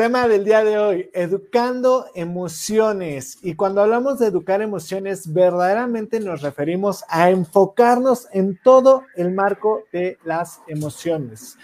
tema 0.00 0.26
del 0.28 0.46
día 0.46 0.64
de 0.64 0.78
hoy, 0.78 1.10
educando 1.12 2.06
emociones. 2.14 3.36
Y 3.42 3.54
cuando 3.54 3.82
hablamos 3.82 4.18
de 4.18 4.28
educar 4.28 4.62
emociones, 4.62 5.30
verdaderamente 5.30 6.20
nos 6.20 6.40
referimos 6.40 7.04
a 7.10 7.28
enfocarnos 7.28 8.26
en 8.32 8.58
todo 8.64 9.04
el 9.14 9.30
marco 9.30 9.82
de 9.92 10.16
las 10.24 10.60
emociones. 10.68 11.58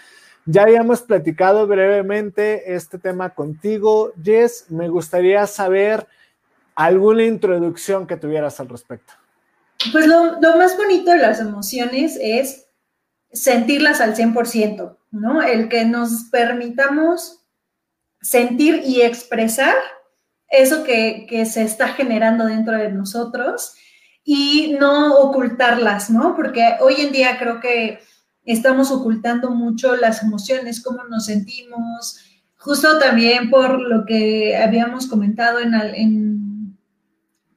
Ya 0.45 0.61
habíamos 0.61 1.01
platicado 1.01 1.65
brevemente 1.65 2.75
este 2.75 2.99
tema 2.99 3.31
contigo, 3.31 4.13
Jess. 4.23 4.65
Me 4.69 4.87
gustaría 4.87 5.47
saber 5.47 6.05
alguna 6.75 7.23
introducción 7.23 8.05
que 8.05 8.17
tuvieras 8.17 8.59
al 8.59 8.69
respecto. 8.69 9.13
Pues 9.91 10.05
lo, 10.05 10.39
lo 10.39 10.57
más 10.57 10.77
bonito 10.77 11.09
de 11.09 11.17
las 11.17 11.39
emociones 11.39 12.19
es 12.21 12.67
sentirlas 13.31 13.99
al 13.99 14.15
100%, 14.15 14.95
¿no? 15.09 15.41
El 15.41 15.69
que 15.69 15.85
nos 15.85 16.25
permitamos 16.25 17.37
sentir 18.21 18.81
y 18.85 19.01
expresar 19.01 19.75
eso 20.49 20.83
que, 20.83 21.45
se 21.45 21.63
está 21.63 21.89
generando 21.89 22.45
dentro 22.45 22.77
de 22.77 22.91
nosotros 22.91 23.73
y 24.23 24.75
no 24.79 25.15
ocultarlas, 25.15 26.09
¿no? 26.09 26.35
Porque 26.35 26.75
hoy 26.81 26.95
en 26.99 27.11
día 27.11 27.37
creo 27.37 27.59
que 27.59 27.99
estamos 28.45 28.91
ocultando 28.91 29.51
mucho 29.51 29.95
las 29.95 30.23
emociones, 30.23 30.81
cómo 30.81 31.03
nos 31.05 31.25
sentimos, 31.25 32.17
justo 32.57 32.99
también 32.99 33.49
por 33.49 33.79
lo 33.79 34.05
que 34.05 34.55
habíamos 34.57 35.07
comentado 35.07 35.59
en, 35.59 35.73
en 35.73 36.77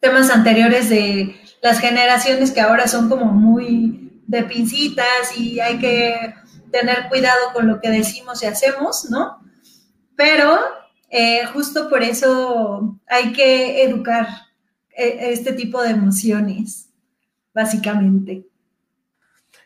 temas 0.00 0.30
anteriores 0.30 0.88
de 0.88 1.36
las 1.62 1.78
generaciones 1.78 2.50
que 2.50 2.60
ahora 2.60 2.88
son 2.88 3.08
como 3.08 3.26
muy 3.26 4.22
de 4.26 4.44
pincitas 4.44 5.36
y 5.36 5.60
hay 5.60 5.78
que 5.78 6.34
tener 6.70 7.08
cuidado 7.08 7.52
con 7.52 7.66
lo 7.66 7.80
que 7.80 7.90
decimos 7.90 8.42
y 8.42 8.46
hacemos, 8.46 9.10
¿no? 9.10 9.40
Pero 10.20 10.58
eh, 11.08 11.46
justo 11.46 11.88
por 11.88 12.02
eso 12.02 13.00
hay 13.08 13.32
que 13.32 13.82
educar 13.84 14.28
eh, 14.94 15.30
este 15.32 15.54
tipo 15.54 15.80
de 15.80 15.92
emociones, 15.92 16.90
básicamente 17.54 18.44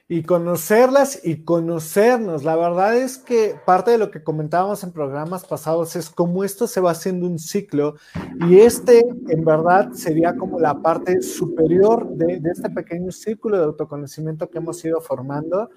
y 0.06 0.22
conocerlas 0.22 1.20
y 1.24 1.44
conocernos. 1.44 2.44
La 2.44 2.56
verdad 2.56 2.96
es 2.96 3.16
que 3.16 3.56
parte 3.64 3.90
de 3.90 3.98
lo 3.98 4.10
que 4.10 4.22
comentábamos 4.22 4.84
en 4.84 4.92
programas 4.92 5.46
pasados 5.46 5.96
es 5.96 6.10
cómo 6.10 6.44
esto 6.44 6.66
se 6.66 6.80
va 6.80 6.90
haciendo 6.90 7.26
un 7.26 7.38
ciclo 7.38 7.94
y 8.48 8.58
este 8.58 9.04
en 9.28 9.44
verdad 9.44 9.92
sería 9.92 10.36
como 10.36 10.60
la 10.60 10.82
parte 10.82 11.22
superior 11.22 12.06
de, 12.10 12.38
de 12.38 12.50
este 12.50 12.68
pequeño 12.68 13.10
círculo 13.12 13.56
de 13.56 13.64
autoconocimiento 13.64 14.48
que 14.50 14.58
hemos 14.58 14.84
ido 14.84 15.00
formando 15.00 15.70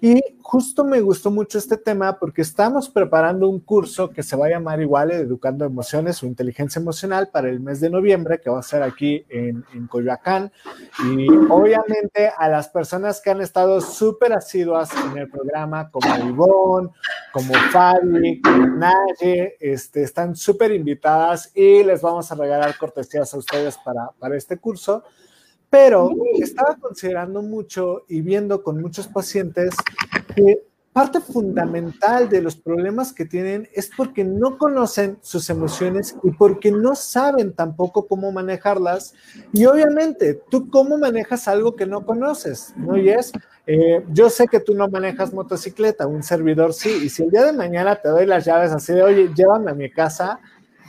y 0.00 0.20
justo 0.42 0.84
me 0.84 1.00
gustó 1.00 1.30
mucho 1.30 1.58
este 1.58 1.76
tema 1.76 2.18
porque 2.18 2.42
estamos 2.42 2.88
preparando 2.88 3.48
un 3.48 3.60
curso 3.60 4.10
que 4.10 4.22
se 4.22 4.36
va 4.36 4.46
a 4.46 4.50
llamar 4.50 4.80
igual 4.80 5.10
Educando 5.10 5.64
Emociones 5.64 6.22
o 6.22 6.26
Inteligencia 6.26 6.80
Emocional 6.80 7.28
para 7.32 7.48
el 7.48 7.60
mes 7.60 7.80
de 7.80 7.90
noviembre, 7.90 8.40
que 8.40 8.50
va 8.50 8.60
a 8.60 8.62
ser 8.62 8.82
aquí 8.82 9.24
en, 9.28 9.64
en 9.74 9.86
Coyoacán. 9.86 10.52
Y 11.04 11.28
obviamente 11.48 12.30
a 12.36 12.48
las 12.48 12.68
personas 12.68 13.20
que 13.20 13.30
han 13.30 13.40
estado 13.40 13.80
súper 13.80 14.32
asiduas 14.32 14.90
en 15.10 15.18
el 15.18 15.30
programa, 15.30 15.90
como 15.90 16.14
Ivonne, 16.28 16.90
como 17.32 17.54
Fabi, 17.72 18.40
como 18.40 18.66
Naye, 18.66 19.56
este, 19.58 20.02
están 20.02 20.36
súper 20.36 20.72
invitadas 20.72 21.50
y 21.54 21.82
les 21.82 22.02
vamos 22.02 22.30
a 22.30 22.34
regalar 22.34 22.76
cortesías 22.76 23.32
a 23.32 23.38
ustedes 23.38 23.76
para, 23.78 24.10
para 24.18 24.36
este 24.36 24.58
curso 24.58 25.04
pero 25.76 26.10
estaba 26.38 26.74
considerando 26.76 27.42
mucho 27.42 28.04
y 28.08 28.22
viendo 28.22 28.62
con 28.62 28.80
muchos 28.80 29.08
pacientes 29.08 29.74
que 30.34 30.62
parte 30.90 31.20
fundamental 31.20 32.30
de 32.30 32.40
los 32.40 32.56
problemas 32.56 33.12
que 33.12 33.26
tienen 33.26 33.68
es 33.74 33.90
porque 33.94 34.24
no 34.24 34.56
conocen 34.56 35.18
sus 35.20 35.50
emociones 35.50 36.16
y 36.22 36.30
porque 36.30 36.70
no 36.70 36.94
saben 36.94 37.52
tampoco 37.52 38.06
cómo 38.06 38.32
manejarlas. 38.32 39.12
Y 39.52 39.66
obviamente, 39.66 40.40
¿tú 40.48 40.70
cómo 40.70 40.96
manejas 40.96 41.46
algo 41.46 41.76
que 41.76 41.84
no 41.84 42.06
conoces? 42.06 42.72
¿No, 42.78 42.96
Yes? 42.96 43.32
Eh, 43.66 44.02
yo 44.14 44.30
sé 44.30 44.48
que 44.48 44.60
tú 44.60 44.72
no 44.74 44.88
manejas 44.88 45.34
motocicleta, 45.34 46.06
un 46.06 46.22
servidor 46.22 46.72
sí, 46.72 47.00
y 47.04 47.10
si 47.10 47.24
el 47.24 47.30
día 47.30 47.44
de 47.44 47.52
mañana 47.52 47.96
te 47.96 48.08
doy 48.08 48.24
las 48.24 48.46
llaves 48.46 48.72
así 48.72 48.94
de, 48.94 49.02
oye, 49.02 49.30
llévame 49.34 49.72
a 49.72 49.74
mi 49.74 49.90
casa, 49.90 50.40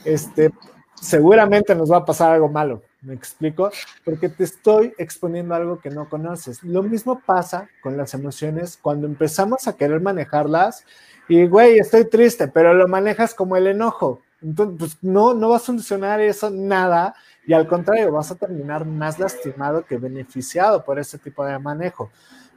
este, 0.06 0.54
seguramente 0.94 1.76
nos 1.76 1.92
va 1.92 1.98
a 1.98 2.06
pasar 2.06 2.32
algo 2.32 2.48
malo. 2.48 2.84
¿Me 3.02 3.14
explico? 3.14 3.72
Porque 4.04 4.28
te 4.28 4.44
estoy 4.44 4.94
exponiendo 4.98 5.54
algo 5.54 5.80
que 5.80 5.90
no 5.90 6.10
conoces. 6.10 6.64
Lo 6.64 6.82
mismo 6.82 7.22
pasa 7.26 7.70
con 7.82 7.96
las 7.96 8.14
emociones 8.14 8.78
cuando 8.82 9.06
empezamos 9.06 9.68
a 9.68 9.78
querer 9.78 10.02
manejarlas 10.02 10.84
y, 11.28 11.46
güey, 11.46 11.78
estoy 11.78 12.06
triste, 12.06 12.48
pero 12.48 12.74
lo 12.74 12.88
manejas 12.88 13.36
como 13.36 13.56
el 13.56 13.68
enojo. 13.68 14.22
Entonces, 14.42 14.76
pues 14.78 14.98
no, 15.02 15.34
no 15.34 15.50
va 15.50 15.58
a 15.58 15.60
solucionar 15.60 16.22
eso 16.22 16.50
nada 16.50 17.16
y 17.46 17.54
al 17.54 17.68
contrario, 17.68 18.12
vas 18.12 18.32
a 18.32 18.36
terminar 18.36 18.86
más 18.86 19.20
lastimado 19.20 19.86
que 19.86 19.98
beneficiado 19.98 20.84
por 20.84 21.00
ese 21.00 21.18
tipo 21.18 21.46
de 21.46 21.58
manejo. 21.60 22.12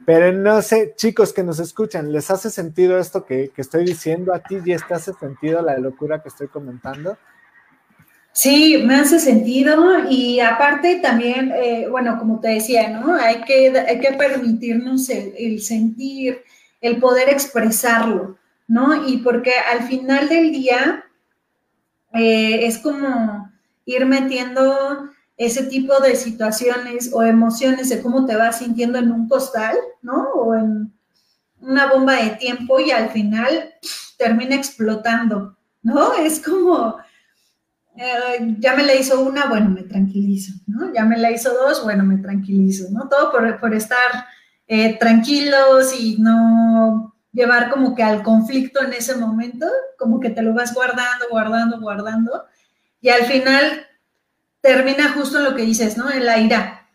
Pero 0.05 0.33
no 0.33 0.61
sé, 0.61 0.93
chicos 0.97 1.31
que 1.31 1.43
nos 1.43 1.59
escuchan, 1.59 2.11
¿les 2.11 2.31
hace 2.31 2.49
sentido 2.49 2.97
esto 2.97 3.25
que, 3.25 3.49
que 3.49 3.61
estoy 3.61 3.85
diciendo 3.85 4.33
a 4.33 4.39
ti 4.39 4.55
y 4.55 4.61
te 4.61 4.93
hace 4.93 5.13
sentido 5.13 5.61
la 5.61 5.77
locura 5.77 6.21
que 6.21 6.29
estoy 6.29 6.47
comentando? 6.47 7.17
Sí, 8.33 8.81
me 8.85 8.95
hace 8.95 9.19
sentido 9.19 10.09
y 10.09 10.39
aparte 10.39 10.99
también, 10.99 11.51
eh, 11.51 11.87
bueno, 11.89 12.17
como 12.17 12.39
te 12.39 12.47
decía, 12.49 12.89
¿no? 12.89 13.13
Hay 13.13 13.41
que, 13.43 13.77
hay 13.77 13.99
que 13.99 14.13
permitirnos 14.13 15.09
el, 15.09 15.61
sentir, 15.61 16.41
el 16.79 16.97
poder 16.97 17.27
expresarlo, 17.29 18.37
¿no? 18.67 19.05
Y 19.07 19.17
porque 19.17 19.51
al 19.71 19.83
final 19.83 20.29
del 20.29 20.51
día 20.51 21.03
eh, 22.13 22.65
es 22.65 22.77
como 22.77 23.51
ir 23.85 24.05
metiendo 24.05 25.09
ese 25.35 25.63
tipo 25.63 25.99
de 25.99 26.15
situaciones 26.15 27.11
o 27.13 27.23
emociones 27.23 27.89
de 27.89 28.01
cómo 28.01 28.25
te 28.25 28.37
vas 28.37 28.59
sintiendo 28.59 28.97
en 28.97 29.11
un 29.11 29.27
costal, 29.27 29.75
¿no? 30.01 30.29
O 30.35 30.55
en 30.55 30.93
una 31.59 31.87
bomba 31.87 32.15
de 32.15 32.29
tiempo 32.31 32.79
y 32.79 32.91
al 32.91 33.09
final 33.09 33.73
termina 34.17 34.55
explotando, 34.55 35.57
¿no? 35.83 36.13
Es 36.13 36.39
como 36.39 36.97
eh, 37.97 38.55
ya 38.59 38.75
me 38.75 38.83
la 38.83 38.95
hizo 38.95 39.19
una, 39.21 39.45
bueno, 39.47 39.69
me 39.69 39.83
tranquilizo, 39.83 40.53
¿no? 40.67 40.93
Ya 40.93 41.03
me 41.03 41.17
la 41.17 41.31
hizo 41.31 41.53
dos, 41.53 41.83
bueno, 41.83 42.03
me 42.03 42.17
tranquilizo, 42.17 42.89
¿no? 42.91 43.09
Todo 43.09 43.31
por, 43.31 43.73
estar 43.73 44.25
eh, 44.67 44.97
tranquilos 44.97 45.93
y 45.99 46.17
no 46.19 47.15
llevar 47.33 47.69
como 47.69 47.93
que 47.93 48.03
al 48.03 48.23
conflicto 48.23 48.81
en 48.81 48.93
ese 48.93 49.15
momento, 49.15 49.67
como 49.97 50.19
que 50.19 50.29
te 50.29 50.41
lo 50.41 50.53
vas 50.53 50.73
guardando, 50.73 51.25
guardando, 51.29 51.79
guardando, 51.79 52.45
y 53.01 53.09
al 53.09 53.23
final 53.23 53.87
termina 54.61 55.11
justo 55.13 55.39
lo 55.39 55.55
que 55.55 55.63
dices, 55.63 55.97
¿no? 55.97 56.09
En 56.09 56.25
la 56.25 56.37
ira, 56.37 56.87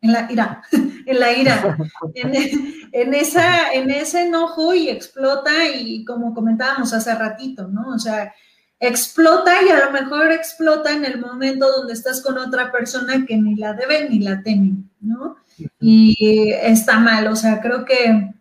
en 0.00 0.12
la 0.12 0.30
ira, 0.30 0.62
en 1.06 1.20
la 1.20 1.32
ira, 1.32 1.76
en, 2.14 3.14
esa, 3.14 3.72
en 3.72 3.90
ese 3.90 4.26
enojo 4.26 4.74
y 4.74 4.88
explota 4.88 5.68
y 5.68 6.04
como 6.04 6.34
comentábamos 6.34 6.92
hace 6.92 7.14
ratito, 7.14 7.68
¿no? 7.68 7.88
O 7.94 7.98
sea, 7.98 8.32
explota 8.80 9.62
y 9.62 9.68
a 9.68 9.84
lo 9.84 9.92
mejor 9.92 10.32
explota 10.32 10.90
en 10.90 11.04
el 11.04 11.20
momento 11.20 11.70
donde 11.70 11.92
estás 11.92 12.22
con 12.22 12.38
otra 12.38 12.72
persona 12.72 13.26
que 13.26 13.36
ni 13.36 13.54
la 13.54 13.74
debe 13.74 14.08
ni 14.08 14.20
la 14.20 14.42
teme, 14.42 14.72
¿no? 15.00 15.36
Y 15.78 16.52
está 16.62 16.98
mal, 16.98 17.26
o 17.26 17.36
sea, 17.36 17.60
creo 17.60 17.84
que 17.84 18.32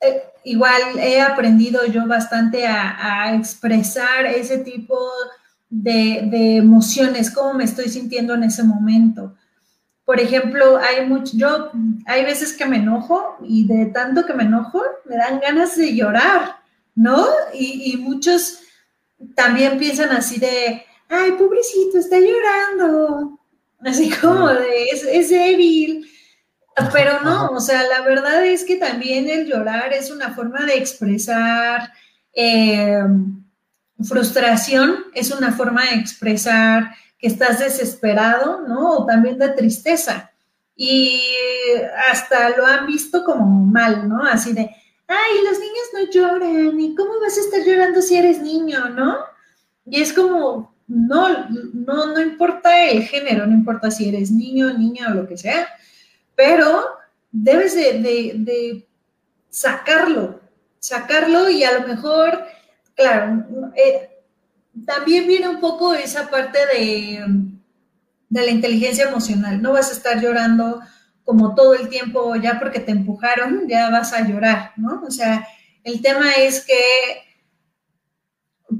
eh, 0.00 0.22
igual 0.44 0.80
he 0.98 1.20
aprendido 1.20 1.84
yo 1.86 2.06
bastante 2.06 2.64
a, 2.64 3.34
expresar 3.34 4.26
ese 4.26 4.58
tipo 4.58 4.96
de, 5.68 6.28
de, 6.30 6.56
emociones, 6.58 7.30
cómo 7.30 7.54
me 7.54 7.64
estoy 7.64 7.88
sintiendo 7.88 8.34
en 8.34 8.44
ese 8.44 8.62
momento. 8.62 9.34
Por 10.04 10.20
ejemplo, 10.20 10.78
hay 10.78 11.06
mucho, 11.06 11.36
yo 11.36 11.72
hay 12.06 12.24
veces 12.24 12.52
que 12.52 12.66
me 12.66 12.76
enojo 12.76 13.36
y 13.42 13.66
de 13.66 13.86
tanto 13.86 14.24
que 14.26 14.34
me 14.34 14.44
enojo 14.44 14.80
me 15.06 15.16
dan 15.16 15.40
ganas 15.40 15.76
de 15.76 15.94
llorar, 15.94 16.56
¿no? 16.94 17.26
Y, 17.54 17.92
y 17.92 17.96
muchos 17.96 18.62
también 19.34 19.78
piensan 19.78 20.10
así 20.10 20.38
de, 20.38 20.84
ay, 21.08 21.32
pobrecito, 21.32 21.98
está 21.98 22.18
llorando. 22.18 23.38
Así 23.84 24.10
como 24.10 24.48
de, 24.48 24.84
es, 24.90 25.30
débil. 25.30 26.06
Pero 26.92 27.20
no, 27.20 27.48
o 27.50 27.60
sea, 27.60 27.82
la 27.84 28.00
verdad 28.02 28.46
es 28.46 28.64
que 28.64 28.76
también 28.76 29.28
el 29.28 29.46
llorar 29.46 29.92
es 29.92 30.10
una 30.10 30.32
forma 30.34 30.64
de 30.64 30.78
expresar 30.78 31.92
eh, 32.32 33.02
frustración, 34.02 35.04
es 35.12 35.30
una 35.30 35.52
forma 35.52 35.84
de 35.84 35.96
expresar 35.96 36.94
que 37.18 37.26
estás 37.26 37.60
desesperado, 37.60 38.62
¿no? 38.66 38.90
O 38.90 39.06
también 39.06 39.38
de 39.38 39.50
tristeza. 39.50 40.30
Y 40.74 41.20
hasta 42.10 42.56
lo 42.56 42.66
han 42.66 42.86
visto 42.86 43.22
como 43.22 43.44
mal, 43.46 44.08
¿no? 44.08 44.24
Así 44.24 44.54
de, 44.54 44.70
ay, 45.12 45.44
los 45.44 45.58
niños 45.58 45.88
no 45.92 46.10
lloran, 46.10 46.80
¿y 46.80 46.94
cómo 46.94 47.20
vas 47.20 47.36
a 47.36 47.40
estar 47.40 47.60
llorando 47.64 48.00
si 48.00 48.16
eres 48.16 48.40
niño, 48.40 48.88
no? 48.90 49.18
Y 49.86 50.00
es 50.00 50.12
como, 50.12 50.74
no, 50.86 51.48
no, 51.72 52.06
no 52.06 52.20
importa 52.20 52.84
el 52.84 53.02
género, 53.02 53.46
no 53.46 53.52
importa 53.52 53.90
si 53.90 54.08
eres 54.08 54.30
niño, 54.30 54.72
niña 54.72 55.08
o 55.10 55.14
lo 55.14 55.28
que 55.28 55.36
sea, 55.36 55.68
pero 56.34 56.84
debes 57.30 57.74
de, 57.74 58.32
de 58.36 58.88
sacarlo, 59.50 60.40
sacarlo 60.78 61.48
y 61.48 61.64
a 61.64 61.78
lo 61.78 61.88
mejor, 61.88 62.44
claro, 62.94 63.44
eh, 63.76 64.10
también 64.86 65.26
viene 65.26 65.48
un 65.48 65.60
poco 65.60 65.94
esa 65.94 66.30
parte 66.30 66.58
de, 66.74 67.24
de 68.28 68.42
la 68.46 68.50
inteligencia 68.50 69.08
emocional. 69.08 69.60
No 69.60 69.72
vas 69.72 69.90
a 69.90 69.92
estar 69.92 70.20
llorando 70.20 70.80
como 71.24 71.54
todo 71.54 71.74
el 71.74 71.88
tiempo 71.88 72.36
ya 72.36 72.58
porque 72.58 72.80
te 72.80 72.92
empujaron, 72.92 73.68
ya 73.68 73.90
vas 73.90 74.12
a 74.12 74.26
llorar, 74.26 74.72
¿no? 74.76 75.02
O 75.06 75.10
sea, 75.10 75.46
el 75.84 76.02
tema 76.02 76.32
es 76.32 76.64
que 76.64 76.74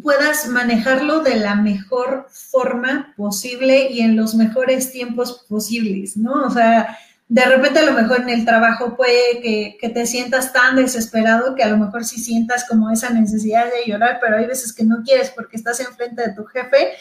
puedas 0.02 0.48
manejarlo 0.48 1.20
de 1.20 1.36
la 1.36 1.54
mejor 1.54 2.26
forma 2.30 3.14
posible 3.16 3.90
y 3.90 4.00
en 4.00 4.16
los 4.16 4.34
mejores 4.34 4.90
tiempos 4.92 5.44
posibles, 5.48 6.16
¿no? 6.16 6.44
O 6.44 6.50
sea, 6.50 6.98
de 7.28 7.44
repente 7.44 7.78
a 7.78 7.84
lo 7.84 7.92
mejor 7.92 8.20
en 8.20 8.30
el 8.30 8.44
trabajo 8.44 8.96
puede 8.96 9.40
que, 9.42 9.78
que, 9.80 9.88
te 9.88 10.06
sientas 10.06 10.52
tan 10.52 10.76
desesperado 10.76 11.54
que 11.54 11.62
a 11.62 11.68
lo 11.68 11.78
mejor 11.78 12.04
sí 12.04 12.20
sientas 12.20 12.66
como 12.68 12.90
esa 12.90 13.10
necesidad 13.10 13.66
de 13.66 13.90
llorar, 13.90 14.18
pero 14.20 14.36
hay 14.36 14.46
veces 14.46 14.72
que 14.72 14.84
no 14.84 15.02
quieres 15.02 15.30
porque 15.30 15.56
estás 15.56 15.80
enfrente 15.80 16.22
de 16.22 16.34
tu 16.34 16.44
jefe 16.44 16.92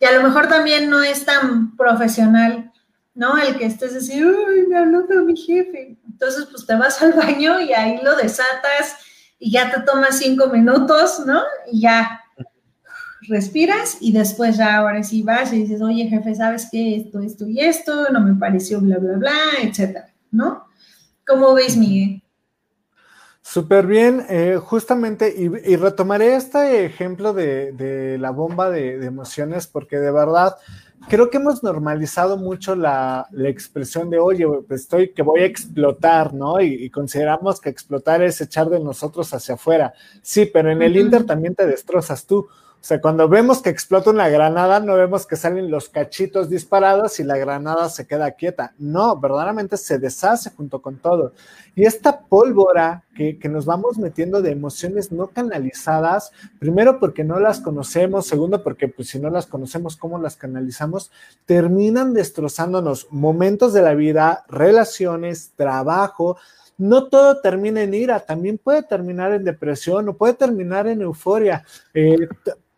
y 0.00 0.04
a 0.04 0.12
lo 0.12 0.22
mejor 0.22 0.48
también 0.48 0.90
no 0.90 1.02
es 1.02 1.24
tan 1.24 1.76
profesional, 1.76 2.72
¿no? 3.18 3.36
El 3.36 3.58
que 3.58 3.66
estés 3.66 3.96
así, 3.96 4.24
uy, 4.24 4.68
me 4.68 4.78
habló 4.78 5.02
de 5.02 5.16
mi 5.22 5.36
jefe. 5.36 5.98
Entonces, 6.06 6.46
pues 6.50 6.64
te 6.64 6.76
vas 6.76 7.02
al 7.02 7.14
baño 7.14 7.60
y 7.60 7.72
ahí 7.72 7.98
lo 8.00 8.14
desatas 8.16 8.96
y 9.40 9.50
ya 9.50 9.72
te 9.72 9.80
tomas 9.82 10.18
cinco 10.18 10.46
minutos, 10.46 11.24
¿no? 11.26 11.42
Y 11.70 11.80
ya 11.80 12.20
respiras 13.22 13.98
y 14.00 14.12
después 14.12 14.56
ya 14.56 14.76
ahora 14.76 15.02
sí 15.02 15.24
vas 15.24 15.52
y 15.52 15.64
dices, 15.64 15.82
oye 15.82 16.06
jefe, 16.06 16.32
¿sabes 16.36 16.68
qué? 16.70 16.94
Esto, 16.94 17.18
esto 17.18 17.48
y 17.48 17.60
esto, 17.60 18.08
no 18.10 18.20
me 18.20 18.36
pareció, 18.36 18.80
bla, 18.80 18.98
bla, 18.98 19.16
bla, 19.16 19.32
etcétera, 19.62 20.14
¿no? 20.30 20.68
¿Cómo 21.26 21.54
ves, 21.54 21.76
Miguel? 21.76 22.22
Súper 23.42 23.86
bien, 23.86 24.26
eh, 24.28 24.58
justamente, 24.62 25.34
y, 25.36 25.76
retomaré 25.76 26.36
este 26.36 26.84
ejemplo 26.84 27.32
de, 27.32 28.16
la 28.20 28.30
bomba 28.30 28.70
de, 28.70 29.04
emociones, 29.04 29.66
porque 29.66 29.96
de 29.98 30.10
verdad 30.12 30.54
creo 31.08 31.30
que 31.30 31.38
hemos 31.38 31.62
normalizado 31.62 32.36
mucho 32.36 32.74
la, 32.74 33.26
expresión 33.44 34.10
de, 34.10 34.18
oye, 34.18 34.46
pues 34.66 34.82
estoy 34.82 35.10
que 35.10 35.22
voy 35.22 35.40
a 35.40 35.46
explotar, 35.46 36.34
¿no? 36.34 36.60
Y, 36.60 36.90
consideramos 36.90 37.60
que 37.60 37.70
explotar 37.70 38.22
es 38.22 38.40
echar 38.40 38.68
de 38.68 38.80
nosotros 38.80 39.32
hacia 39.34 39.54
afuera. 39.54 39.92
Sí, 40.22 40.46
pero 40.46 40.70
en 40.70 40.82
el 40.82 40.96
Inter 40.96 41.24
también 41.24 41.54
te 41.54 41.66
destrozas 41.66 42.26
tú. 42.26 42.48
O 42.80 42.84
sea, 42.88 43.00
cuando 43.00 43.28
vemos 43.28 43.60
que 43.60 43.70
explota 43.70 44.10
una 44.10 44.28
granada, 44.28 44.78
no 44.78 44.94
vemos 44.94 45.26
que 45.26 45.34
salen 45.34 45.68
los 45.70 45.88
cachitos 45.88 46.48
disparados 46.48 47.18
y 47.18 47.24
la 47.24 47.36
granada 47.36 47.88
se 47.88 48.06
queda 48.06 48.30
quieta. 48.30 48.72
No, 48.78 49.18
verdaderamente 49.18 49.76
se 49.76 49.98
deshace 49.98 50.50
junto 50.50 50.80
con 50.80 50.96
todo. 50.96 51.32
Y 51.74 51.84
esta 51.84 52.20
pólvora 52.20 53.04
que, 53.16 53.36
nos 53.48 53.66
vamos 53.66 53.98
metiendo 53.98 54.42
de 54.42 54.52
emociones 54.52 55.10
no 55.10 55.26
canalizadas, 55.26 56.30
primero 56.60 57.00
porque 57.00 57.24
no 57.24 57.40
las 57.40 57.60
conocemos, 57.60 58.26
segundo 58.26 58.62
porque 58.62 58.86
pues 58.86 59.08
si 59.08 59.18
no 59.18 59.28
las 59.28 59.46
conocemos, 59.46 59.96
¿cómo 59.96 60.18
las 60.18 60.36
canalizamos? 60.36 61.10
Terminan 61.46 62.14
destrozándonos 62.14 63.08
momentos 63.10 63.72
de 63.72 63.82
la 63.82 63.94
vida, 63.94 64.44
relaciones, 64.48 65.52
trabajo, 65.56 66.36
no 66.78 67.08
todo 67.08 67.40
termina 67.40 67.82
en 67.82 67.92
ira, 67.92 68.20
también 68.20 68.56
puede 68.56 68.84
terminar 68.84 69.32
en 69.32 69.42
depresión 69.42 70.08
o 70.08 70.16
puede 70.16 70.34
terminar 70.34 70.86
en 70.86 71.02
euforia. 71.02 71.64
Eh, 71.92 72.28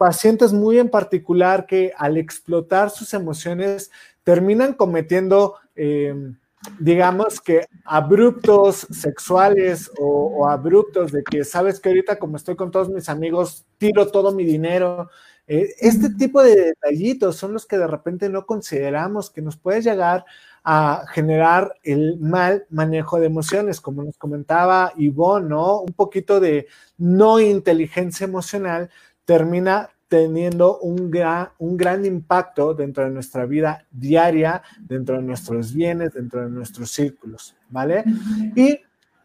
pacientes 0.00 0.54
muy 0.54 0.78
en 0.78 0.88
particular 0.88 1.66
que 1.66 1.92
al 1.94 2.16
explotar 2.16 2.88
sus 2.88 3.12
emociones 3.12 3.90
terminan 4.24 4.72
cometiendo, 4.72 5.56
eh, 5.76 6.14
digamos 6.78 7.38
que 7.38 7.66
abruptos 7.84 8.86
sexuales 8.90 9.90
o, 10.00 10.48
abruptos 10.48 11.12
de 11.12 11.22
que 11.22 11.44
sabes 11.44 11.80
que 11.80 11.90
ahorita 11.90 12.18
como 12.18 12.38
estoy 12.38 12.56
con 12.56 12.70
todos 12.70 12.88
mis 12.88 13.10
amigos, 13.10 13.66
tiro 13.76 14.06
todo 14.06 14.32
mi 14.32 14.42
dinero. 14.42 15.10
Eh, 15.46 15.74
este 15.80 16.08
tipo 16.14 16.42
de 16.42 16.56
detallitos 16.56 17.36
son 17.36 17.52
los 17.52 17.66
que 17.66 17.76
de 17.76 17.86
repente 17.86 18.30
no 18.30 18.46
consideramos 18.46 19.28
que 19.28 19.42
nos 19.42 19.58
puede 19.58 19.82
llegar 19.82 20.24
a 20.64 21.04
generar 21.12 21.74
el 21.82 22.18
mal 22.18 22.64
manejo 22.70 23.20
de 23.20 23.26
emociones, 23.26 23.82
como 23.82 24.02
nos 24.02 24.16
comentaba 24.16 24.94
Ivonne, 24.96 25.50
¿no? 25.50 25.80
Un 25.80 25.92
poquito 25.92 26.40
de 26.40 26.68
no 26.96 27.38
inteligencia 27.38 28.24
emocional 28.24 28.88
termina 29.24 29.90
teniendo 30.10 30.78
un 30.78 31.08
gran, 31.08 31.50
un 31.58 31.76
gran 31.76 32.04
impacto 32.04 32.74
dentro 32.74 33.04
de 33.04 33.10
nuestra 33.10 33.46
vida 33.46 33.86
diaria, 33.92 34.60
dentro 34.80 35.16
de 35.16 35.22
nuestros 35.22 35.72
bienes, 35.72 36.14
dentro 36.14 36.42
de 36.42 36.50
nuestros 36.50 36.90
círculos, 36.90 37.54
¿vale? 37.68 38.02
Y 38.56 38.80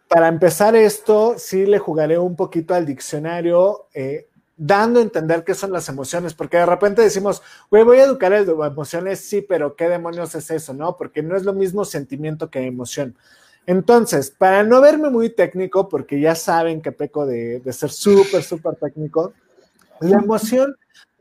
para 0.07 0.27
empezar 0.27 0.75
esto, 0.75 1.35
sí 1.39 1.65
le 1.65 1.79
jugaré 1.79 2.19
un 2.19 2.35
poquito 2.35 2.75
al 2.75 2.85
diccionario, 2.85 3.87
eh, 3.95 4.27
dando 4.57 4.99
a 4.99 5.03
entender 5.03 5.43
qué 5.43 5.55
son 5.55 5.71
las 5.71 5.89
emociones, 5.89 6.35
porque 6.35 6.57
de 6.57 6.67
repente 6.67 7.01
decimos, 7.01 7.41
güey, 7.71 7.83
voy 7.83 7.97
a 7.97 8.03
educar 8.03 8.31
el 8.33 8.45
de 8.45 8.51
emociones, 8.51 9.21
sí, 9.21 9.41
pero 9.41 9.75
¿qué 9.75 9.89
demonios 9.89 10.35
es 10.35 10.51
eso, 10.51 10.75
no? 10.75 10.97
Porque 10.97 11.23
no 11.23 11.35
es 11.35 11.43
lo 11.43 11.53
mismo 11.53 11.83
sentimiento 11.83 12.51
que 12.51 12.59
emoción. 12.59 13.17
Entonces, 13.65 14.29
para 14.29 14.63
no 14.63 14.79
verme 14.81 15.09
muy 15.09 15.31
técnico, 15.31 15.89
porque 15.89 16.21
ya 16.21 16.35
saben 16.35 16.81
que 16.81 16.91
peco 16.91 17.25
de, 17.25 17.59
de 17.59 17.73
ser 17.73 17.89
súper, 17.89 18.43
súper 18.43 18.75
técnico, 18.75 19.33
la 19.99 20.17
emoción 20.17 20.75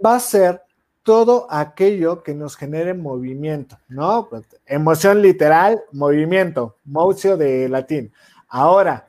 va 0.04 0.16
a 0.16 0.20
ser 0.20 0.62
todo 1.02 1.46
aquello 1.50 2.22
que 2.22 2.34
nos 2.34 2.56
genere 2.56 2.94
movimiento, 2.94 3.78
¿no? 3.88 4.28
Emoción 4.66 5.20
literal, 5.20 5.80
movimiento, 5.92 6.76
motio 6.84 7.36
de 7.36 7.68
latín. 7.68 8.12
Ahora, 8.48 9.06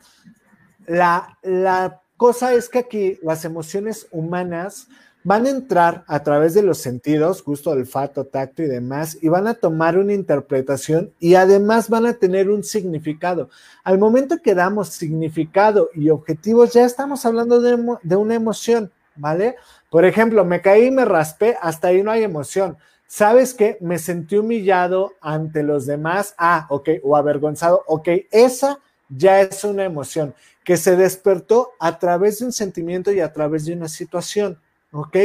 la, 0.85 1.38
la 1.41 2.01
cosa 2.17 2.53
es 2.53 2.69
que 2.69 2.79
aquí 2.79 3.19
las 3.23 3.45
emociones 3.45 4.07
humanas 4.12 4.88
van 5.23 5.47
a 5.47 5.50
entrar 5.50 6.03
a 6.07 6.21
través 6.21 6.53
de 6.53 6.61
los 6.61 6.77
sentidos, 6.77 7.44
gusto, 7.44 7.71
olfato, 7.71 8.25
tacto 8.25 8.61
y 8.61 8.68
demás, 8.68 9.18
y 9.21 9.27
van 9.27 9.47
a 9.47 9.56
tomar 9.56 9.97
una 9.97 10.13
interpretación 10.13 11.11
y 11.19 11.33
además 11.33 11.89
van 11.89 12.06
a 12.06 12.13
tener 12.13 12.51
un 12.51 12.63
significado. 12.63 13.50
Al 13.83 13.97
momento 13.97 14.38
que 14.44 14.53
damos 14.53 14.89
significado 14.89 15.89
y 15.95 16.11
objetivos, 16.11 16.73
ya 16.73 16.85
estamos 16.85 17.25
hablando 17.25 17.59
de, 17.59 17.97
de 18.03 18.15
una 18.15 18.35
emoción. 18.35 18.91
¿Vale? 19.15 19.56
Por 19.89 20.06
ejemplo, 20.06 20.45
me 20.45 20.62
caí 20.62 20.85
y 20.85 20.91
me 20.91 21.06
raspé, 21.06 21.57
hasta 21.62 21.89
ahí 21.89 22.03
no 22.03 22.12
hay 22.12 22.23
emoción. 22.23 22.77
¿Sabes 23.07 23.53
qué? 23.53 23.77
Me 23.81 24.00
sentí 24.00 24.35
humillado 24.35 25.13
ante 25.21 25.63
los 25.63 25.85
demás, 25.85 26.33
ah, 26.37 26.66
ok, 26.69 26.90
o 27.04 27.16
avergonzado, 27.16 27.83
ok, 27.87 28.09
esa 28.31 28.80
ya 29.09 29.42
es 29.42 29.63
una 29.63 29.85
emoción 29.85 30.33
que 30.63 30.78
se 30.78 30.95
despertó 30.95 31.73
a 31.80 31.99
través 31.99 32.40
de 32.40 32.45
un 32.45 32.51
sentimiento 32.51 33.11
y 33.11 33.19
a 33.19 33.31
través 33.31 33.66
de 33.66 33.73
una 33.73 33.87
situación, 33.87 34.59
¿ok? 34.92 35.18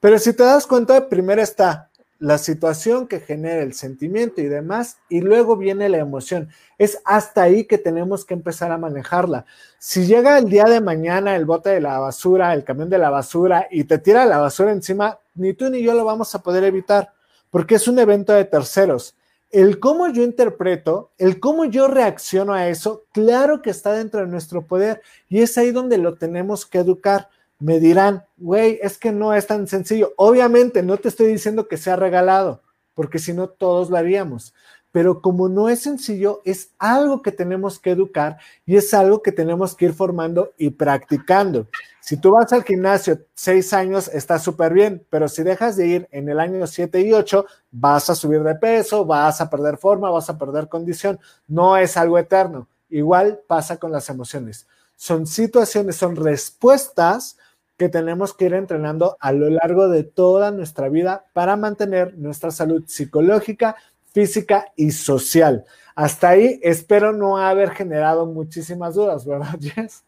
Pero 0.00 0.18
si 0.18 0.32
te 0.32 0.42
das 0.42 0.66
cuenta, 0.66 1.08
primero 1.08 1.42
está 1.42 1.90
la 2.18 2.38
situación 2.38 3.06
que 3.06 3.20
genera 3.20 3.62
el 3.62 3.74
sentimiento 3.74 4.40
y 4.40 4.46
demás, 4.46 4.98
y 5.08 5.20
luego 5.20 5.56
viene 5.56 5.88
la 5.88 5.98
emoción. 5.98 6.48
Es 6.78 7.00
hasta 7.04 7.42
ahí 7.42 7.64
que 7.64 7.78
tenemos 7.78 8.24
que 8.24 8.34
empezar 8.34 8.72
a 8.72 8.78
manejarla. 8.78 9.44
Si 9.78 10.06
llega 10.06 10.38
el 10.38 10.48
día 10.48 10.64
de 10.64 10.80
mañana 10.80 11.36
el 11.36 11.44
bote 11.44 11.70
de 11.70 11.80
la 11.80 11.98
basura, 11.98 12.54
el 12.54 12.64
camión 12.64 12.88
de 12.88 12.98
la 12.98 13.10
basura, 13.10 13.66
y 13.70 13.84
te 13.84 13.98
tira 13.98 14.24
la 14.24 14.38
basura 14.38 14.72
encima, 14.72 15.18
ni 15.34 15.52
tú 15.52 15.68
ni 15.68 15.82
yo 15.82 15.94
lo 15.94 16.04
vamos 16.04 16.34
a 16.34 16.42
poder 16.42 16.64
evitar, 16.64 17.12
porque 17.50 17.74
es 17.76 17.86
un 17.86 17.98
evento 17.98 18.32
de 18.32 18.44
terceros. 18.44 19.16
El 19.50 19.78
cómo 19.78 20.08
yo 20.08 20.22
interpreto, 20.22 21.12
el 21.18 21.38
cómo 21.38 21.66
yo 21.66 21.86
reacciono 21.86 22.52
a 22.52 22.68
eso, 22.68 23.04
claro 23.12 23.62
que 23.62 23.70
está 23.70 23.92
dentro 23.92 24.20
de 24.20 24.26
nuestro 24.26 24.66
poder, 24.66 25.02
y 25.28 25.42
es 25.42 25.56
ahí 25.58 25.70
donde 25.70 25.98
lo 25.98 26.14
tenemos 26.14 26.66
que 26.66 26.78
educar 26.78 27.28
me 27.58 27.80
dirán, 27.80 28.24
güey, 28.36 28.78
es 28.82 28.98
que 28.98 29.12
no 29.12 29.32
es 29.34 29.46
tan 29.46 29.66
sencillo. 29.66 30.12
Obviamente 30.16 30.82
no 30.82 30.96
te 30.98 31.08
estoy 31.08 31.28
diciendo 31.28 31.68
que 31.68 31.76
sea 31.76 31.96
regalado, 31.96 32.62
porque 32.94 33.18
si 33.18 33.32
no 33.32 33.48
todos 33.48 33.90
lo 33.90 33.96
haríamos. 33.96 34.54
Pero 34.92 35.20
como 35.20 35.48
no 35.50 35.68
es 35.68 35.80
sencillo, 35.80 36.40
es 36.44 36.70
algo 36.78 37.20
que 37.20 37.30
tenemos 37.30 37.78
que 37.78 37.90
educar 37.90 38.38
y 38.64 38.76
es 38.76 38.94
algo 38.94 39.20
que 39.20 39.30
tenemos 39.30 39.74
que 39.74 39.86
ir 39.86 39.92
formando 39.92 40.54
y 40.56 40.70
practicando. 40.70 41.68
Si 42.00 42.16
tú 42.16 42.30
vas 42.30 42.50
al 42.52 42.64
gimnasio 42.64 43.20
seis 43.34 43.74
años, 43.74 44.08
está 44.08 44.38
súper 44.38 44.72
bien, 44.72 45.04
pero 45.10 45.28
si 45.28 45.42
dejas 45.42 45.76
de 45.76 45.86
ir 45.86 46.08
en 46.12 46.30
el 46.30 46.40
año 46.40 46.66
siete 46.66 47.02
y 47.02 47.12
ocho, 47.12 47.44
vas 47.70 48.08
a 48.08 48.14
subir 48.14 48.42
de 48.42 48.54
peso, 48.54 49.04
vas 49.04 49.40
a 49.42 49.50
perder 49.50 49.76
forma, 49.76 50.08
vas 50.08 50.30
a 50.30 50.38
perder 50.38 50.68
condición. 50.68 51.18
No 51.46 51.76
es 51.76 51.98
algo 51.98 52.16
eterno. 52.16 52.66
Igual 52.88 53.40
pasa 53.46 53.76
con 53.76 53.92
las 53.92 54.08
emociones. 54.08 54.66
Son 54.94 55.26
situaciones, 55.26 55.96
son 55.96 56.16
respuestas 56.16 57.36
que 57.76 57.88
tenemos 57.88 58.34
que 58.34 58.46
ir 58.46 58.54
entrenando 58.54 59.16
a 59.20 59.32
lo 59.32 59.50
largo 59.50 59.88
de 59.88 60.02
toda 60.02 60.50
nuestra 60.50 60.88
vida 60.88 61.26
para 61.32 61.56
mantener 61.56 62.16
nuestra 62.16 62.50
salud 62.50 62.84
psicológica, 62.86 63.76
física 64.12 64.72
y 64.76 64.92
social. 64.92 65.64
Hasta 65.94 66.30
ahí 66.30 66.58
espero 66.62 67.12
no 67.12 67.38
haber 67.38 67.70
generado 67.70 68.26
muchísimas 68.26 68.94
dudas, 68.94 69.26
¿verdad, 69.26 69.58
Jess? 69.60 70.04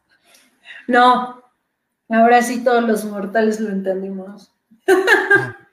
No, 0.86 1.42
ahora 2.08 2.42
sí 2.42 2.64
todos 2.64 2.84
los 2.84 3.04
mortales 3.04 3.60
lo 3.60 3.70
entendimos. 3.70 4.54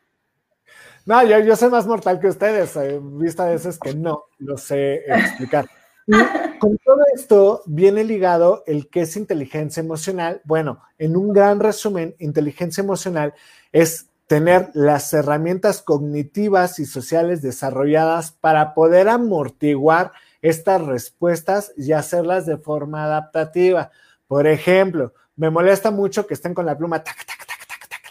No, 1.08 1.24
yo, 1.24 1.56
soy 1.56 1.70
más 1.70 1.86
mortal 1.86 2.20
que 2.20 2.28
ustedes, 2.28 2.76
en 2.78 3.20
vista 3.20 3.46
de 3.46 3.56
eso 3.58 3.70
es 3.70 3.78
que 3.78 3.94
no 3.94 4.24
lo 4.40 4.58
sé 4.58 5.04
explicar. 5.06 5.68
con 6.60 6.78
todo 6.78 7.02
esto 7.14 7.64
viene 7.66 8.04
ligado 8.04 8.64
el 8.68 8.90
que 8.90 9.02
es 9.02 9.16
inteligencia 9.16 9.82
emocional. 9.82 10.42
Bueno, 10.44 10.82
en 10.98 11.16
un 11.16 11.34
gran 11.34 11.60
resumen, 11.60 12.16
inteligencia 12.20 12.82
emocional 12.82 13.34
es 13.72 14.08
tener 14.28 14.70
las 14.74 15.14
herramientas 15.14 15.82
cognitivas 15.82 16.80
y 16.80 16.86
sociales 16.86 17.42
desarrolladas 17.42 18.32
para 18.32 18.74
poder 18.74 19.08
amortiguar 19.10 20.14
estas 20.42 20.82
respuestas 20.82 21.74
y 21.78 21.92
hacerlas 21.92 22.46
de 22.46 22.58
forma 22.58 23.04
adaptativa. 23.04 23.92
Por 24.28 24.48
ejemplo, 24.48 25.14
me 25.36 25.50
molesta 25.50 25.92
mucho 25.92 26.26
que 26.26 26.34
estén 26.34 26.54
con 26.54 26.66
la 26.66 26.78
pluma 26.78 27.04
tac, 27.04 27.18
tac, 27.26 27.46
tac, 27.46 27.68
tac, 27.68 27.90
tac, 27.90 28.02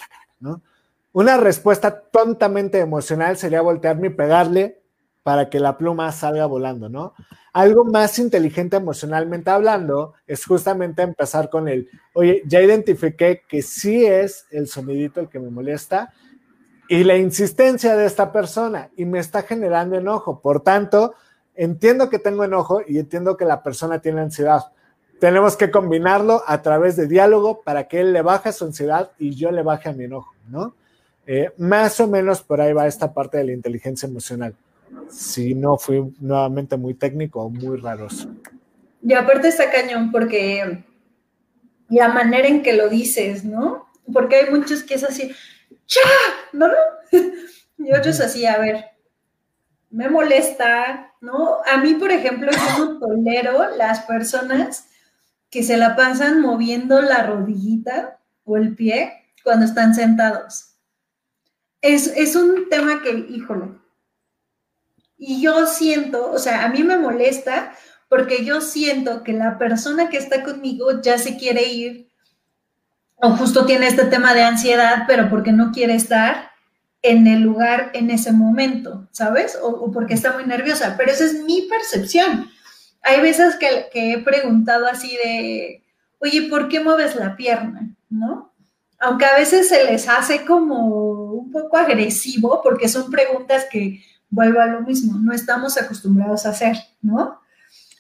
¿no? 0.41 0.63
Una 1.13 1.37
respuesta 1.37 2.01
tontamente 2.01 2.81
emocional 2.81 3.37
sería 3.37 3.63
voltearme 3.63 4.09
y 4.09 4.11
pegarle 4.11 4.83
para 5.23 5.49
que 5.49 5.61
la 5.61 5.79
pluma 5.79 6.11
salga 6.13 6.47
volando, 6.47 6.89
¿no? 6.89 7.15
Algo 7.55 7.85
más 7.85 8.19
inteligente 8.19 8.77
emocionalmente 8.77 9.49
hablando 9.49 10.15
es 10.27 10.45
justamente 10.45 11.03
empezar 11.03 11.49
con 11.51 11.69
el, 11.69 11.89
oye, 12.13 12.43
ya 12.47 12.61
identifiqué 12.61 13.43
que 13.49 13.63
sí 13.63 14.05
es 14.05 14.47
el 14.51 14.67
sonidito 14.67 15.21
el 15.21 15.29
que 15.29 15.39
me 15.39 15.51
molesta 15.51 16.13
y 16.89 17.05
la 17.05 17.17
insistencia 17.17 17.97
de 17.97 18.07
esta 18.07 18.33
persona 18.33 18.91
y 18.97 19.05
me 19.05 19.21
está 19.21 19.43
generando 19.43 19.97
enojo. 19.97 20.41
Por 20.41 20.63
tanto, 20.63 21.15
entiendo 21.55 22.11
que 22.11 22.19
tengo 22.19 22.43
enojo 22.43 22.83
y 22.85 22.99
entiendo 22.99 23.37
que 23.37 23.45
la 23.45 23.63
persona 23.63 24.01
tiene 24.01 24.23
ansiedad. 24.23 24.73
Tenemos 25.21 25.57
que 25.57 25.71
combinarlo 25.71 26.43
a 26.49 26.61
través 26.61 26.97
de 26.97 27.07
diálogo 27.07 27.63
para 27.63 27.87
que 27.87 28.01
él 28.01 28.13
le 28.13 28.23
baje 28.23 28.53
su 28.53 28.65
ansiedad 28.65 29.13
y 29.17 29.37
yo 29.37 29.53
le 29.53 29.63
baje 29.63 29.91
a 29.91 29.93
mi 29.93 30.07
enojo, 30.07 30.35
¿no? 30.49 30.75
Eh, 31.25 31.53
más 31.59 32.01
o 32.01 32.09
menos 32.09 32.43
por 32.43 32.61
ahí 32.61 32.73
va 32.73 32.89
esta 32.89 33.15
parte 33.15 33.39
de 33.39 33.45
la 33.45 33.53
inteligencia 33.53 34.09
emocional. 34.09 34.57
Si 35.09 35.55
no 35.55 35.77
fui 35.77 36.15
nuevamente 36.21 36.77
muy 36.77 36.95
técnico 36.95 37.43
o 37.43 37.51
muy 37.51 37.79
raroso. 37.79 38.35
Y 39.03 39.13
aparte 39.13 39.49
está 39.49 39.71
cañón 39.71 40.11
porque 40.11 40.85
la 41.89 42.09
manera 42.09 42.49
en 42.49 42.63
que 42.63 42.73
lo 42.73 42.89
dices, 42.89 43.45
¿no? 43.45 43.89
Porque 44.13 44.37
hay 44.37 44.51
muchos 44.51 44.83
que 44.83 44.95
es 44.95 45.05
así, 45.05 45.35
¡cha! 45.87 46.01
¿No? 46.53 46.67
y 47.79 47.93
otros 47.93 48.21
así, 48.21 48.47
a 48.47 48.59
ver, 48.59 48.85
me 49.91 50.09
molesta, 50.09 51.13
¿no? 51.21 51.59
A 51.73 51.77
mí, 51.79 51.95
por 51.95 52.11
ejemplo, 52.11 52.51
yo 52.51 52.85
no 52.85 52.99
tolero 52.99 53.77
las 53.77 54.01
personas 54.01 54.89
que 55.51 55.63
se 55.63 55.77
la 55.77 55.95
pasan 55.95 56.41
moviendo 56.41 57.01
la 57.01 57.27
rodillita 57.27 58.19
o 58.45 58.57
el 58.57 58.75
pie 58.75 59.13
cuando 59.45 59.67
están 59.67 59.95
sentados. 59.95 60.77
Es, 61.81 62.09
es 62.09 62.35
un 62.35 62.69
tema 62.69 63.03
que, 63.03 63.11
híjole, 63.11 63.69
y 65.26 65.40
yo 65.40 65.66
siento, 65.66 66.31
o 66.31 66.38
sea, 66.38 66.64
a 66.64 66.69
mí 66.69 66.83
me 66.83 66.99
molesta 66.99 67.73
porque 68.09 68.45
yo 68.45 68.61
siento 68.61 69.23
que 69.23 69.33
la 69.33 69.59
persona 69.59 70.09
que 70.09 70.19
está 70.19 70.43
conmigo 70.43 71.00
ya 71.00 71.19
se 71.19 71.37
quiere 71.37 71.64
ir 71.64 72.09
o 73.16 73.31
justo 73.31 73.64
tiene 73.64 73.87
este 73.87 74.04
tema 74.04 74.35
de 74.35 74.43
ansiedad, 74.43 75.04
pero 75.07 75.31
porque 75.31 75.52
no 75.52 75.73
quiere 75.73 75.95
estar 75.95 76.50
en 77.02 77.26
el 77.26 77.40
lugar 77.40 77.90
en 77.95 78.11
ese 78.11 78.33
momento, 78.33 79.09
¿sabes? 79.12 79.59
O, 79.62 79.90
porque 79.93 80.14
está 80.14 80.33
muy 80.33 80.45
nerviosa, 80.45 80.95
pero 80.97 81.11
esa 81.11 81.25
es 81.25 81.43
mi 81.45 81.62
percepción. 81.62 82.50
Hay 83.02 83.21
veces 83.21 83.57
que, 83.57 83.87
que, 83.93 84.12
he 84.12 84.19
preguntado 84.19 84.87
así 84.87 85.16
de, 85.23 85.83
oye, 86.19 86.49
¿por 86.49 86.69
qué 86.69 86.81
mueves 86.81 87.14
la 87.16 87.37
pierna? 87.37 87.95
¿No? 88.09 88.52
Aunque 88.99 89.26
a 89.26 89.37
veces 89.37 89.69
se 89.69 89.85
les 89.85 90.09
hace 90.09 90.45
como 90.45 91.33
un 91.33 91.50
poco 91.50 91.76
agresivo, 91.76 92.61
porque 92.62 92.88
son 92.88 93.11
preguntas 93.11 93.66
que 93.71 94.02
vuelvo 94.35 94.61
a 94.61 94.67
lo 94.67 94.81
mismo, 94.83 95.17
no 95.19 95.33
estamos 95.33 95.79
acostumbrados 95.79 96.45
a 96.45 96.50
hacer, 96.50 96.76
¿no? 97.00 97.41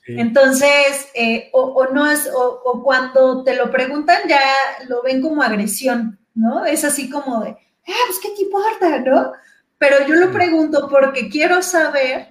Entonces, 0.06 1.08
eh, 1.14 1.48
o, 1.52 1.86
no 1.92 2.10
es, 2.10 2.28
o, 2.34 2.82
cuando 2.82 3.42
te 3.42 3.56
lo 3.56 3.70
preguntan 3.70 4.28
ya 4.28 4.40
lo 4.86 5.02
ven 5.02 5.22
como 5.22 5.42
agresión, 5.42 6.18
¿no? 6.34 6.66
Es 6.66 6.84
así 6.84 7.08
como 7.08 7.42
de, 7.42 7.50
ah, 7.50 8.04
pues 8.06 8.18
qué 8.20 8.28
te 8.36 8.42
importa, 8.42 8.98
¿no? 8.98 9.32
Pero 9.78 10.06
yo 10.06 10.14
lo 10.16 10.30
pregunto 10.30 10.88
porque 10.90 11.30
quiero 11.30 11.62
saber 11.62 12.28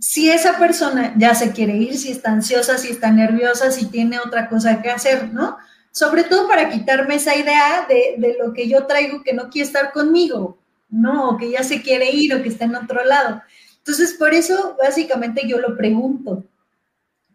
si 0.00 0.30
esa 0.30 0.58
persona 0.58 1.14
ya 1.16 1.34
se 1.34 1.52
quiere 1.52 1.76
ir, 1.76 1.96
si 1.96 2.12
está 2.12 2.30
ansiosa, 2.30 2.78
si 2.78 2.90
está 2.90 3.10
nerviosa, 3.10 3.72
si 3.72 3.86
tiene 3.86 4.20
otra 4.20 4.48
cosa 4.48 4.80
que 4.80 4.90
hacer, 4.90 5.32
¿no? 5.32 5.56
Sobre 5.90 6.22
todo 6.22 6.46
para 6.46 6.70
quitarme 6.70 7.16
esa 7.16 7.34
idea 7.34 7.86
de, 7.88 8.14
de 8.18 8.36
lo 8.38 8.52
que 8.52 8.68
yo 8.68 8.86
traigo 8.86 9.22
que 9.24 9.32
no 9.32 9.50
quiere 9.50 9.66
estar 9.66 9.92
conmigo, 9.92 10.58
¿no? 10.88 11.30
O 11.30 11.36
que 11.36 11.50
ya 11.50 11.62
se 11.62 11.82
quiere 11.82 12.10
ir 12.10 12.34
o 12.34 12.42
que 12.42 12.48
está 12.48 12.64
en 12.64 12.76
otro 12.76 13.04
lado. 13.04 13.42
Entonces, 13.78 14.14
por 14.14 14.32
eso 14.32 14.76
básicamente 14.82 15.46
yo 15.46 15.58
lo 15.58 15.76
pregunto. 15.76 16.44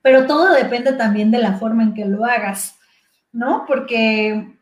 Pero 0.02 0.26
todo 0.26 0.54
depende 0.54 0.94
también 0.94 1.30
de 1.32 1.40
la 1.40 1.58
forma 1.58 1.84
en 1.84 1.94
que 1.94 2.06
lo 2.06 2.26
hagas, 2.26 2.76
¿no? 3.32 3.66
Porque 3.68 4.58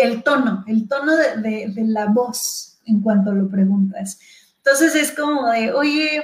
el 0.00 0.22
tono, 0.22 0.64
el 0.66 0.88
tono 0.88 1.16
de, 1.16 1.72
la 1.86 2.06
voz 2.06 2.78
en 2.86 3.00
cuanto 3.00 3.32
lo 3.32 3.48
preguntas. 3.48 4.18
Entonces 4.58 4.94
es 4.94 5.12
como 5.12 5.50
de, 5.50 5.72
oye, 5.72 6.22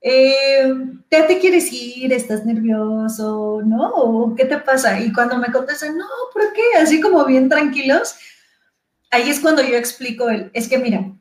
eh, 0.00 0.74
¿ya 1.10 1.26
te 1.26 1.38
quieres 1.38 1.72
ir? 1.72 2.12
¿Estás 2.12 2.44
nervioso? 2.44 3.62
¿No? 3.64 3.90
¿O 3.90 4.34
qué 4.34 4.44
te 4.44 4.58
pasa? 4.58 5.00
Y 5.00 5.12
cuando 5.12 5.38
me 5.38 5.50
contestan, 5.50 5.96
no, 5.96 6.06
¿por 6.32 6.52
qué? 6.52 6.62
Así 6.80 7.00
como 7.00 7.24
bien 7.24 7.48
tranquilos, 7.48 8.14
ahí 9.14 9.30
es 9.30 9.40
cuando 9.40 9.62
yo 9.62 9.76
explico 9.76 10.28
el, 10.28 10.50
es 10.52 10.68
que 10.68 10.78
mira, 10.78 11.12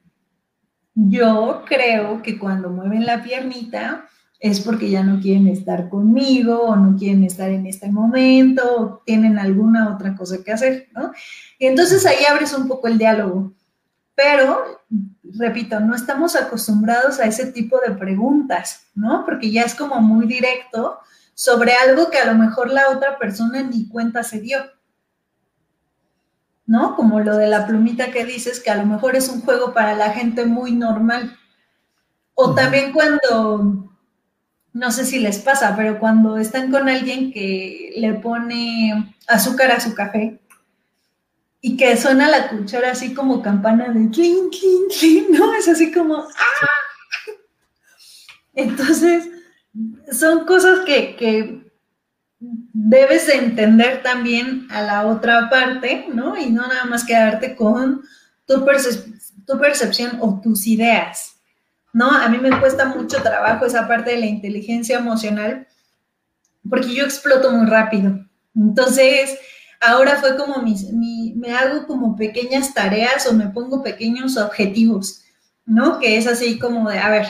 yo 0.95 1.63
creo 1.67 2.21
que 2.21 2.37
cuando 2.37 2.69
mueven 2.69 3.05
la 3.05 3.23
piernita 3.23 4.07
es 4.39 4.59
porque 4.59 4.89
ya 4.89 5.03
no 5.03 5.21
quieren 5.21 5.47
estar 5.47 5.89
conmigo 5.89 6.63
o 6.63 6.75
no 6.75 6.97
quieren 6.97 7.23
estar 7.23 7.49
en 7.49 7.65
este 7.65 7.89
momento 7.89 8.63
o 8.77 9.01
tienen 9.05 9.39
alguna 9.39 9.93
otra 9.93 10.15
cosa 10.15 10.43
que 10.43 10.51
hacer, 10.51 10.89
¿no? 10.93 11.13
Y 11.57 11.65
entonces 11.67 12.05
ahí 12.05 12.25
abres 12.29 12.53
un 12.53 12.67
poco 12.67 12.87
el 12.87 12.97
diálogo. 12.97 13.53
Pero, 14.15 14.81
repito, 15.23 15.79
no 15.79 15.95
estamos 15.95 16.35
acostumbrados 16.35 17.19
a 17.19 17.25
ese 17.25 17.51
tipo 17.51 17.79
de 17.87 17.95
preguntas, 17.95 18.87
¿no? 18.95 19.23
Porque 19.25 19.49
ya 19.49 19.63
es 19.63 19.73
como 19.75 20.01
muy 20.01 20.27
directo 20.27 20.99
sobre 21.33 21.73
algo 21.73 22.11
que 22.11 22.19
a 22.19 22.31
lo 22.31 22.37
mejor 22.37 22.69
la 22.69 22.89
otra 22.89 23.17
persona 23.17 23.63
ni 23.63 23.87
cuenta 23.87 24.23
se 24.23 24.41
dio. 24.41 24.57
¿No? 26.73 26.95
Como 26.95 27.19
lo 27.19 27.37
de 27.37 27.45
la 27.45 27.67
plumita 27.67 28.09
que 28.09 28.25
dices, 28.25 28.59
que 28.59 28.71
a 28.71 28.75
lo 28.75 28.87
mejor 28.87 29.15
es 29.15 29.29
un 29.29 29.41
juego 29.41 29.75
para 29.75 29.93
la 29.93 30.09
gente 30.09 30.47
muy 30.47 30.71
normal. 30.71 31.37
O 32.33 32.55
también 32.55 32.91
cuando, 32.91 33.93
no 34.73 34.91
sé 34.91 35.05
si 35.05 35.19
les 35.19 35.37
pasa, 35.37 35.75
pero 35.77 35.99
cuando 35.99 36.37
están 36.37 36.71
con 36.71 36.89
alguien 36.89 37.31
que 37.31 37.93
le 37.95 38.15
pone 38.15 39.15
azúcar 39.27 39.69
a 39.69 39.79
su 39.79 39.93
café 39.93 40.39
y 41.61 41.77
que 41.77 41.95
suena 41.95 42.27
la 42.27 42.49
cuchara 42.49 42.89
así 42.89 43.13
como 43.13 43.43
campana 43.43 43.89
de 43.89 44.09
clink, 44.09 44.49
clink, 44.49 44.91
clink, 44.99 45.29
¿no? 45.29 45.53
Es 45.53 45.67
así 45.67 45.91
como 45.91 46.15
¡ah! 46.15 47.33
Entonces, 48.55 49.29
son 50.11 50.47
cosas 50.47 50.79
que, 50.87 51.15
que 51.17 51.62
debes 52.73 53.27
de 53.27 53.35
entender 53.35 54.01
también 54.01 54.67
a 54.71 54.81
la 54.81 55.05
otra 55.05 55.49
parte, 55.49 56.07
¿no? 56.11 56.35
Y 56.35 56.49
no 56.49 56.67
nada 56.67 56.85
más 56.85 57.05
quedarte 57.05 57.55
con 57.55 58.01
tu, 58.45 58.65
tu 59.45 59.59
percepción 59.59 60.17
o 60.19 60.41
tus 60.41 60.65
ideas, 60.65 61.35
¿no? 61.93 62.09
A 62.09 62.27
mí 62.29 62.39
me 62.39 62.59
cuesta 62.59 62.85
mucho 62.85 63.21
trabajo 63.21 63.65
esa 63.65 63.87
parte 63.87 64.11
de 64.11 64.17
la 64.17 64.25
inteligencia 64.25 64.97
emocional 64.97 65.67
porque 66.67 66.95
yo 66.95 67.03
exploto 67.03 67.51
muy 67.51 67.67
rápido. 67.67 68.25
Entonces, 68.55 69.37
ahora 69.79 70.15
fue 70.15 70.35
como 70.35 70.61
mis, 70.63 70.91
me 70.91 71.53
hago 71.53 71.85
como 71.85 72.15
pequeñas 72.15 72.73
tareas 72.73 73.27
o 73.27 73.33
me 73.33 73.49
pongo 73.49 73.83
pequeños 73.83 74.35
objetivos, 74.37 75.21
¿no? 75.65 75.99
Que 75.99 76.17
es 76.17 76.25
así 76.25 76.57
como 76.57 76.89
de, 76.89 76.97
a 76.97 77.09
ver, 77.09 77.27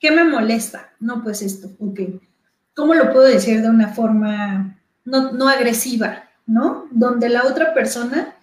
¿qué 0.00 0.10
me 0.10 0.24
molesta? 0.24 0.92
No, 0.98 1.22
pues 1.22 1.42
esto, 1.42 1.68
ok 1.78 2.00
¿cómo 2.76 2.94
lo 2.94 3.10
puedo 3.12 3.24
decir 3.24 3.62
de 3.62 3.70
una 3.70 3.88
forma 3.88 4.78
no, 5.04 5.48
agresiva, 5.48 6.24
¿no? 6.46 6.86
Donde 6.92 7.28
la 7.28 7.44
otra 7.44 7.74
persona, 7.74 8.34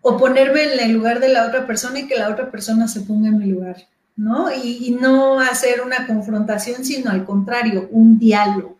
o 0.00 0.16
ponerme 0.16 0.72
en 0.72 0.80
el 0.80 0.92
lugar 0.92 1.20
de 1.20 1.28
la 1.28 1.46
otra 1.46 1.66
persona 1.66 1.98
y 1.98 2.06
que 2.06 2.16
la 2.16 2.30
otra 2.30 2.50
persona 2.50 2.88
se 2.88 3.00
ponga 3.00 3.28
en 3.28 3.38
mi 3.38 3.46
lugar, 3.46 3.76
¿no? 4.16 4.50
Y, 4.54 4.96
no 5.00 5.40
hacer 5.40 5.82
una 5.82 6.06
confrontación, 6.06 6.84
sino 6.84 7.10
al 7.10 7.24
contrario, 7.24 7.88
un 7.90 8.18
diálogo. 8.18 8.78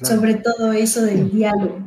Sobre 0.00 0.34
todo 0.34 0.72
eso 0.72 1.02
del 1.02 1.30
diálogo. 1.30 1.78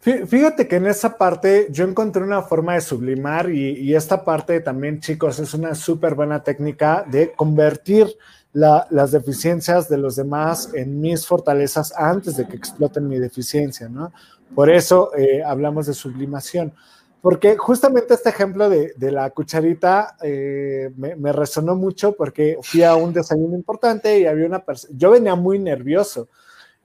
Fíjate 0.00 0.68
que 0.68 0.76
en 0.76 0.86
esa 0.86 1.18
parte 1.18 1.66
yo 1.70 1.84
encontré 1.84 2.22
una 2.22 2.42
forma 2.42 2.74
de 2.74 2.80
sublimar 2.80 3.50
y, 3.50 3.70
y 3.70 3.94
esta 3.94 4.24
parte 4.24 4.60
también, 4.60 5.00
chicos, 5.00 5.38
es 5.38 5.52
una 5.52 5.74
súper 5.74 6.14
buena 6.14 6.42
técnica 6.42 7.04
de 7.08 7.32
convertir 7.32 8.06
las 8.54 9.10
deficiencias 9.10 9.88
de 9.88 9.98
los 9.98 10.14
demás 10.14 10.70
en 10.74 11.00
mis 11.00 11.26
fortalezas 11.26 11.92
antes 11.96 12.36
de 12.36 12.46
que 12.46 12.56
exploten 12.56 13.08
mi 13.08 13.18
deficiencia, 13.18 13.88
¿no? 13.88 14.12
Por 14.54 14.70
eso 14.70 15.10
eh, 15.16 15.42
hablamos 15.44 15.86
de 15.86 15.94
sublimación. 15.94 16.72
porque 17.20 17.56
justamente 17.56 18.14
este 18.14 18.28
ejemplo 18.28 18.68
de, 18.68 18.94
la 19.10 19.30
cucharita 19.30 20.16
eh, 20.22 20.92
me, 20.96 21.32
resonó 21.32 21.74
mucho 21.74 22.12
porque 22.12 22.58
fui 22.62 22.82
a 22.82 22.94
un 22.96 23.12
desayuno 23.12 23.56
importante 23.56 24.20
y 24.20 24.26
había 24.26 24.46
una 24.46 24.62
persona, 24.62 24.94
yo 24.96 25.10
venía 25.10 25.34
muy 25.34 25.58
nervioso 25.58 26.28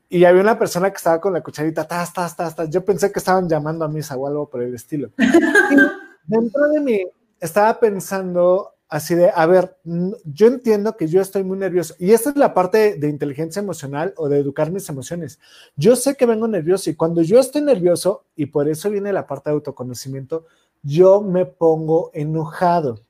y 0.08 0.24
había 0.24 0.42
una 0.42 0.58
persona 0.58 0.90
que 0.90 0.98
estaba 0.98 1.20
con 1.22 1.34
la 1.34 1.42
cucharita, 1.42 1.86
tas, 1.86 2.14
tas, 2.14 2.36
tas, 2.36 2.56
tas. 2.56 2.70
Yo 2.70 2.84
pensé 2.84 3.12
que 3.12 3.20
estaban 3.20 3.48
llamando 3.48 3.86
a 3.86 3.90
misa 3.90 4.16
o 4.16 4.26
algo 4.26 4.50
por 4.50 4.64
el 4.64 4.74
estilo. 4.74 5.12
dentro 6.26 6.70
de 6.70 6.80
mí 6.80 7.06
estaba 7.40 7.80
pensando 7.80 8.76
así 8.90 9.14
de, 9.14 9.32
a 9.34 9.46
ver, 9.46 9.78
yo 10.26 10.48
entiendo 10.48 10.98
que 10.98 11.08
yo 11.08 11.22
estoy 11.22 11.44
muy 11.44 11.58
nervioso 11.58 11.94
y 12.00 12.12
esta 12.12 12.32
es 12.32 12.36
la 12.36 12.54
parte 12.54 12.96
de, 12.96 13.08
inteligencia 13.08 13.62
emocional 13.62 14.14
o 14.18 14.28
de 14.28 14.40
educar 14.40 14.72
mis 14.72 14.90
emociones. 14.90 15.40
Yo 15.76 15.96
sé 15.96 16.16
que 16.16 16.26
vengo 16.26 16.48
nervioso 16.48 16.90
y 16.90 16.96
cuando 16.96 17.22
yo 17.22 17.40
estoy 17.40 17.62
nervioso, 17.62 18.26
y 18.36 18.48
por 18.48 18.68
eso 18.68 18.90
viene 18.90 19.14
la 19.14 19.28
parte 19.28 19.50
de 19.50 19.56
autoconocimiento, 19.56 20.46
yo 20.82 21.22
me 21.22 21.46
pongo 21.46 22.10
enojado 22.14 23.02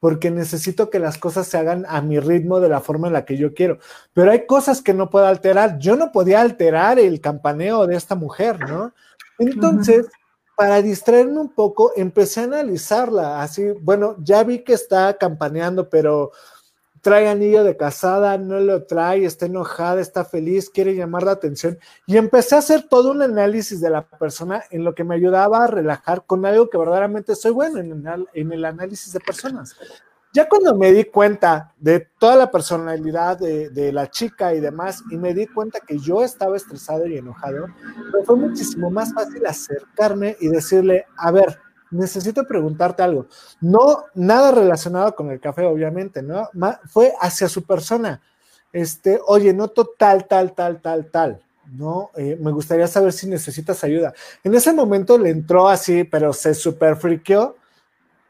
porque 0.00 0.32
necesito 0.32 0.90
que 0.90 0.98
las 0.98 1.16
cosas 1.16 1.46
se 1.46 1.56
hagan 1.56 1.86
a 1.88 2.00
mi 2.00 2.18
ritmo 2.18 2.58
de 2.58 2.68
la 2.68 2.80
forma 2.80 3.06
en 3.06 3.12
la 3.12 3.24
que 3.24 3.36
yo 3.36 3.54
quiero. 3.54 3.78
Pero 4.12 4.32
hay 4.32 4.46
cosas 4.46 4.82
que 4.82 4.92
no 4.92 5.08
puedo 5.08 5.26
alterar. 5.26 5.78
Yo 5.78 5.94
no 5.94 6.10
podía 6.10 6.40
alterar 6.40 6.98
el 6.98 7.20
campaneo 7.20 7.86
de 7.86 7.94
esta 7.94 8.16
mujer, 8.16 8.58
¿no? 8.68 8.92
Entonces, 9.38 10.08
para 10.56 10.82
distraerme 10.82 11.40
un 11.40 11.48
poco, 11.48 11.92
empecé 11.96 12.40
a 12.40 12.44
analizarla. 12.44 13.42
Así, 13.42 13.70
bueno, 13.80 14.16
ya 14.18 14.42
vi 14.44 14.64
que 14.64 14.74
está 14.74 15.16
campaneando, 15.18 15.88
pero 15.88 16.32
trae 17.02 17.28
anillo 17.28 17.64
de 17.64 17.76
casada, 17.76 18.38
no 18.38 18.60
lo 18.60 18.84
trae, 18.84 19.24
está 19.24 19.46
enojada, 19.46 20.00
está 20.00 20.24
feliz, 20.24 20.70
quiere 20.70 20.94
llamar 20.94 21.24
la 21.24 21.32
atención. 21.32 21.78
Y 22.06 22.16
empecé 22.16 22.54
a 22.54 22.58
hacer 22.58 22.86
todo 22.88 23.10
un 23.10 23.22
análisis 23.22 23.80
de 23.80 23.90
la 23.90 24.06
persona 24.06 24.62
en 24.70 24.84
lo 24.84 24.94
que 24.94 25.04
me 25.04 25.16
ayudaba 25.16 25.64
a 25.64 25.66
relajar 25.66 26.24
con 26.24 26.46
algo 26.46 26.70
que 26.70 26.78
verdaderamente 26.78 27.34
soy 27.34 27.50
bueno 27.50 27.80
en 27.80 28.06
el, 28.06 28.28
en 28.32 28.52
el 28.52 28.64
análisis 28.64 29.12
de 29.12 29.20
personas. 29.20 29.76
Ya 30.34 30.48
cuando 30.48 30.74
me 30.74 30.92
di 30.92 31.04
cuenta 31.04 31.74
de 31.78 32.08
toda 32.18 32.36
la 32.36 32.50
personalidad 32.50 33.38
de, 33.38 33.92
la 33.92 34.10
chica 34.10 34.54
y 34.54 34.60
demás, 34.60 35.02
y 35.10 35.18
me 35.18 35.34
di 35.34 35.46
cuenta 35.46 35.80
que 35.80 35.98
yo 35.98 36.22
estaba 36.22 36.56
estresado 36.56 37.06
y 37.06 37.18
enojado, 37.18 37.66
me 37.66 38.24
fue 38.24 38.36
muchísimo 38.36 38.90
más 38.90 39.12
fácil 39.12 39.44
acercarme 39.44 40.36
y 40.40 40.48
decirle, 40.48 41.04
a 41.18 41.30
ver, 41.30 41.58
necesito 41.90 42.44
preguntarte 42.44 43.02
algo. 43.02 43.26
No, 43.60 44.04
nada 44.14 44.52
relacionado 44.52 45.14
con 45.14 45.30
el 45.30 45.38
café, 45.38 45.66
obviamente, 45.66 46.22
¿no? 46.22 46.48
fue 46.86 47.12
hacia 47.20 47.46
su 47.46 47.64
persona. 47.64 48.22
Este, 48.72 49.20
oye, 49.26 49.52
noto 49.52 49.84
tal, 49.98 50.26
tal, 50.26 50.54
tal, 50.54 50.80
tal, 50.80 51.10
tal, 51.10 51.42
¿no? 51.70 52.10
Eh, 52.16 52.38
me 52.40 52.52
gustaría 52.52 52.86
saber 52.86 53.12
si 53.12 53.28
necesitas 53.28 53.84
ayuda. 53.84 54.14
En 54.42 54.54
ese 54.54 54.72
momento 54.72 55.18
le 55.18 55.28
entró 55.28 55.68
así, 55.68 56.04
pero 56.04 56.32
se 56.32 56.54
super 56.54 56.96
friqueó 56.96 57.56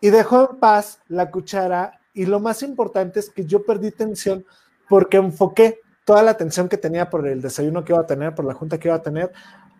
y 0.02 0.10
dejó 0.10 0.50
en 0.50 0.58
paz 0.58 0.98
la 1.08 1.30
cuchara. 1.30 2.00
Y 2.12 2.26
lo 2.26 2.40
más 2.40 2.62
importante 2.62 3.20
es 3.20 3.30
que 3.30 3.46
yo 3.46 3.64
perdí 3.64 3.92
tensión 3.92 4.44
porque 4.88 5.16
enfoqué 5.16 5.78
toda 6.04 6.22
la 6.22 6.32
atención 6.32 6.68
que 6.68 6.76
tenía 6.76 7.08
por 7.08 7.26
el 7.26 7.40
desayuno 7.40 7.84
que 7.84 7.92
iba 7.92 8.02
a 8.02 8.06
tener, 8.06 8.34
por 8.34 8.44
la 8.44 8.52
junta 8.52 8.78
que 8.78 8.88
iba 8.88 8.96
a 8.96 9.02
tener, 9.02 9.32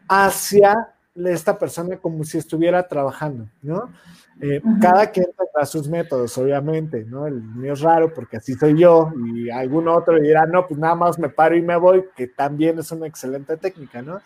hacia 0.09 0.95
esta 1.15 1.59
persona 1.59 1.97
como 1.97 2.23
si 2.23 2.39
estuviera 2.39 2.87
trabajando, 2.87 3.49
¿no? 3.61 3.93
Eh, 4.41 4.63
cada 4.81 5.11
quien 5.11 5.27
tendrá 5.37 5.67
sus 5.67 5.89
métodos, 5.89 6.39
obviamente, 6.39 7.05
¿no? 7.05 7.27
El 7.27 7.43
mío 7.43 7.73
es 7.73 7.81
raro 7.81 8.15
porque 8.15 8.37
así 8.37 8.55
soy 8.55 8.79
yo 8.79 9.13
y 9.35 9.51
algún 9.51 9.89
otro 9.89 10.19
dirá, 10.21 10.47
no, 10.47 10.67
pues 10.67 10.79
nada 10.79 10.95
más 10.95 11.19
me 11.19 11.29
paro 11.29 11.57
y 11.57 11.63
me 11.63 11.77
voy, 11.77 12.05
que 12.17 12.29
también 12.29 12.79
es 12.79 12.93
una 12.93 13.09
excelente 13.09 13.57
técnica, 13.57 14.01
¿no? 14.01 14.21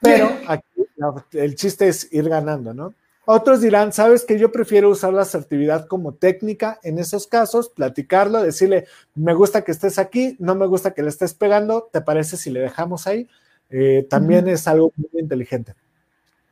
Pero 0.00 0.28
aquí 0.46 0.64
el 1.32 1.56
chiste 1.56 1.88
es 1.88 2.10
ir 2.12 2.28
ganando, 2.28 2.72
¿no? 2.72 2.94
Otros 3.26 3.62
dirán, 3.62 3.92
sabes 3.92 4.24
que 4.24 4.38
yo 4.38 4.52
prefiero 4.52 4.90
usar 4.90 5.14
la 5.14 5.22
asertividad 5.22 5.86
como 5.86 6.14
técnica 6.14 6.78
en 6.82 6.98
esos 6.98 7.26
casos, 7.26 7.70
platicarlo, 7.70 8.42
decirle, 8.42 8.86
me 9.14 9.32
gusta 9.32 9.64
que 9.64 9.72
estés 9.72 9.98
aquí, 9.98 10.36
no 10.38 10.54
me 10.54 10.66
gusta 10.66 10.92
que 10.92 11.02
le 11.02 11.08
estés 11.08 11.32
pegando, 11.32 11.88
¿te 11.90 12.02
parece 12.02 12.36
si 12.36 12.50
le 12.50 12.60
dejamos 12.60 13.06
ahí? 13.06 13.28
Eh, 13.70 14.06
también 14.10 14.46
es 14.48 14.68
algo 14.68 14.92
muy 14.96 15.22
inteligente. 15.22 15.74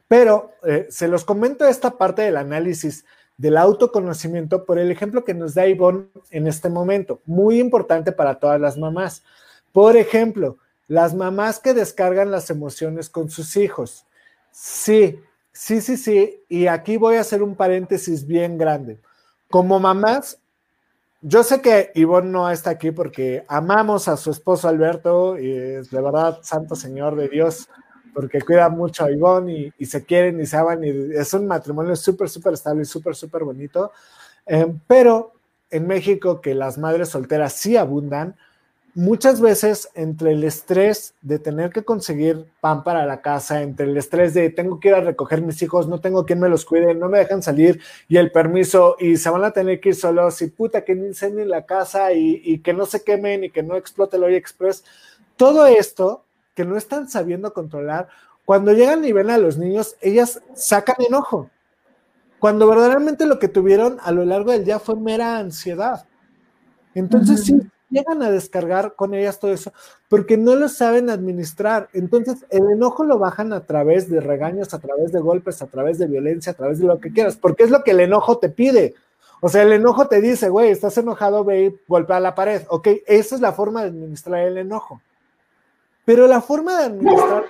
Pero 0.09 0.53
eh, 0.65 0.87
se 0.91 1.09
los 1.09 1.25
comento 1.25 1.67
esta 1.67 1.99
parte 1.99 2.23
del 2.23 2.39
análisis 2.39 3.05
del 3.37 3.57
autoconocimiento 3.59 4.65
por 4.65 4.79
el 4.79 4.91
ejemplo 4.91 5.25
que 5.25 5.35
nos 5.35 5.55
da 5.55 5.67
Ivonne 5.67 6.07
en 6.31 6.47
este 6.47 6.69
momento, 6.69 7.21
muy 7.27 7.59
importante 7.61 8.13
para 8.13 8.39
todas 8.39 8.61
las 8.61 8.79
mamás. 8.79 9.23
Por 9.73 9.97
ejemplo, 9.97 10.59
las 10.87 11.15
mamás 11.15 11.59
que 11.59 11.75
descargan 11.75 12.31
las 12.31 12.51
emociones 12.51 13.09
con 13.09 13.31
sus 13.31 13.57
hijos. 13.57 14.07
Sí, 14.51 15.19
sí, 15.53 15.81
sí, 15.81 15.97
sí. 15.97 16.45
Y 16.49 16.67
aquí 16.67 16.97
voy 16.97 17.17
a 17.17 17.21
hacer 17.21 17.43
un 17.43 17.55
paréntesis 17.55 18.27
bien 18.27 18.59
grande. 18.59 19.01
Como 19.51 19.79
mamás, 19.79 20.39
yo 21.21 21.43
sé 21.43 21.61
que 21.61 21.93
Ivonne 21.95 22.31
no 22.31 22.51
está 22.51 22.71
aquí 22.71 22.91
porque 22.91 23.45
amamos 23.49 24.09
a 24.09 24.17
su 24.17 24.31
esposo 24.31 24.69
Alberto 24.69 25.39
y 25.39 25.53
es 25.53 25.91
de 25.91 26.01
verdad 26.01 26.41
santo 26.43 26.75
señor 26.75 27.15
de 27.15 27.29
Dios 27.29 27.69
porque 28.13 28.41
cuida 28.41 28.69
mucho 28.69 29.05
a 29.05 29.11
Ivonne 29.11 29.73
y, 29.79 29.87
se 29.87 30.05
quieren 30.05 30.41
y 30.41 30.47
se 30.47 30.57
aman 30.57 30.85
y 30.85 30.89
es 31.15 31.33
un 31.35 31.47
matrimonio 31.47 31.97
súper, 31.97 32.29
súper 32.29 32.55
estable 32.55 32.83
y 32.83 32.87
súper, 32.87 33.15
súper 33.15 33.45
bonito. 33.45 33.93
Eh, 34.47 34.67
pero 34.87 35.33
en 35.71 35.87
México, 35.87 36.41
que 36.41 36.55
las 36.55 36.77
madres 36.77 37.09
solteras 37.09 37.55
sí 37.55 37.77
abundan, 37.77 38.37
muchas 38.95 39.41
veces 39.41 39.89
entre 39.95 40.33
el 40.33 40.45
estrés 40.45 41.15
de 41.23 41.39
tener 41.39 41.71
que 41.71 41.83
conseguir 41.83 42.47
pan 42.61 42.85
para 42.85 43.07
la 43.07 43.23
casa, 43.23 43.63
entre 43.63 43.87
el 43.87 43.97
estrés 43.97 44.35
de 44.35 44.51
tengo 44.51 44.81
que 44.81 44.89
ir 44.89 44.95
a 44.95 45.01
recoger 45.01 45.41
mis 45.41 45.63
hijos, 45.63 45.89
no 45.89 46.01
tengo 46.01 46.27
quien 46.27 46.41
me 46.41 46.49
los 46.49 46.65
cuide, 46.65 46.95
no 46.95 47.09
me 47.09 47.19
dejan 47.19 47.43
salir 47.43 47.81
y 48.09 48.19
el 48.19 48.31
permiso 48.31 48.97
y 48.99 49.17
se 49.17 49.31
van 49.31 49.45
a 49.45 49.53
tener 49.53 49.81
que 49.81 49.91
ir 49.91 49.95
solos 49.95 50.43
y 50.43 50.49
puta 50.49 50.85
que 50.85 50.95
no 50.95 51.07
incendien 51.07 51.49
la 51.49 51.65
casa 51.65 52.13
y, 52.13 52.43
y 52.45 52.59
que 52.59 52.75
no 52.75 52.85
se 52.87 53.03
quemen 53.03 53.45
y 53.45 53.51
que 53.51 53.63
no 53.63 53.77
explote 53.77 54.17
el 54.17 54.25
Hoy 54.25 54.35
Express. 54.35 54.85
Todo 55.37 55.67
esto 55.67 56.25
que 56.55 56.65
no 56.65 56.77
están 56.77 57.09
sabiendo 57.09 57.55
controlar, 57.55 58.09
cuando 58.45 58.73
llegan 58.73 59.05
y 59.05 59.13
ven 59.13 59.31
a 59.31 59.39
los 59.39 59.57
niños, 59.57 59.97
ellas 60.01 60.43
sacan 60.55 60.97
enojo. 61.07 61.51
Cuando 62.39 62.67
verdaderamente 62.67 63.25
lo 63.25 63.39
que 63.39 63.49
tuvieron 63.49 63.99
a 64.03 64.11
lo 64.11 64.25
largo 64.25 64.51
del 64.51 64.65
día 64.65 64.79
fue 64.79 64.97
mera 64.97 65.39
ansiedad. 65.39 66.05
Entonces 66.95 67.45
sí, 67.45 67.61
llegan 67.93 68.23
a 68.23 68.31
descargar 68.31 68.95
con 68.95 69.15
ellas 69.15 69.39
todo 69.39 69.53
eso, 69.53 69.73
porque 70.09 70.37
no 70.37 70.57
lo 70.57 70.69
saben 70.69 71.11
administrar. 71.11 71.89
Entonces 71.93 72.45
el 72.51 72.69
enojo 72.71 73.05
lo 73.05 73.19
bajan 73.19 73.53
a 73.53 73.65
través 73.65 74.11
de 74.11 74.21
regaños, 74.21 74.75
a 74.75 74.81
través 74.81 75.13
de 75.13 75.21
golpes, 75.21 75.63
a 75.63 75.67
través 75.67 75.99
de 75.99 76.07
violencia, 76.07 76.53
a 76.53 76.57
través 76.57 76.81
de 76.81 76.87
lo 76.87 76.99
que 76.99 77.13
quieras, 77.13 77.37
porque 77.37 77.63
es 77.63 77.71
lo 77.71 77.85
que 77.85 77.93
el 77.93 78.01
enojo 78.01 78.39
te 78.39 78.49
pide. 78.49 78.95
O 79.41 79.49
sea, 79.49 79.63
el 79.63 79.73
enojo 79.73 80.09
te 80.09 80.21
dice, 80.21 80.49
güey, 80.49 80.71
estás 80.71 80.97
enojado, 80.99 81.45
ve 81.45 81.65
y 81.65 81.81
golpea 81.89 82.21
la 82.21 82.35
pared. 82.35 82.63
Ok, 82.69 82.89
esa 83.07 83.35
es 83.35 83.41
la 83.41 83.53
forma 83.53 83.83
de 83.83 83.89
administrar 83.89 84.41
el 84.41 84.57
enojo. 84.57 85.01
Pero 86.05 86.27
la 86.27 86.41
forma 86.41 86.79
de 86.79 86.85
administrar 86.85 87.45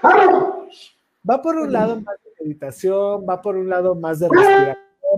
va 1.28 1.42
por 1.42 1.57
un 1.57 1.72
lado 1.72 1.96
más 1.96 2.16
de 2.24 2.31
meditación, 2.40 3.26
va 3.28 3.40
por 3.40 3.57
un 3.57 3.68
lado 3.68 3.94
más 3.94 4.18
de 4.18 4.28
respiración, 4.28 4.76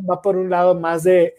va 0.08 0.20
por 0.20 0.36
un 0.36 0.50
lado 0.50 0.74
más 0.74 1.04
de, 1.04 1.34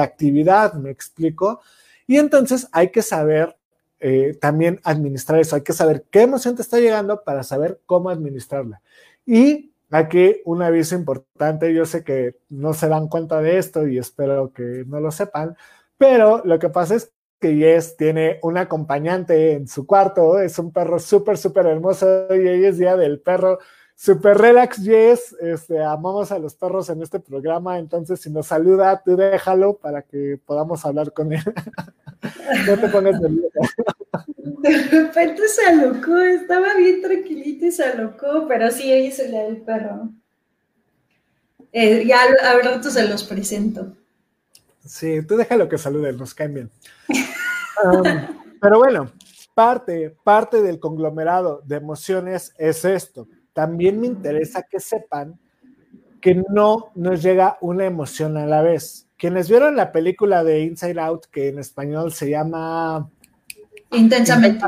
actividad, 0.00 0.74
me 0.74 0.90
explico. 0.90 1.60
Y 2.06 2.18
entonces 2.18 2.68
hay 2.72 2.90
que 2.90 3.02
saber 3.02 3.56
eh, 4.00 4.36
también 4.40 4.80
administrar 4.84 5.40
eso, 5.40 5.56
hay 5.56 5.62
que 5.62 5.72
saber 5.72 6.04
qué 6.10 6.22
emoción 6.22 6.56
te 6.56 6.62
está 6.62 6.78
llegando 6.78 7.24
para 7.24 7.42
saber 7.42 7.80
cómo 7.86 8.10
administrarla. 8.10 8.82
Y 9.24 9.72
aquí 9.90 10.42
un 10.44 10.62
aviso 10.62 10.94
importante, 10.94 11.72
yo 11.72 11.86
sé 11.86 12.04
que 12.04 12.36
no 12.48 12.74
se 12.74 12.88
dan 12.88 13.08
cuenta 13.08 13.40
de 13.40 13.58
esto 13.58 13.86
y 13.86 13.98
espero 13.98 14.52
que 14.52 14.84
no 14.86 15.00
lo 15.00 15.10
sepan, 15.10 15.56
pero 15.96 16.42
lo 16.44 16.58
que 16.58 16.68
pasa 16.68 16.96
es 16.96 17.12
que 17.40 17.56
Yes 17.56 17.96
tiene 17.96 18.38
un 18.42 18.56
acompañante 18.58 19.52
en 19.52 19.68
su 19.68 19.86
cuarto, 19.86 20.38
es 20.38 20.58
un 20.58 20.72
perro 20.72 20.98
súper, 20.98 21.36
súper 21.38 21.66
hermoso 21.66 22.26
y 22.30 22.46
hoy 22.46 22.64
es 22.64 22.78
día 22.78 22.96
del 22.96 23.20
perro. 23.20 23.58
Super 23.96 24.36
relax, 24.36 24.78
Yes. 24.78 25.36
Este, 25.40 25.82
amamos 25.82 26.32
a 26.32 26.38
los 26.38 26.54
perros 26.54 26.88
en 26.90 27.02
este 27.02 27.20
programa, 27.20 27.78
entonces 27.78 28.20
si 28.20 28.30
nos 28.30 28.48
saluda, 28.48 29.00
tú 29.04 29.16
déjalo 29.16 29.76
para 29.76 30.02
que 30.02 30.38
podamos 30.44 30.84
hablar 30.84 31.12
con 31.12 31.32
él. 31.32 31.42
no 32.66 32.78
te 32.78 32.88
pones 32.88 33.20
nerviosa. 33.20 33.58
De 34.36 34.82
repente 34.82 35.48
se 35.48 35.66
alocó, 35.66 36.16
estaba 36.18 36.74
bien 36.74 37.02
tranquilito 37.02 37.66
y 37.66 37.72
se 37.72 37.84
alocó, 37.84 38.46
pero 38.48 38.70
sí, 38.70 38.92
hoy 38.92 39.06
es 39.06 39.18
el 39.18 39.30
día 39.30 39.44
del 39.44 39.58
perro. 39.58 40.08
Eh, 41.72 42.04
ya 42.06 42.22
a 42.22 42.58
rato 42.58 42.90
se 42.90 43.06
los 43.08 43.24
presento. 43.24 43.94
Sí, 44.84 45.22
tú 45.26 45.36
déjalo 45.36 45.68
que 45.68 45.78
salude, 45.78 46.12
nos 46.12 46.34
caen 46.34 46.54
bien. 46.54 46.70
pero 48.60 48.78
bueno, 48.78 49.10
parte, 49.54 50.14
parte 50.24 50.62
del 50.62 50.78
conglomerado 50.78 51.62
de 51.64 51.76
emociones 51.76 52.54
es 52.58 52.84
esto. 52.84 53.26
También 53.54 53.98
me 53.98 54.06
interesa 54.06 54.64
que 54.64 54.80
sepan 54.80 55.38
que 56.20 56.34
no 56.50 56.90
nos 56.94 57.22
llega 57.22 57.56
una 57.62 57.86
emoción 57.86 58.36
a 58.36 58.46
la 58.46 58.60
vez. 58.60 59.08
Quienes 59.16 59.48
vieron 59.48 59.76
la 59.76 59.92
película 59.92 60.44
de 60.44 60.60
Inside 60.60 61.00
Out, 61.00 61.26
que 61.30 61.48
en 61.48 61.58
español 61.58 62.12
se 62.12 62.28
llama 62.28 63.08
Intensamente, 63.92 64.64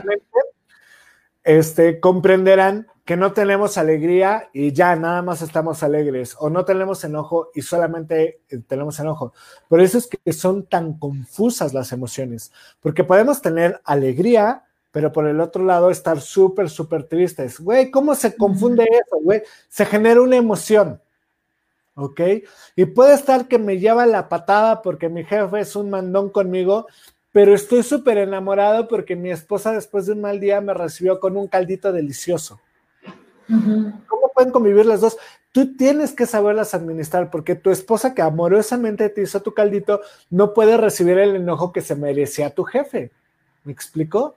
este, 1.42 2.00
comprenderán 2.00 2.86
que 3.06 3.16
no 3.16 3.32
tenemos 3.32 3.78
alegría 3.78 4.50
y 4.52 4.72
ya 4.72 4.96
nada 4.96 5.22
más 5.22 5.40
estamos 5.40 5.84
alegres, 5.84 6.36
o 6.40 6.50
no 6.50 6.64
tenemos 6.64 7.04
enojo 7.04 7.50
y 7.54 7.62
solamente 7.62 8.40
eh, 8.48 8.58
tenemos 8.66 8.98
enojo. 8.98 9.32
Por 9.68 9.80
eso 9.80 9.96
es 9.96 10.08
que 10.08 10.32
son 10.32 10.66
tan 10.66 10.98
confusas 10.98 11.72
las 11.72 11.92
emociones, 11.92 12.52
porque 12.80 13.04
podemos 13.04 13.42
tener 13.42 13.80
alegría, 13.84 14.64
pero 14.96 15.12
por 15.12 15.26
el 15.26 15.42
otro 15.42 15.62
lado 15.62 15.90
estar 15.90 16.22
súper, 16.22 16.70
súper 16.70 17.02
tristes. 17.02 17.60
Güey, 17.60 17.90
¿cómo 17.90 18.14
se 18.14 18.34
confunde 18.34 18.84
eso, 18.84 19.18
güey? 19.20 19.42
Se 19.68 19.84
genera 19.84 20.22
una 20.22 20.36
emoción, 20.36 21.02
¿ok? 21.96 22.20
Y 22.76 22.86
puede 22.86 23.12
estar 23.12 23.46
que 23.46 23.58
me 23.58 23.78
lleva 23.78 24.06
la 24.06 24.30
patada 24.30 24.80
porque 24.80 25.10
mi 25.10 25.22
jefe 25.22 25.60
es 25.60 25.76
un 25.76 25.90
mandón 25.90 26.30
conmigo, 26.30 26.86
pero 27.30 27.52
estoy 27.52 27.82
súper 27.82 28.16
enamorado 28.16 28.88
porque 28.88 29.16
mi 29.16 29.30
esposa 29.30 29.72
después 29.72 30.06
de 30.06 30.12
un 30.12 30.22
mal 30.22 30.40
día 30.40 30.62
me 30.62 30.72
recibió 30.72 31.20
con 31.20 31.36
un 31.36 31.46
caldito 31.46 31.92
delicioso. 31.92 32.58
¿Cómo 33.48 34.30
pueden 34.34 34.50
convivir 34.50 34.86
las 34.86 35.02
dos? 35.02 35.18
Tú 35.52 35.76
tienes 35.76 36.14
que 36.14 36.24
saberlas 36.24 36.72
administrar 36.72 37.30
porque 37.30 37.54
tu 37.54 37.70
esposa 37.70 38.14
que 38.14 38.22
amorosamente 38.22 39.10
te 39.10 39.20
hizo 39.20 39.42
tu 39.42 39.52
caldito 39.52 40.00
no 40.30 40.54
puede 40.54 40.78
recibir 40.78 41.18
el 41.18 41.36
enojo 41.36 41.70
que 41.70 41.82
se 41.82 41.96
merecía 41.96 42.48
tu 42.54 42.64
jefe. 42.64 43.12
¿Me 43.62 43.72
explico? 43.72 44.36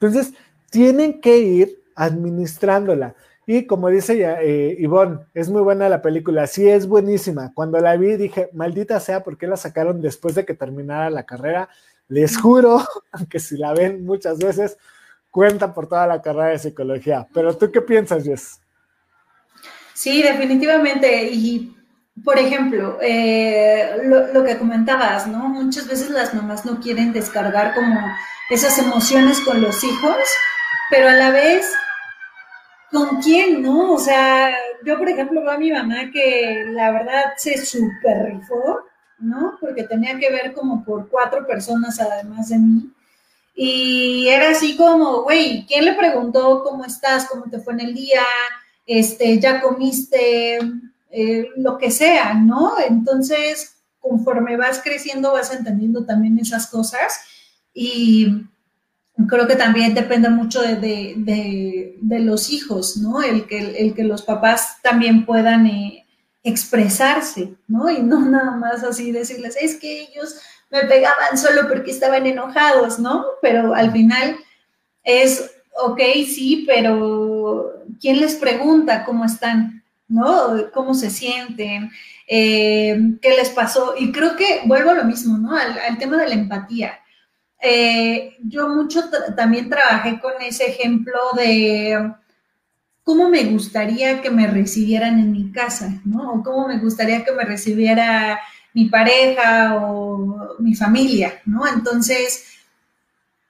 Entonces, 0.00 0.34
tienen 0.70 1.20
que 1.20 1.38
ir 1.38 1.82
administrándola. 1.94 3.14
Y 3.46 3.66
como 3.66 3.88
dice 3.88 4.20
eh, 4.42 4.76
Ivonne, 4.78 5.20
es 5.32 5.48
muy 5.48 5.62
buena 5.62 5.88
la 5.88 6.02
película, 6.02 6.46
sí 6.48 6.68
es 6.68 6.88
buenísima. 6.88 7.52
Cuando 7.54 7.78
la 7.78 7.96
vi 7.96 8.16
dije, 8.16 8.50
maldita 8.52 8.98
sea, 8.98 9.22
¿por 9.22 9.38
qué 9.38 9.46
la 9.46 9.56
sacaron 9.56 10.02
después 10.02 10.34
de 10.34 10.44
que 10.44 10.54
terminara 10.54 11.10
la 11.10 11.24
carrera? 11.24 11.68
Les 12.08 12.36
juro, 12.36 12.82
que 13.30 13.38
si 13.38 13.56
la 13.56 13.72
ven 13.72 14.04
muchas 14.04 14.38
veces, 14.38 14.76
cuenta 15.30 15.72
por 15.72 15.88
toda 15.88 16.06
la 16.08 16.20
carrera 16.20 16.48
de 16.48 16.58
psicología. 16.58 17.28
Pero 17.32 17.56
tú 17.56 17.70
qué 17.70 17.80
piensas, 17.80 18.24
Jess? 18.24 18.60
Sí, 19.94 20.22
definitivamente. 20.22 21.30
Y, 21.30 21.75
por 22.24 22.38
ejemplo, 22.38 22.98
eh, 23.02 23.98
lo, 24.04 24.44
que 24.44 24.58
comentabas, 24.58 25.26
¿no? 25.26 25.48
Muchas 25.48 25.86
veces 25.86 26.10
las 26.10 26.34
mamás 26.34 26.64
no 26.64 26.80
quieren 26.80 27.12
descargar 27.12 27.74
como 27.74 28.00
esas 28.50 28.78
emociones 28.78 29.40
con 29.40 29.60
los 29.60 29.84
hijos, 29.84 30.16
pero 30.90 31.08
a 31.08 31.14
la 31.14 31.30
vez, 31.30 31.66
¿con 32.90 33.20
quién, 33.20 33.62
no? 33.62 33.92
O 33.92 33.98
sea, 33.98 34.50
yo, 34.84 34.98
por 34.98 35.08
ejemplo, 35.08 35.42
veo 35.42 35.50
a 35.50 35.58
mi 35.58 35.70
mamá 35.70 36.10
que 36.12 36.64
la 36.70 36.90
verdad 36.90 37.34
se 37.36 37.64
super 37.64 38.24
rifó, 38.24 38.80
¿no? 39.18 39.58
Porque 39.60 39.84
tenía 39.84 40.18
que 40.18 40.30
ver 40.30 40.52
como 40.54 40.84
por 40.84 41.08
cuatro 41.08 41.46
personas 41.46 42.00
además 42.00 42.48
de 42.48 42.58
mí. 42.58 42.90
Y 43.54 44.28
era 44.28 44.50
así 44.50 44.76
como, 44.76 45.22
güey, 45.22 45.66
¿quién 45.66 45.84
le 45.84 45.94
preguntó 45.94 46.62
cómo 46.62 46.84
estás, 46.84 47.26
cómo 47.26 47.44
te 47.50 47.58
fue 47.58 47.74
en 47.74 47.80
el 47.80 47.94
día? 47.94 48.22
Este, 48.86 49.38
ya 49.38 49.60
comiste, 49.60 50.58
eh, 51.18 51.48
lo 51.56 51.78
que 51.78 51.90
sea, 51.90 52.34
¿no? 52.34 52.74
Entonces, 52.86 53.76
conforme 54.00 54.58
vas 54.58 54.82
creciendo, 54.84 55.32
vas 55.32 55.50
entendiendo 55.50 56.04
también 56.04 56.38
esas 56.38 56.66
cosas. 56.66 57.20
Y 57.72 58.44
creo 59.26 59.46
que 59.46 59.56
también 59.56 59.94
depende 59.94 60.28
mucho 60.28 60.60
de, 60.60 61.96
los 62.02 62.50
hijos, 62.50 62.98
¿no? 62.98 63.22
El 63.22 63.46
que, 63.46 63.78
el 63.78 63.94
que 63.94 64.04
los 64.04 64.20
papás 64.20 64.76
también 64.82 65.24
puedan 65.24 65.66
eh, 65.66 66.04
expresarse, 66.42 67.54
¿no? 67.66 67.88
Y 67.88 68.02
no 68.02 68.20
nada 68.20 68.50
más 68.50 68.84
así 68.84 69.10
decirles, 69.10 69.56
es 69.58 69.76
que 69.76 70.02
ellos 70.02 70.36
me 70.70 70.80
pegaban 70.82 71.38
solo 71.38 71.66
porque 71.66 71.92
estaban 71.92 72.26
enojados, 72.26 72.98
¿no? 72.98 73.24
Pero 73.40 73.72
al 73.74 73.90
final 73.90 74.36
es, 75.02 75.50
ok, 75.82 76.00
sí, 76.26 76.64
pero 76.66 77.72
¿quién 78.02 78.20
les 78.20 78.34
pregunta 78.34 79.06
cómo 79.06 79.24
están? 79.24 79.75
¿No? 80.08 80.70
¿Cómo 80.72 80.94
se 80.94 81.10
sienten? 81.10 81.90
Eh, 82.28 82.96
¿Qué 83.20 83.30
les 83.30 83.50
pasó? 83.50 83.94
Y 83.98 84.12
creo 84.12 84.36
que 84.36 84.62
vuelvo 84.66 84.90
a 84.90 84.94
lo 84.94 85.04
mismo, 85.04 85.36
¿no? 85.38 85.56
Al, 85.56 85.98
tema 85.98 86.16
de 86.16 86.28
la 86.28 86.34
empatía. 86.34 86.98
Eh, 87.60 88.36
yo 88.44 88.68
mucho 88.68 89.02
también 89.36 89.68
trabajé 89.68 90.20
con 90.20 90.34
ese 90.40 90.66
ejemplo 90.66 91.18
de 91.36 92.12
cómo 93.02 93.28
me 93.28 93.44
gustaría 93.44 94.20
que 94.20 94.30
me 94.30 94.46
recibieran 94.48 95.18
en 95.20 95.32
mi 95.32 95.52
casa, 95.52 96.00
¿no? 96.04 96.32
O 96.32 96.42
cómo 96.42 96.68
me 96.68 96.78
gustaría 96.78 97.24
que 97.24 97.32
me 97.32 97.44
recibiera 97.44 98.40
mi 98.74 98.86
pareja 98.86 99.76
o 99.76 100.56
mi 100.58 100.74
familia, 100.74 101.40
¿no? 101.46 101.66
Entonces, 101.66 102.44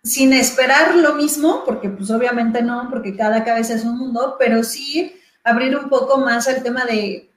sin 0.02 0.32
esperar 0.32 0.94
lo 0.94 1.14
mismo, 1.14 1.64
porque 1.64 1.88
pues 1.88 2.10
obviamente 2.10 2.62
no, 2.62 2.88
porque 2.90 3.16
cada 3.16 3.44
cabeza 3.44 3.74
es 3.74 3.84
un 3.84 3.98
mundo, 3.98 4.36
pero 4.38 4.62
sí 4.62 5.12
abrir 5.46 5.76
un 5.76 5.88
poco 5.88 6.18
más 6.18 6.48
al 6.48 6.62
tema 6.62 6.84
de, 6.84 7.30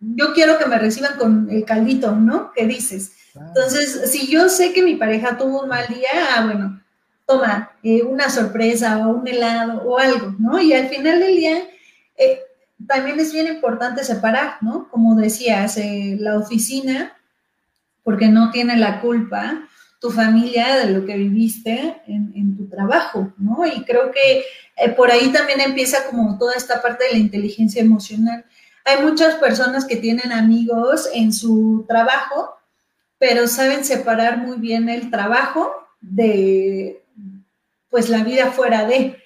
yo 0.00 0.34
quiero 0.34 0.58
que 0.58 0.66
me 0.66 0.78
reciban 0.78 1.16
con 1.16 1.48
el 1.48 1.64
caldito, 1.64 2.12
¿no? 2.12 2.52
¿Qué 2.52 2.66
dices? 2.66 3.12
Entonces, 3.34 4.10
si 4.10 4.26
yo 4.26 4.48
sé 4.48 4.72
que 4.72 4.82
mi 4.82 4.96
pareja 4.96 5.38
tuvo 5.38 5.62
un 5.62 5.68
mal 5.68 5.86
día, 5.86 6.08
ah, 6.34 6.44
bueno, 6.44 6.82
toma 7.24 7.70
eh, 7.82 8.02
una 8.02 8.28
sorpresa 8.30 9.06
o 9.06 9.10
un 9.10 9.28
helado 9.28 9.82
o 9.82 9.98
algo, 9.98 10.34
¿no? 10.38 10.60
Y 10.60 10.72
al 10.72 10.88
final 10.88 11.20
del 11.20 11.36
día, 11.36 11.58
eh, 12.16 12.40
también 12.86 13.20
es 13.20 13.32
bien 13.32 13.46
importante 13.46 14.02
separar, 14.04 14.56
¿no? 14.60 14.88
Como 14.90 15.14
decías, 15.14 15.76
eh, 15.76 16.16
la 16.18 16.38
oficina 16.38 17.16
porque 18.02 18.28
no 18.28 18.50
tiene 18.50 18.76
la 18.76 19.00
culpa 19.00 19.68
tu 20.00 20.10
familia 20.10 20.76
de 20.76 20.90
lo 20.90 21.06
que 21.06 21.16
viviste 21.16 22.02
en, 22.06 22.56
tu 22.56 22.68
trabajo, 22.68 23.32
¿no? 23.38 23.66
Y 23.66 23.84
creo 23.84 24.10
que 24.10 24.44
eh, 24.76 24.90
por 24.90 25.10
ahí 25.10 25.28
también 25.32 25.60
empieza 25.60 26.06
como 26.06 26.38
toda 26.38 26.54
esta 26.54 26.82
parte 26.82 27.04
de 27.04 27.12
la 27.12 27.18
inteligencia 27.18 27.80
emocional. 27.80 28.44
Hay 28.84 29.02
muchas 29.02 29.34
personas 29.36 29.84
que 29.84 29.96
tienen 29.96 30.32
amigos 30.32 31.08
en 31.12 31.32
su 31.32 31.84
trabajo, 31.88 32.56
pero 33.18 33.48
saben 33.48 33.84
separar 33.84 34.38
muy 34.38 34.58
bien 34.58 34.88
el 34.88 35.10
trabajo 35.10 35.72
de, 36.00 37.02
pues, 37.90 38.08
la 38.08 38.22
vida 38.22 38.52
fuera 38.52 38.86
de, 38.86 39.16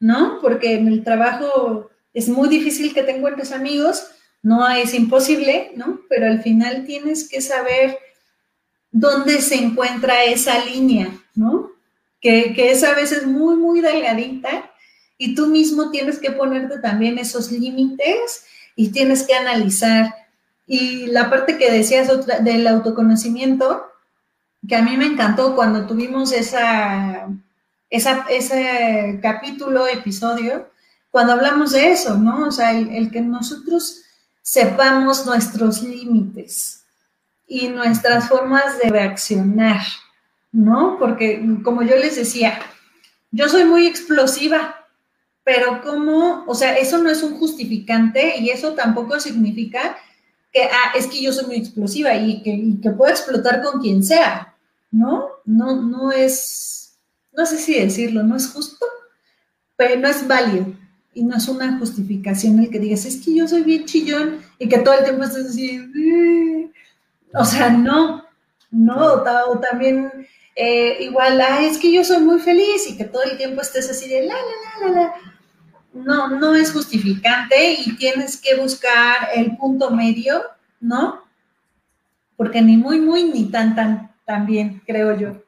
¿no? 0.00 0.38
Porque 0.40 0.74
en 0.74 0.88
el 0.88 1.04
trabajo 1.04 1.90
es 2.12 2.28
muy 2.28 2.48
difícil 2.48 2.94
que 2.94 3.02
te 3.02 3.16
encuentres 3.16 3.52
amigos, 3.52 4.06
no 4.42 4.68
es 4.68 4.94
imposible, 4.94 5.72
¿no? 5.76 6.00
Pero 6.08 6.26
al 6.26 6.42
final 6.42 6.84
tienes 6.84 7.28
que 7.28 7.40
saber 7.40 7.98
dónde 8.94 9.42
se 9.42 9.56
encuentra 9.56 10.22
esa 10.22 10.64
línea, 10.64 11.08
¿no? 11.34 11.72
Que, 12.20 12.54
es 12.56 12.84
a 12.84 12.94
veces 12.94 13.26
muy, 13.26 13.56
muy 13.56 13.80
delgadita 13.80 14.70
y 15.18 15.34
tú 15.34 15.48
mismo 15.48 15.90
tienes 15.90 16.20
que 16.20 16.30
ponerte 16.30 16.78
también 16.78 17.18
esos 17.18 17.50
límites 17.50 18.46
y 18.76 18.90
tienes 18.90 19.24
que 19.24 19.34
analizar. 19.34 20.14
Y 20.66 21.06
la 21.08 21.28
parte 21.28 21.58
que 21.58 21.72
decías 21.72 22.08
del 22.44 22.66
autoconocimiento, 22.68 23.84
que 24.66 24.76
a 24.76 24.82
mí 24.82 24.96
me 24.96 25.06
encantó 25.06 25.56
cuando 25.56 25.86
tuvimos 25.86 26.32
esa, 26.32 27.28
esa, 27.90 28.24
ese 28.30 29.18
capítulo, 29.20 29.88
episodio, 29.88 30.70
cuando 31.10 31.32
hablamos 31.32 31.72
de 31.72 31.90
eso, 31.90 32.16
¿no? 32.16 32.46
O 32.46 32.52
sea, 32.52 32.70
el 32.70 33.10
que 33.10 33.20
nosotros 33.20 34.02
sepamos 34.40 35.26
nuestros 35.26 35.82
límites, 35.82 36.83
y 37.46 37.68
nuestras 37.68 38.28
formas 38.28 38.78
de 38.78 38.90
reaccionar, 38.90 39.82
¿no? 40.52 40.96
Porque 40.98 41.44
como 41.62 41.82
yo 41.82 41.96
les 41.96 42.16
decía, 42.16 42.58
yo 43.30 43.48
soy 43.48 43.64
muy 43.64 43.86
explosiva, 43.86 44.86
pero 45.42 45.82
como, 45.82 46.44
o 46.46 46.54
sea, 46.54 46.76
eso 46.76 46.98
no 46.98 47.10
es 47.10 47.22
un 47.22 47.38
justificante 47.38 48.38
y 48.38 48.50
eso 48.50 48.72
tampoco 48.72 49.20
significa 49.20 49.96
que, 50.52 50.64
ah, 50.64 50.92
es 50.96 51.06
que 51.06 51.20
yo 51.20 51.32
soy 51.32 51.46
muy 51.46 51.56
explosiva 51.56 52.14
y 52.14 52.42
que, 52.42 52.50
y 52.50 52.80
que 52.80 52.90
puedo 52.90 53.12
explotar 53.12 53.62
con 53.62 53.80
quien 53.80 54.02
sea, 54.02 54.54
¿no? 54.90 55.28
No, 55.44 55.82
no 55.82 56.12
es, 56.12 56.96
no 57.36 57.44
sé 57.44 57.58
si 57.58 57.74
decirlo, 57.78 58.22
no 58.22 58.36
es 58.36 58.48
justo, 58.48 58.86
pero 59.76 60.00
no 60.00 60.08
es 60.08 60.26
válido 60.26 60.66
y 61.12 61.24
no 61.24 61.36
es 61.36 61.48
una 61.48 61.78
justificación 61.78 62.58
el 62.60 62.70
que 62.70 62.78
digas, 62.78 63.04
es 63.04 63.16
que 63.24 63.34
yo 63.34 63.46
soy 63.46 63.62
bien 63.62 63.84
chillón 63.84 64.40
y 64.58 64.68
que 64.68 64.78
todo 64.78 64.94
el 64.94 65.04
tiempo 65.04 65.24
estés 65.24 65.46
así, 65.46 66.63
o 67.34 67.44
sea, 67.44 67.70
no, 67.70 68.24
no, 68.70 69.14
o, 69.14 69.58
también 69.60 70.10
eh, 70.56 70.98
igual, 71.00 71.40
es 71.60 71.78
que 71.78 71.92
yo 71.92 72.04
soy 72.04 72.20
muy 72.20 72.40
feliz 72.40 72.88
y 72.88 72.96
que 72.96 73.04
todo 73.04 73.22
el 73.22 73.36
tiempo 73.36 73.60
estés 73.60 73.90
así 73.90 74.08
de 74.08 74.26
la, 74.26 74.34
la, 74.34 74.40
la, 74.80 74.86
la, 74.86 75.00
la. 75.00 75.14
No, 75.92 76.28
no 76.28 76.54
es 76.54 76.72
justificante 76.72 77.74
y 77.74 77.96
tienes 77.96 78.40
que 78.40 78.56
buscar 78.56 79.28
el 79.34 79.56
punto 79.56 79.90
medio, 79.90 80.42
¿no? 80.80 81.22
Porque 82.36 82.60
ni 82.62 82.76
muy, 82.76 83.00
muy, 83.00 83.24
ni 83.24 83.44
tan, 83.44 83.76
tan, 83.76 84.12
tan 84.24 84.44
bien, 84.44 84.82
creo 84.84 85.16
yo. 85.16 85.44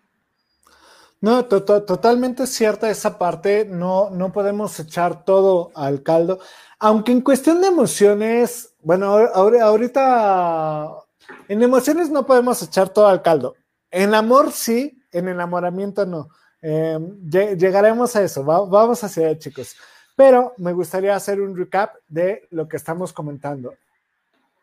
No, 1.20 1.46
totalmente 1.46 2.46
cierta 2.46 2.90
esa 2.90 3.18
parte, 3.18 3.64
no, 3.68 4.10
no 4.10 4.32
podemos 4.32 4.78
echar 4.78 5.24
todo 5.24 5.72
al 5.74 6.02
caldo, 6.02 6.38
aunque 6.78 7.10
en 7.10 7.22
cuestión 7.22 7.60
de 7.60 7.68
emociones, 7.68 8.74
bueno, 8.82 9.06
ahorita 9.16 11.05
en 11.48 11.62
emociones 11.62 12.10
no 12.10 12.26
podemos 12.26 12.62
echar 12.62 12.88
todo 12.88 13.06
al 13.06 13.22
caldo. 13.22 13.54
En 13.90 14.14
amor 14.14 14.52
sí, 14.52 15.02
en 15.12 15.28
enamoramiento 15.28 16.06
no. 16.06 16.28
Em, 16.60 17.20
llegaremos 17.30 18.16
a 18.16 18.22
eso, 18.22 18.42
vamos 18.44 19.02
hacia 19.04 19.28
allá, 19.28 19.38
chicos. 19.38 19.76
pero 20.16 20.54
me 20.56 20.72
gustaría 20.72 21.14
hacer 21.14 21.40
un 21.40 21.56
recap 21.56 21.94
de 22.08 22.48
lo 22.50 22.66
que 22.66 22.76
estamos 22.76 23.12
comentando. 23.12 23.74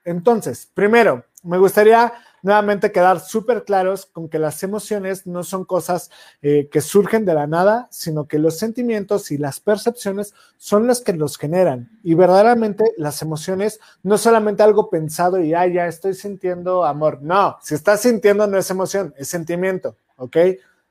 Entonces, 0.03 0.67
primero, 0.73 1.25
me 1.43 1.57
gustaría 1.57 2.11
nuevamente 2.43 2.91
quedar 2.91 3.19
súper 3.19 3.63
claros 3.63 4.05
con 4.05 4.29
que 4.29 4.37
las 4.37 4.61
emociones 4.61 5.25
no 5.25 5.43
son 5.43 5.65
cosas 5.65 6.11
eh, 6.41 6.69
que 6.71 6.81
surgen 6.81 7.25
de 7.25 7.33
la 7.33 7.47
nada, 7.47 7.87
sino 7.89 8.27
que 8.27 8.37
los 8.37 8.59
sentimientos 8.59 9.31
y 9.31 9.37
las 9.37 9.59
percepciones 9.59 10.35
son 10.57 10.85
las 10.85 11.01
que 11.01 11.13
los 11.13 11.37
generan. 11.37 11.89
Y 12.03 12.13
verdaderamente 12.13 12.83
las 12.97 13.21
emociones 13.21 13.79
no 14.03 14.17
solamente 14.17 14.61
algo 14.61 14.89
pensado 14.89 15.39
y, 15.39 15.53
ah, 15.53 15.65
ya 15.65 15.87
estoy 15.87 16.13
sintiendo 16.13 16.85
amor. 16.85 17.19
No, 17.21 17.57
si 17.61 17.73
estás 17.73 18.01
sintiendo 18.01 18.45
no 18.45 18.57
es 18.57 18.69
emoción, 18.69 19.13
es 19.17 19.29
sentimiento, 19.29 19.95
¿ok? 20.17 20.37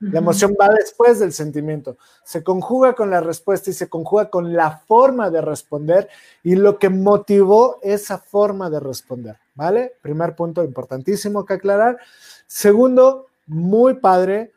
La 0.01 0.19
emoción 0.19 0.57
va 0.61 0.69
después 0.69 1.21
del 1.21 1.33
sentimiento. 1.33 1.97
Se 2.25 2.43
conjuga 2.43 2.95
con 2.95 3.09
la 3.09 3.21
respuesta 3.21 3.71
y 3.71 3.73
se 3.73 3.89
conjuga 3.89 4.31
con 4.31 4.53
la 4.53 4.79
forma 4.79 5.31
de 5.31 5.41
responder 5.41 6.09
y 6.43 6.57
lo 6.57 6.77
que 6.81 6.89
motivó 6.89 7.79
esa 7.83 8.19
forma 8.19 8.69
de 8.69 8.81
responder. 8.81 9.42
¿Vale? 9.55 9.93
Primer 10.03 10.35
punto 10.35 10.65
importantísimo 10.65 11.45
que 11.45 11.55
aclarar. 11.55 11.99
Segundo, 12.47 13.27
muy 13.47 13.95
padre, 13.95 14.53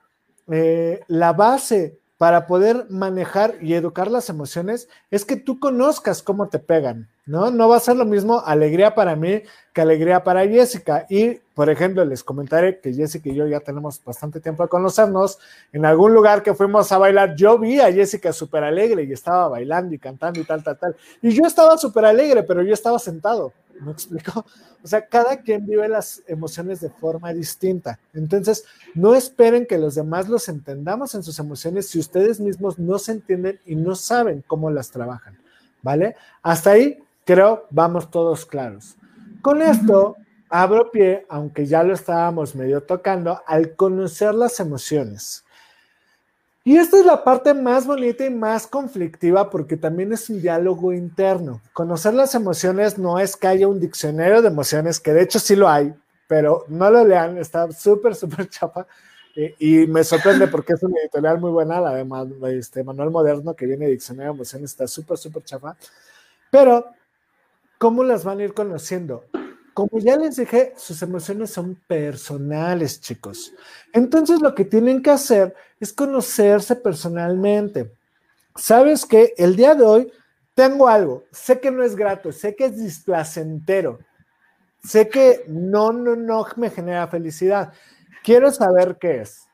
eh, 0.49 1.01
la 1.08 1.34
base 1.34 1.97
para 2.17 2.47
poder 2.47 2.86
manejar 2.89 3.55
y 3.62 3.73
educar 3.73 4.10
las 4.10 4.29
emociones 4.29 4.88
es 5.12 5.25
que 5.25 5.36
tú 5.36 5.60
conozcas 5.60 6.23
cómo 6.23 6.47
te 6.47 6.60
pegan, 6.60 7.10
¿no? 7.25 7.51
No 7.51 7.67
va 7.67 7.75
a 7.75 7.81
ser 7.81 7.97
lo 7.97 8.05
mismo 8.05 8.41
alegría 8.45 8.95
para 8.95 9.17
mí 9.17 9.41
que 9.73 9.81
alegría 9.81 10.23
para 10.23 10.47
Jessica. 10.47 11.05
Y, 11.10 11.36
por 11.53 11.69
ejemplo, 11.69 12.05
les 12.05 12.23
comentaré 12.23 12.79
que 12.79 12.93
Jessica 12.93 13.29
y 13.29 13.36
yo 13.36 13.45
ya 13.47 13.60
tenemos 13.60 14.01
bastante 14.01 14.39
tiempo 14.39 14.63
de 14.63 14.69
conocernos. 14.69 15.39
En 15.73 15.86
algún 15.86 16.13
lugar 16.13 16.41
que 16.41 16.53
fuimos 16.53 16.89
a 16.93 16.97
bailar, 16.97 17.36
yo 17.36 17.60
vi 17.60 17.81
a 17.81 17.91
Jessica 17.91 18.31
súper 18.31 18.63
alegre 18.63 19.03
y 19.03 19.12
estaba 19.12 19.49
bailando 19.49 19.93
y 19.93 19.99
cantando 19.99 20.39
y 20.39 20.45
tal, 20.45 20.63
tal, 20.63 20.77
tal. 20.77 20.95
Y 21.21 21.34
yo 21.34 21.45
estaba 21.45 21.77
súper 21.77 22.05
alegre, 22.05 22.43
pero 22.43 22.63
yo 22.63 22.73
estaba 22.73 22.97
sentado. 22.97 23.51
¿Me 23.81 23.91
explico? 23.91 24.45
O 24.83 24.88
sea, 24.88 25.07
cada 25.07 25.38
quien 25.38 25.65
vive 25.65 25.88
las 25.88 26.21
emociones 26.27 26.79
de 26.79 26.91
forma 26.91 27.33
distinta. 27.33 27.97
Entonces, 28.13 28.65
no 28.93 29.15
esperen 29.15 29.65
que 29.65 29.79
los 29.79 29.95
demás 29.95 30.29
los 30.29 30.47
entendamos 30.47 31.15
en 31.15 31.23
sus 31.23 31.39
emociones 31.39 31.88
si 31.88 31.97
ustedes 31.97 32.39
mismos 32.39 32.77
no 32.77 32.99
se 32.99 33.13
entienden 33.13 33.59
y 33.65 33.75
no 33.75 33.95
saben 33.95 34.43
cómo 34.45 34.69
las 34.69 34.91
trabajan. 34.91 35.39
¿Vale? 35.81 36.15
Hasta 36.43 36.71
ahí, 36.71 36.99
creo, 37.25 37.65
vamos 37.71 38.11
todos 38.11 38.45
claros. 38.45 38.95
Con 39.41 39.63
esto, 39.63 40.17
abro 40.49 40.91
pie, 40.91 41.25
aunque 41.29 41.65
ya 41.65 41.81
lo 41.81 41.95
estábamos 41.95 42.53
medio 42.53 42.83
tocando, 42.83 43.41
al 43.47 43.75
conocer 43.75 44.35
las 44.35 44.59
emociones. 44.59 45.44
Y 46.67 46.78
esta 46.78 46.97
es 46.97 47.06
la 47.06 47.23
parte 47.23 47.54
más 47.54 47.86
bonita 47.86 48.25
y 48.25 48.32
más 48.32 48.65
conflictiva 48.65 49.51
porque 49.51 49.78
también 49.78 50.12
es 50.12 50.32
un 50.32 50.41
diálogo 50.41 50.93
interno. 50.93 51.62
Conocer 51.73 52.15
las 52.15 52.34
emociones 52.34 52.97
no 52.97 53.19
es 53.19 53.38
que 53.38 53.45
haya 53.45 53.67
un 53.67 53.80
diccionario 53.80 54.41
de 54.41 54.47
emociones, 54.47 54.99
que 54.99 55.13
de 55.13 55.21
hecho 55.21 55.38
sí 55.38 55.56
lo 55.56 55.69
hay, 55.69 55.93
pero 56.28 56.65
no 56.67 56.89
lo 56.89 57.06
lean, 57.06 57.38
está 57.38 57.71
súper, 57.71 58.15
súper 58.15 58.49
chapa. 58.49 58.88
Y, 59.60 59.86
me 59.86 60.04
sorprende 60.04 60.47
porque 60.47 60.73
es 60.73 60.82
una 60.82 60.99
editorial 61.01 61.39
muy 61.39 61.51
buena, 61.51 61.80
la 61.80 61.93
de 61.93 62.58
este, 62.58 62.84
Manuel 62.84 63.12
Moderno, 63.12 63.54
que 63.54 63.67
viene 63.67 63.86
de 63.86 63.91
Diccionario 63.91 64.32
de 64.32 64.38
Emociones, 64.38 64.71
está 64.71 64.88
súper, 64.88 65.19
súper 65.19 65.43
chapa. 65.43 65.78
Pero, 66.49 66.88
¿cómo 67.78 68.04
las 68.04 68.23
van 68.23 68.39
a 68.39 68.43
ir 68.43 68.56
conociendo? 68.56 69.25
Como 69.75 69.99
ya 69.99 70.15
les 70.15 70.38
dije, 70.38 70.71
sus 70.77 71.01
emociones 71.01 71.49
son 71.49 71.75
personales, 71.85 73.01
chicos. 73.01 73.51
Entonces 73.91 74.39
lo 74.39 74.55
que 74.55 74.63
tienen 74.63 75.03
que 75.03 75.11
hacer 75.11 75.53
es 75.81 75.91
conocerse 75.91 76.77
personalmente. 76.77 77.91
Sabes 78.55 79.05
que 79.05 79.33
el 79.38 79.57
día 79.57 79.75
de 79.75 79.83
hoy 79.83 80.11
tengo 80.53 80.88
algo, 80.88 81.25
sé 81.29 81.59
que 81.59 81.71
no 81.71 81.83
es 81.83 81.97
grato, 81.97 82.31
sé 82.31 82.55
que 82.55 82.67
es 82.67 82.77
displacentero, 82.77 83.99
sé 84.81 85.09
que 85.09 85.43
no, 85.49 85.91
no, 85.91 86.15
no 86.15 86.47
me 86.55 86.69
genera 86.69 87.09
felicidad. 87.09 87.73
Quiero 88.23 88.51
saber 88.51 88.97
qué 88.97 89.23
es. 89.23 89.45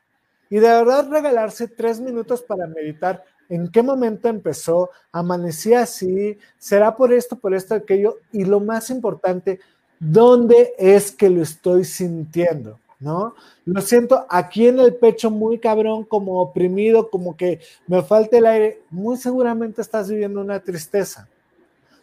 Y 0.52 0.58
de 0.58 0.68
verdad 0.68 1.10
regalarse 1.10 1.68
tres 1.68 2.00
minutos 2.00 2.44
para 2.44 2.68
meditar 2.68 3.24
en 3.50 3.72
qué 3.72 3.82
momento 3.82 4.30
empezó, 4.30 4.92
amanecí 5.12 5.74
así, 5.74 6.38
será 6.60 6.96
por 6.96 7.12
esto, 7.12 7.40
por 7.40 7.56
esto, 7.56 7.74
aquello, 7.74 8.20
y 8.32 8.46
lo 8.46 8.60
más 8.60 8.92
importante, 8.92 9.60
¿dónde 10.02 10.74
es 10.80 11.12
que 11.12 11.30
lo 11.30 11.42
estoy 11.42 11.86
sintiendo? 11.86 12.80
¿No? 13.00 13.36
Lo 13.66 13.82
siento 13.82 14.26
aquí 14.30 14.68
en 14.68 14.80
el 14.80 14.96
pecho 14.96 15.32
muy 15.32 15.58
cabrón, 15.58 16.04
como 16.04 16.42
oprimido, 16.42 17.10
como 17.10 17.36
que 17.36 17.60
me 17.88 18.04
falta 18.04 18.38
el 18.38 18.46
aire. 18.46 18.82
Muy 18.92 19.18
seguramente 19.18 19.82
estás 19.82 20.10
viviendo 20.10 20.42
una 20.42 20.60
tristeza. 20.60 21.28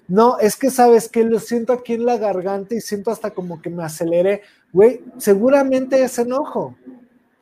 No, 0.09 0.39
es 0.39 0.57
que 0.57 0.71
sabes 0.71 1.09
que 1.09 1.23
lo 1.23 1.39
siento 1.39 1.73
aquí 1.73 1.93
en 1.93 2.07
la 2.07 2.17
garganta 2.17 2.75
y 2.75 2.81
siento 2.81 3.11
hasta 3.11 3.31
como 3.31 3.61
que 3.61 3.71
me 3.71 3.85
aceleré. 3.85 4.43
Güey, 4.73 5.03
seguramente 5.19 6.03
es 6.03 6.19
enojo 6.19 6.75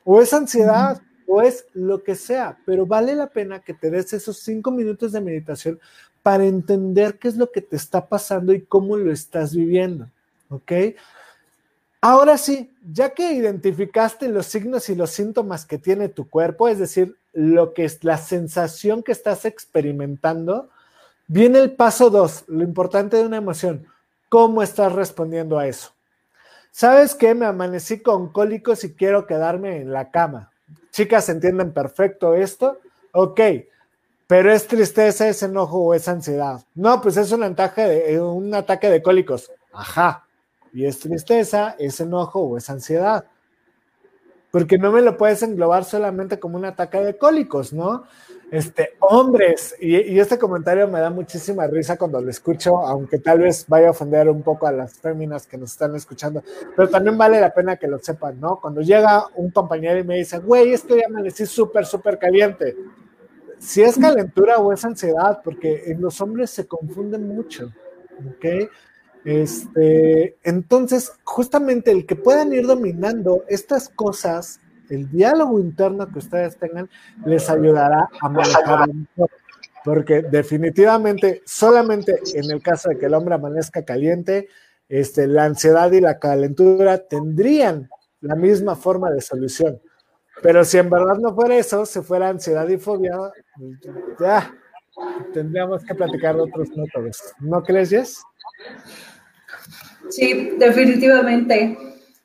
o 0.03 0.21
es 0.21 0.33
ansiedad 0.33 1.01
o 1.27 1.41
es 1.41 1.65
lo 1.73 2.03
que 2.03 2.15
sea, 2.15 2.57
pero 2.65 2.85
vale 2.85 3.15
la 3.15 3.27
pena 3.27 3.59
que 3.59 3.73
te 3.73 3.89
des 3.89 4.13
esos 4.13 4.39
cinco 4.39 4.69
minutos 4.69 5.13
de 5.13 5.21
meditación 5.21 5.79
para 6.21 6.45
entender 6.45 7.17
qué 7.17 7.29
es 7.29 7.37
lo 7.37 7.51
que 7.51 7.61
te 7.61 7.75
está 7.75 8.07
pasando 8.07 8.53
y 8.53 8.61
cómo 8.61 8.97
lo 8.97 9.11
estás 9.11 9.55
viviendo. 9.55 10.09
¿Ok? 10.49 10.71
Ahora 12.01 12.37
sí, 12.37 12.75
ya 12.89 13.09
que 13.09 13.33
identificaste 13.33 14.29
los 14.29 14.45
signos 14.45 14.89
y 14.89 14.95
los 14.95 15.09
síntomas 15.09 15.65
que 15.65 15.77
tiene 15.77 16.09
tu 16.09 16.29
cuerpo, 16.29 16.67
es 16.67 16.77
decir, 16.77 17.17
lo 17.33 17.73
que 17.73 17.85
es 17.85 18.03
la 18.03 18.17
sensación 18.17 19.03
que 19.03 19.11
estás 19.11 19.45
experimentando, 19.45 20.69
viene 21.27 21.59
el 21.59 21.71
paso 21.71 22.09
dos, 22.09 22.43
lo 22.47 22.63
importante 22.63 23.17
de 23.17 23.25
una 23.25 23.37
emoción, 23.37 23.87
cómo 24.29 24.61
estás 24.61 24.93
respondiendo 24.93 25.57
a 25.57 25.67
eso. 25.67 25.93
¿Sabes 26.71 27.15
qué? 27.15 27.33
Me 27.33 27.47
amanecí 27.47 28.01
con 28.01 28.31
cólicos 28.31 28.83
y 28.83 28.93
quiero 28.93 29.25
quedarme 29.25 29.77
en 29.77 29.91
la 29.91 30.11
cama. 30.11 30.51
Chicas, 30.91 31.27
¿entienden 31.29 31.73
perfecto 31.73 32.35
esto? 32.35 32.79
Ok, 33.13 33.41
pero 34.27 34.51
es 34.51 34.67
tristeza, 34.67 35.27
es 35.27 35.41
enojo 35.41 35.79
o 35.79 35.93
es 35.95 36.07
ansiedad. 36.07 36.61
No, 36.75 37.01
pues 37.01 37.17
es 37.17 37.31
un 37.31 37.43
ataque 37.43 37.81
de, 37.81 38.21
un 38.21 38.53
ataque 38.53 38.89
de 38.89 39.01
cólicos. 39.01 39.51
Ajá, 39.73 40.26
y 40.73 40.85
es 40.85 40.99
tristeza, 40.99 41.75
es 41.79 41.99
enojo 41.99 42.41
o 42.41 42.57
es 42.57 42.69
ansiedad. 42.69 43.25
Porque 44.51 44.77
no 44.77 44.91
me 44.91 45.01
lo 45.01 45.17
puedes 45.17 45.43
englobar 45.43 45.83
solamente 45.83 46.39
como 46.39 46.57
un 46.57 46.65
ataque 46.65 46.99
de 46.99 47.17
cólicos, 47.17 47.73
¿no? 47.73 48.03
Este, 48.49 48.91
hombres, 49.01 49.75
y, 49.77 50.17
este 50.17 50.37
comentario 50.37 50.87
me 50.87 51.01
da 51.01 51.09
muchísima 51.09 51.67
risa 51.67 51.97
cuando 51.97 52.21
lo 52.21 52.29
escucho, 52.29 52.77
aunque 52.77 53.19
tal 53.19 53.39
vez 53.39 53.65
vaya 53.67 53.89
a 53.89 53.91
ofender 53.91 54.29
un 54.29 54.41
poco 54.41 54.67
a 54.67 54.71
las 54.71 54.93
féminas 54.93 55.45
que 55.45 55.57
nos 55.57 55.73
están 55.73 55.93
escuchando, 55.97 56.41
pero 56.73 56.89
también 56.89 57.17
vale 57.17 57.41
la 57.41 57.53
pena 57.53 57.75
que 57.75 57.87
lo 57.87 57.99
sepan, 57.99 58.39
¿no? 58.39 58.61
Cuando 58.61 58.79
llega 58.79 59.25
un 59.35 59.51
compañero 59.51 59.99
y 59.99 60.05
me 60.05 60.15
dice, 60.15 60.39
güey, 60.39 60.71
estoy 60.71 61.03
amanecí 61.03 61.45
súper, 61.45 61.85
súper 61.85 62.17
caliente. 62.17 62.73
Si 63.59 63.81
es 63.81 63.97
calentura 63.97 64.59
o 64.59 64.71
es 64.71 64.85
ansiedad, 64.85 65.41
porque 65.43 65.83
en 65.87 66.01
los 66.01 66.21
hombres 66.21 66.49
se 66.51 66.67
confunden 66.67 67.27
mucho, 67.27 67.73
¿ok? 68.29 68.69
Este, 69.27 70.37
entonces, 70.43 71.11
justamente 71.25 71.91
el 71.91 72.05
que 72.05 72.15
puedan 72.15 72.53
ir 72.53 72.65
dominando 72.65 73.43
estas 73.49 73.89
cosas, 73.89 74.61
el 74.89 75.11
diálogo 75.11 75.59
interno 75.59 76.07
que 76.07 76.19
ustedes 76.19 76.55
tengan, 76.55 76.89
les 77.25 77.49
ayudará 77.49 78.07
a 78.21 78.29
manejar 78.29 78.87
mejor. 78.87 79.29
Porque 79.83 80.21
definitivamente, 80.21 81.41
solamente 81.45 82.21
en 82.35 82.49
el 82.49 82.61
caso 82.61 82.87
de 82.87 82.97
que 82.97 83.07
el 83.07 83.13
hombre 83.13 83.35
amanezca 83.35 83.83
caliente, 83.83 84.47
este, 84.87 85.27
la 85.27 85.43
ansiedad 85.43 85.91
y 85.91 85.99
la 85.99 86.19
calentura 86.19 86.97
tendrían 86.97 87.89
la 88.21 88.35
misma 88.35 88.77
forma 88.77 89.11
de 89.11 89.19
solución. 89.19 89.81
Pero 90.41 90.63
si 90.63 90.77
en 90.77 90.89
verdad 90.89 91.17
no 91.19 91.35
fuera 91.35 91.57
eso, 91.57 91.85
si 91.85 91.99
fuera 91.99 92.29
ansiedad 92.29 92.65
y 92.69 92.77
fobia, 92.77 93.11
ya 94.21 94.53
tendríamos 95.33 95.83
que 95.83 95.95
platicar 95.95 96.37
de 96.37 96.43
otros 96.43 96.69
métodos. 96.77 97.21
¿No 97.41 97.61
crees, 97.61 97.89
Jess? 97.89 98.23
Sí, 100.09 100.51
definitivamente. 100.57 101.77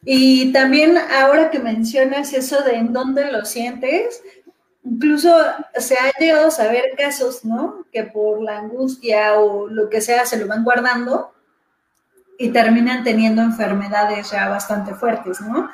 Y 0.04 0.52
también 0.52 0.98
ahora 0.98 1.50
que 1.50 1.60
mencionas 1.60 2.32
eso 2.32 2.62
de 2.62 2.74
en 2.74 2.92
dónde 2.92 3.30
lo 3.30 3.44
sientes, 3.44 4.22
incluso 4.84 5.32
se 5.76 5.94
ha 5.94 6.10
llegado 6.18 6.48
a 6.48 6.50
saber 6.50 6.92
casos, 6.96 7.44
¿no? 7.44 7.86
Que 7.92 8.04
por 8.04 8.42
la 8.42 8.58
angustia 8.58 9.38
o 9.38 9.68
lo 9.68 9.88
que 9.88 10.00
sea 10.00 10.26
se 10.26 10.38
lo 10.38 10.48
van 10.48 10.64
guardando 10.64 11.32
y 12.38 12.48
terminan 12.48 13.04
teniendo 13.04 13.42
enfermedades 13.42 14.30
ya 14.32 14.48
bastante 14.48 14.94
fuertes, 14.94 15.40
¿no? 15.40 15.70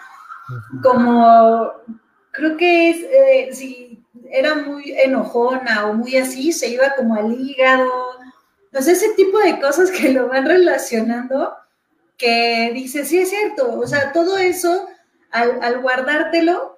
Como 0.82 1.72
creo 2.32 2.56
que 2.56 2.90
es, 2.90 2.96
eh, 3.02 3.48
si 3.52 4.04
era 4.30 4.54
muy 4.54 4.92
enojona 4.92 5.86
o 5.86 5.94
muy 5.94 6.16
así, 6.16 6.52
se 6.52 6.68
iba 6.68 6.94
como 6.96 7.14
al 7.14 7.32
hígado, 7.32 7.90
no 8.72 8.82
sé, 8.82 8.92
ese 8.92 9.14
tipo 9.14 9.38
de 9.38 9.58
cosas 9.60 9.90
que 9.90 10.12
lo 10.12 10.28
van 10.28 10.44
relacionando 10.44 11.54
que 12.18 12.72
dice, 12.74 13.04
sí 13.04 13.18
es 13.18 13.30
cierto, 13.30 13.78
o 13.78 13.86
sea, 13.86 14.12
todo 14.12 14.36
eso, 14.36 14.88
al, 15.30 15.80
guardártelo, 15.80 16.76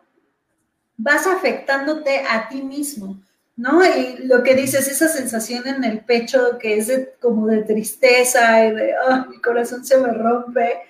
vas 0.98 1.26
afectándote 1.26 2.22
a 2.28 2.48
ti 2.48 2.62
mismo. 2.62 3.20
¿no? 3.56 3.84
Y 3.84 4.26
lo 4.26 4.42
que 4.42 4.54
dices, 4.54 4.86
esa 4.88 5.08
sensación 5.08 5.66
en 5.66 5.84
el 5.84 6.04
pecho 6.04 6.58
que 6.58 6.78
es 6.78 7.08
como 7.20 7.46
de 7.46 7.62
tristeza 7.62 8.64
y 8.66 8.74
de, 8.74 8.94
oh, 9.06 9.26
mi 9.28 9.40
corazón 9.40 9.84
se 9.84 9.98
me 9.98 10.12
rompe, 10.12 10.80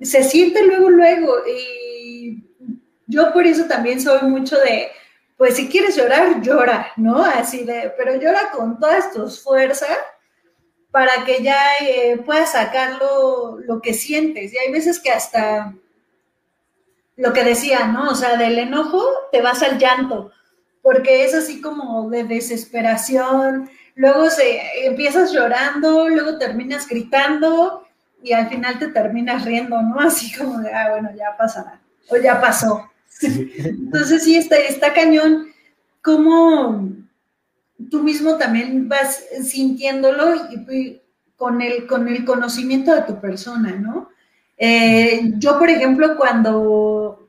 se 0.00 0.24
siente 0.24 0.64
luego, 0.64 0.90
luego. 0.90 1.34
Y 1.46 2.44
yo 3.06 3.32
por 3.32 3.46
eso 3.46 3.66
también 3.66 4.00
soy 4.00 4.22
mucho 4.22 4.56
de, 4.58 4.88
pues 5.36 5.56
si 5.56 5.68
quieres 5.68 5.96
llorar, 5.96 6.40
llora, 6.40 6.92
¿no? 6.96 7.22
Así 7.22 7.64
de, 7.64 7.92
pero 7.96 8.16
llora 8.16 8.50
con 8.50 8.80
todas 8.80 9.12
tus 9.12 9.40
fuerzas 9.40 9.96
para 10.90 11.24
que 11.24 11.42
ya 11.42 11.60
eh, 11.80 12.16
puedas 12.24 12.52
sacar 12.52 12.98
lo, 13.00 13.80
que 13.82 13.94
sientes. 13.94 14.52
Y 14.52 14.58
hay 14.58 14.72
veces 14.72 15.00
que 15.00 15.10
hasta 15.10 15.74
lo 17.16 17.32
que 17.32 17.44
decía, 17.44 17.86
¿no? 17.86 18.10
O 18.10 18.14
sea, 18.14 18.36
del 18.36 18.58
enojo 18.58 19.04
te 19.32 19.42
vas 19.42 19.62
al 19.62 19.78
llanto 19.78 20.32
porque 20.86 21.24
es 21.24 21.34
así 21.34 21.60
como 21.60 22.08
de 22.10 22.22
desesperación, 22.22 23.68
luego 23.96 24.30
se, 24.30 24.86
empiezas 24.86 25.32
llorando, 25.32 26.08
luego 26.08 26.38
terminas 26.38 26.86
gritando 26.86 27.84
y 28.22 28.32
al 28.32 28.48
final 28.48 28.78
te 28.78 28.86
terminas 28.92 29.44
riendo, 29.44 29.82
¿no? 29.82 29.98
Así 29.98 30.32
como 30.32 30.60
de, 30.60 30.72
ah, 30.72 30.90
bueno, 30.90 31.10
ya 31.16 31.36
pasará, 31.36 31.80
o 32.08 32.16
ya 32.18 32.40
pasó. 32.40 32.88
Entonces 33.20 34.22
sí, 34.22 34.36
está, 34.36 34.58
está 34.58 34.94
cañón, 34.94 35.48
como 36.00 36.88
tú 37.90 38.02
mismo 38.02 38.36
también 38.36 38.88
vas 38.88 39.22
sintiéndolo 39.42 40.34
y, 40.34 41.00
con, 41.36 41.60
el, 41.60 41.86
con 41.86 42.08
el 42.08 42.24
conocimiento 42.24 42.94
de 42.94 43.02
tu 43.02 43.20
persona, 43.20 43.72
¿no? 43.72 44.08
Eh, 44.56 45.32
yo, 45.36 45.58
por 45.58 45.68
ejemplo, 45.68 46.16
cuando 46.16 47.28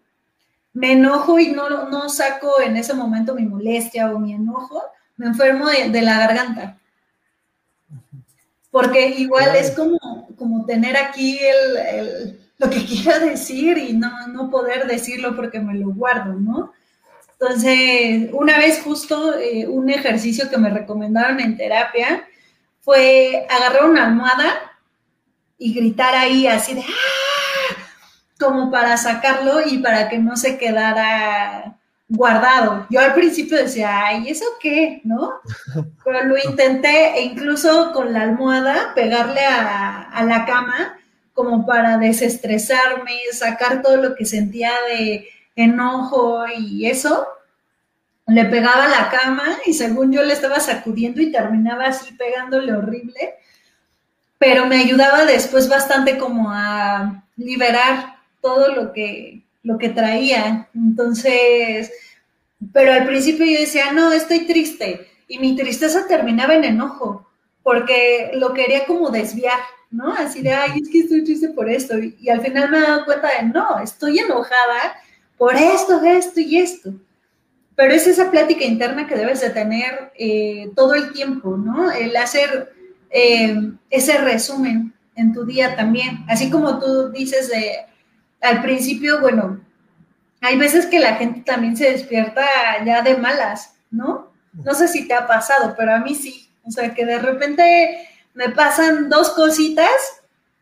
me 0.74 0.94
enojo 0.94 1.40
y 1.40 1.52
no, 1.52 1.90
no 1.90 2.10
saco 2.10 2.62
en 2.62 2.78
ese 2.78 2.94
momento 2.94 3.36
mi 3.36 3.46
molestia 3.46 4.12
o 4.12 4.20
mi 4.20 4.34
enojo, 4.34 4.82
me 5.18 5.26
enfermo 5.26 5.68
de, 5.68 6.02
la 6.02 6.20
garganta. 6.20 6.78
Porque 8.72 9.10
igual 9.10 9.56
es 9.56 9.72
como, 9.72 9.98
como 10.38 10.66
tener 10.66 10.96
aquí 10.96 11.40
el, 11.40 12.40
lo 12.58 12.70
que 12.70 12.86
quiero 12.86 13.20
decir 13.26 13.78
y 13.78 13.94
no, 13.94 14.28
no 14.28 14.50
poder 14.50 14.88
decirlo 14.88 15.36
porque 15.36 15.60
me 15.60 15.76
lo 15.76 15.90
guardo, 15.90 16.34
¿no? 16.34 16.72
Entonces, 17.40 18.30
una 18.34 18.58
vez 18.58 18.82
justo 18.84 19.38
eh, 19.38 19.68
un 19.68 19.90
ejercicio 19.90 20.50
que 20.50 20.58
me 20.58 20.70
recomendaron 20.70 21.40
en 21.40 21.56
terapia 21.56 22.28
fue 22.82 23.46
agarrar 23.50 23.86
una 23.86 24.06
almohada 24.06 24.78
y 25.58 25.74
gritar 25.74 26.16
ahí 26.16 26.48
así 26.48 26.74
de 26.74 26.82
¡ah! 26.82 27.76
como 28.40 28.72
para 28.72 28.98
sacarlo 28.98 29.62
y 29.66 29.80
para 29.80 30.10
que 30.10 30.20
no 30.20 30.36
se 30.36 30.58
quedara 30.58 31.78
guardado. 32.08 32.88
Yo 32.90 33.00
al 33.02 33.14
principio 33.14 33.58
decía, 33.58 34.06
ay, 34.06 34.30
¿eso 34.30 34.46
qué? 34.62 35.02
¿No? 35.04 35.34
Pero 36.04 36.24
lo 36.24 36.38
intenté 36.38 37.18
e 37.18 37.24
incluso 37.24 37.92
con 37.94 38.14
la 38.14 38.22
almohada 38.22 38.94
pegarle 38.96 39.42
a, 39.46 40.24
la 40.26 40.46
cama 40.46 40.98
como 41.34 41.66
para 41.66 41.98
desestresarme, 41.98 43.14
sacar 43.32 43.82
todo 43.82 43.98
lo 43.98 44.16
que 44.16 44.26
sentía 44.26 44.72
de 44.90 45.28
enojo 45.58 46.46
y 46.48 46.88
eso. 46.88 47.28
Le 48.28 48.46
pegaba 48.46 48.88
la 48.88 49.10
cama 49.10 49.58
y 49.66 49.74
según 49.74 50.12
yo 50.12 50.24
le 50.24 50.34
estaba 50.34 50.60
sacudiendo 50.60 51.22
y 51.22 51.32
terminaba 51.32 51.86
así 51.86 52.14
pegándole 52.14 52.74
horrible, 52.74 53.36
pero 54.38 54.66
me 54.66 54.78
ayudaba 54.78 55.26
después 55.26 55.68
bastante 55.68 56.18
como 56.18 56.52
a 56.52 57.24
liberar 57.38 58.18
todo 58.42 58.74
lo 58.74 58.94
que, 58.94 59.44
lo 59.64 59.78
que 59.78 59.90
traía. 59.90 60.68
Entonces, 60.76 61.92
pero 62.74 62.94
al 62.94 63.06
principio 63.06 63.46
yo 63.46 63.60
decía, 63.60 63.92
no, 63.94 64.12
estoy 64.12 64.46
triste. 64.46 65.08
Y 65.28 65.40
mi 65.40 65.56
tristeza 65.56 66.08
terminaba 66.08 66.56
en 66.56 66.66
enojo, 66.66 67.30
porque 67.64 68.32
lo 68.34 68.54
quería 68.54 68.86
como 68.86 69.10
desviar, 69.10 69.60
¿no? 69.92 70.14
Así 70.14 70.42
de, 70.42 70.54
ay, 70.54 70.82
es 70.82 70.90
que 70.90 71.00
estoy 71.00 71.24
triste 71.24 71.50
por 71.50 71.70
esto. 71.70 71.98
Y, 71.98 72.30
al 72.30 72.42
final 72.42 72.70
me 72.70 72.82
dado 72.82 73.06
cuenta 73.06 73.30
de, 73.30 73.48
no, 73.48 73.80
estoy 73.80 74.20
enojada 74.20 74.96
por 75.38 75.56
esto, 75.56 76.02
esto 76.04 76.40
y 76.40 76.58
esto. 76.58 76.94
Pero 77.76 77.94
es 77.94 78.08
esa 78.08 78.32
plática 78.32 78.66
interna 78.66 79.08
que 79.08 79.16
debes 79.16 79.42
de 79.42 79.52
tener 79.52 80.12
eh, 80.18 80.72
todo 80.76 80.96
el 80.96 81.14
tiempo, 81.14 81.58
¿no? 81.58 81.92
El 81.92 82.16
hacer 82.18 82.74
eh, 83.12 83.56
ese 83.90 84.18
resumen 84.18 84.94
en 85.16 85.34
tu 85.34 85.46
día 85.46 85.76
también. 85.76 86.26
Así 86.28 86.50
como 86.50 86.80
tú 86.80 87.10
dices 87.10 87.50
de, 87.50 87.86
al 88.42 88.62
principio, 88.62 89.20
bueno, 89.22 89.60
hay 90.42 90.58
veces 90.58 90.86
que 90.86 91.00
la 91.00 91.16
gente 91.16 91.42
también 91.42 91.78
se 91.78 91.92
despierta 91.92 92.46
ya 92.86 93.02
de 93.02 93.18
malas, 93.18 93.76
¿no? 93.92 94.32
No 94.54 94.74
sé 94.74 94.88
si 94.88 95.08
te 95.08 95.14
ha 95.14 95.28
pasado, 95.28 95.76
pero 95.78 95.94
a 95.94 96.00
mí 96.00 96.16
sí. 96.16 96.50
O 96.64 96.72
sea, 96.72 96.94
que 96.94 97.06
de 97.06 97.20
repente 97.20 98.08
me 98.34 98.50
pasan 98.50 99.10
dos 99.10 99.32
cositas 99.32 99.92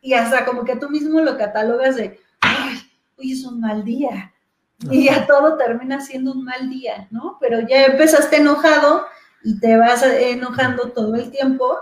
y 0.01 0.13
hasta 0.13 0.45
como 0.45 0.65
que 0.65 0.75
tú 0.75 0.89
mismo 0.89 1.19
lo 1.21 1.37
catalogas 1.37 1.95
de, 1.95 2.19
ay, 2.41 2.77
hoy 3.17 3.31
es 3.31 3.43
un 3.43 3.59
mal 3.59 3.83
día. 3.83 4.33
Y 4.91 5.05
ya 5.05 5.25
todo 5.25 5.57
termina 5.57 6.01
siendo 6.01 6.33
un 6.33 6.43
mal 6.43 6.69
día, 6.69 7.07
¿no? 7.09 7.37
Pero 7.39 7.61
ya 7.61 7.85
empezaste 7.85 8.37
enojado 8.37 9.05
y 9.43 9.59
te 9.59 9.77
vas 9.77 10.03
enojando 10.03 10.91
todo 10.91 11.15
el 11.15 11.31
tiempo 11.31 11.77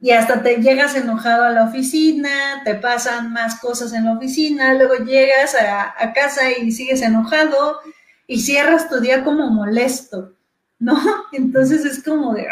y 0.00 0.10
hasta 0.10 0.42
te 0.42 0.56
llegas 0.56 0.94
enojado 0.96 1.44
a 1.44 1.50
la 1.50 1.64
oficina, 1.64 2.62
te 2.62 2.74
pasan 2.74 3.32
más 3.32 3.58
cosas 3.58 3.92
en 3.94 4.04
la 4.04 4.12
oficina, 4.12 4.74
luego 4.74 4.96
llegas 4.96 5.54
a, 5.54 6.12
casa 6.12 6.50
y 6.50 6.72
sigues 6.72 7.00
enojado 7.00 7.78
y 8.26 8.40
cierras 8.40 8.90
tu 8.90 9.00
día 9.00 9.24
como 9.24 9.48
molesto, 9.48 10.34
¿no? 10.78 10.94
Entonces 11.32 11.86
es 11.86 12.04
como 12.04 12.34
de, 12.34 12.46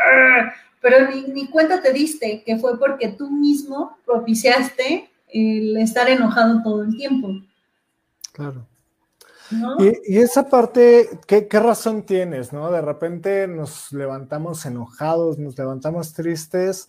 pero 0.80 1.10
ni, 1.10 1.24
ni, 1.24 1.48
cuenta 1.48 1.82
te 1.82 1.92
diste 1.92 2.42
que 2.42 2.56
fue 2.56 2.78
porque 2.78 3.08
tú 3.08 3.30
mismo 3.30 3.98
propiciaste 4.06 5.10
el 5.28 5.76
estar 5.76 6.08
enojado 6.08 6.62
todo 6.62 6.84
el 6.84 6.96
tiempo. 6.96 7.28
Claro. 8.32 8.66
Y, 9.78 10.18
esa 10.18 10.48
parte, 10.48 11.08
¿qué, 11.26 11.48
¿qué, 11.48 11.60
razón 11.60 12.02
tienes, 12.02 12.52
no? 12.52 12.70
De 12.70 12.80
repente 12.80 13.46
nos 13.48 13.92
levantamos 13.92 14.64
enojados, 14.66 15.38
nos 15.38 15.56
levantamos 15.58 16.12
tristes 16.12 16.88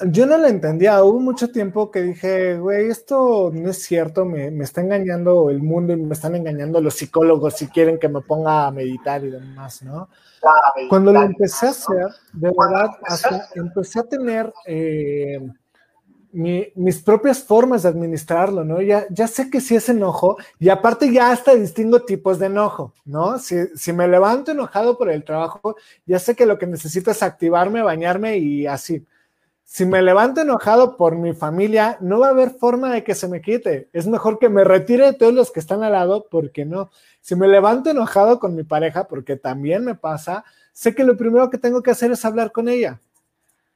yo 0.00 0.26
no 0.26 0.36
lo 0.36 0.46
entendía. 0.46 1.02
Hubo 1.02 1.20
mucho 1.20 1.50
tiempo 1.50 1.90
que 1.90 2.02
dije, 2.02 2.58
güey, 2.58 2.90
esto 2.90 3.50
no 3.52 3.70
es 3.70 3.82
cierto, 3.82 4.24
me, 4.24 4.50
me, 4.50 4.64
está 4.64 4.82
engañando 4.82 5.48
el 5.50 5.62
mundo 5.62 5.92
y 5.92 5.96
me 5.96 6.12
están 6.12 6.34
engañando 6.34 6.80
los 6.80 6.94
psicólogos 6.94 7.54
si 7.54 7.68
quieren 7.68 7.98
que 7.98 8.08
me 8.08 8.20
ponga 8.20 8.66
a 8.66 8.70
meditar 8.70 9.24
y 9.24 9.30
demás, 9.30 9.82
¿no? 9.82 10.08
Cuando 10.88 11.12
lo 11.12 11.22
empecé 11.22 11.66
a 11.66 11.70
hacer, 11.70 12.06
de 12.34 12.52
verdad, 12.56 12.90
hasta 13.02 13.48
empecé 13.54 14.00
a 14.00 14.04
tener 14.04 14.52
eh, 14.66 15.40
mis 16.36 17.02
propias 17.02 17.42
formas 17.42 17.82
de 17.82 17.88
administrarlo, 17.88 18.62
¿no? 18.62 18.82
Ya, 18.82 19.06
ya 19.10 19.26
sé 19.26 19.48
que 19.48 19.60
sí 19.60 19.74
es 19.74 19.88
enojo 19.88 20.36
y 20.58 20.68
aparte 20.68 21.10
ya 21.10 21.30
hasta 21.30 21.54
distingo 21.54 22.02
tipos 22.02 22.38
de 22.38 22.46
enojo, 22.46 22.92
¿no? 23.06 23.38
Si, 23.38 23.56
si 23.74 23.92
me 23.94 24.06
levanto 24.06 24.52
enojado 24.52 24.98
por 24.98 25.10
el 25.10 25.24
trabajo, 25.24 25.76
ya 26.04 26.18
sé 26.18 26.36
que 26.36 26.44
lo 26.44 26.58
que 26.58 26.66
necesito 26.66 27.10
es 27.10 27.22
activarme, 27.22 27.82
bañarme 27.82 28.36
y 28.36 28.66
así. 28.66 29.06
Si 29.64 29.86
me 29.86 30.02
levanto 30.02 30.42
enojado 30.42 30.96
por 30.96 31.16
mi 31.16 31.32
familia, 31.32 31.96
no 32.00 32.20
va 32.20 32.28
a 32.28 32.30
haber 32.30 32.50
forma 32.50 32.92
de 32.92 33.02
que 33.02 33.14
se 33.14 33.28
me 33.28 33.40
quite. 33.40 33.88
Es 33.92 34.06
mejor 34.06 34.38
que 34.38 34.48
me 34.48 34.62
retire 34.62 35.06
de 35.06 35.12
todos 35.14 35.34
los 35.34 35.50
que 35.50 35.60
están 35.60 35.82
al 35.82 35.92
lado, 35.92 36.28
porque 36.30 36.64
no. 36.64 36.90
Si 37.20 37.34
me 37.34 37.48
levanto 37.48 37.90
enojado 37.90 38.38
con 38.38 38.54
mi 38.54 38.62
pareja, 38.62 39.08
porque 39.08 39.36
también 39.36 39.84
me 39.84 39.94
pasa, 39.94 40.44
sé 40.72 40.94
que 40.94 41.02
lo 41.02 41.16
primero 41.16 41.50
que 41.50 41.58
tengo 41.58 41.82
que 41.82 41.90
hacer 41.90 42.12
es 42.12 42.24
hablar 42.24 42.52
con 42.52 42.68
ella. 42.68 43.00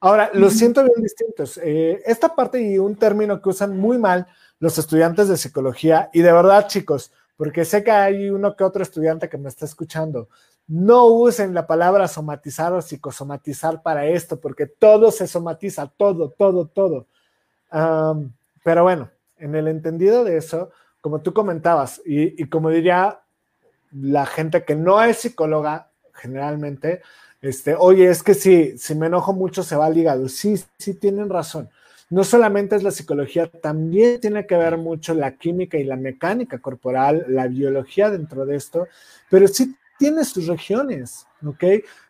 Ahora, 0.00 0.30
lo 0.32 0.48
siento 0.48 0.82
bien 0.82 1.02
distintos. 1.02 1.58
Eh, 1.62 2.02
esta 2.06 2.34
parte 2.34 2.60
y 2.62 2.78
un 2.78 2.96
término 2.96 3.40
que 3.40 3.50
usan 3.50 3.76
muy 3.78 3.98
mal 3.98 4.26
los 4.58 4.78
estudiantes 4.78 5.28
de 5.28 5.36
psicología, 5.36 6.08
y 6.12 6.20
de 6.20 6.32
verdad, 6.32 6.66
chicos, 6.68 7.12
porque 7.36 7.64
sé 7.64 7.84
que 7.84 7.90
hay 7.90 8.30
uno 8.30 8.56
que 8.56 8.64
otro 8.64 8.82
estudiante 8.82 9.28
que 9.28 9.38
me 9.38 9.48
está 9.48 9.64
escuchando, 9.64 10.28
no 10.66 11.06
usen 11.06 11.52
la 11.52 11.66
palabra 11.66 12.08
somatizar 12.08 12.72
o 12.72 12.80
psicosomatizar 12.80 13.82
para 13.82 14.06
esto, 14.06 14.40
porque 14.40 14.66
todo 14.66 15.10
se 15.10 15.26
somatiza, 15.26 15.90
todo, 15.96 16.30
todo, 16.30 16.66
todo. 16.66 17.06
pero 18.62 18.82
bueno, 18.82 19.10
en 19.38 19.54
el 19.54 19.68
entendido 19.68 20.24
de 20.24 20.36
eso, 20.36 20.70
como 21.00 21.20
tú 21.20 21.32
comentabas, 21.32 22.00
y, 22.06 22.42
y 22.42 22.48
como 22.48 22.70
diría 22.70 23.20
la 23.92 24.26
gente 24.26 24.64
que 24.64 24.76
no 24.76 25.02
es 25.02 25.18
psicóloga 25.18 25.90
generalmente, 26.14 27.02
este, 27.42 27.74
oye, 27.74 28.08
es 28.08 28.22
que 28.22 28.34
si, 28.34 28.76
si 28.76 28.94
me 28.94 29.06
enojo 29.06 29.32
mucho 29.32 29.62
se 29.62 29.76
va 29.76 29.86
al 29.86 29.96
hígado. 29.96 30.28
Sí, 30.28 30.62
sí, 30.78 30.94
tienen 30.94 31.30
razón. 31.30 31.70
No 32.10 32.24
solamente 32.24 32.74
es 32.76 32.82
la 32.82 32.90
psicología, 32.90 33.46
también 33.46 34.20
tiene 34.20 34.46
que 34.46 34.56
ver 34.56 34.76
mucho 34.76 35.14
la 35.14 35.36
química 35.36 35.78
y 35.78 35.84
la 35.84 35.96
mecánica 35.96 36.58
corporal, 36.58 37.24
la 37.28 37.46
biología 37.46 38.10
dentro 38.10 38.44
de 38.44 38.56
esto, 38.56 38.88
pero 39.30 39.46
sí 39.46 39.76
tiene 39.96 40.24
sus 40.24 40.46
regiones, 40.46 41.26
¿ok? 41.46 41.62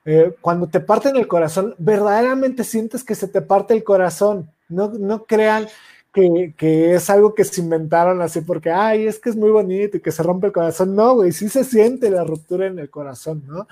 Eh, 0.06 0.34
cuando 0.40 0.68
te 0.68 0.80
parten 0.80 1.16
el 1.16 1.28
corazón, 1.28 1.74
verdaderamente 1.76 2.64
sientes 2.64 3.04
que 3.04 3.14
se 3.14 3.28
te 3.28 3.42
parte 3.42 3.74
el 3.74 3.84
corazón. 3.84 4.50
No, 4.68 4.88
no 4.88 5.24
crean 5.24 5.66
que, 6.14 6.54
que, 6.56 6.94
es 6.94 7.10
algo 7.10 7.34
que 7.34 7.44
se 7.44 7.60
inventaron 7.60 8.22
así 8.22 8.40
porque, 8.40 8.70
ay, 8.70 9.06
es 9.06 9.18
que 9.18 9.30
es 9.30 9.36
muy 9.36 9.50
bonito 9.50 9.96
y 9.96 10.00
que 10.00 10.12
se 10.12 10.22
rompe 10.22 10.46
el 10.46 10.52
corazón. 10.52 10.94
No, 10.94 11.16
güey, 11.16 11.32
sí 11.32 11.48
se 11.48 11.64
siente 11.64 12.10
la 12.10 12.24
ruptura 12.24 12.66
en 12.66 12.78
el 12.78 12.88
corazón, 12.88 13.42
¿no? 13.46 13.66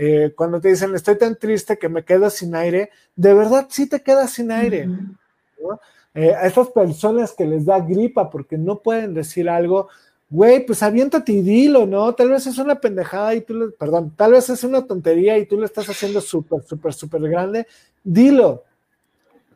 Eh, 0.00 0.32
cuando 0.36 0.60
te 0.60 0.68
dicen, 0.68 0.94
estoy 0.94 1.18
tan 1.18 1.34
triste 1.34 1.76
que 1.76 1.88
me 1.88 2.04
quedo 2.04 2.30
sin 2.30 2.54
aire, 2.54 2.90
de 3.16 3.34
verdad 3.34 3.66
sí 3.68 3.88
te 3.88 4.00
quedas 4.00 4.30
sin 4.30 4.52
aire, 4.52 4.86
¿no? 4.86 5.80
Eh, 6.14 6.32
a 6.32 6.46
esas 6.46 6.68
personas 6.68 7.32
que 7.32 7.44
les 7.44 7.66
da 7.66 7.80
gripa 7.80 8.30
porque 8.30 8.56
no 8.56 8.78
pueden 8.78 9.12
decir 9.12 9.48
algo, 9.48 9.88
güey, 10.30 10.64
pues 10.64 10.84
aviéntate 10.84 11.32
y 11.32 11.42
dilo, 11.42 11.84
¿no? 11.84 12.14
Tal 12.14 12.30
vez 12.30 12.46
es 12.46 12.58
una 12.58 12.80
pendejada 12.80 13.34
y 13.34 13.40
tú, 13.40 13.74
perdón, 13.76 14.14
tal 14.14 14.32
vez 14.32 14.48
es 14.50 14.62
una 14.62 14.86
tontería 14.86 15.36
y 15.36 15.46
tú 15.46 15.56
lo 15.56 15.64
estás 15.64 15.88
haciendo 15.88 16.20
súper, 16.20 16.62
súper, 16.62 16.94
súper 16.94 17.22
grande, 17.22 17.66
dilo, 18.04 18.62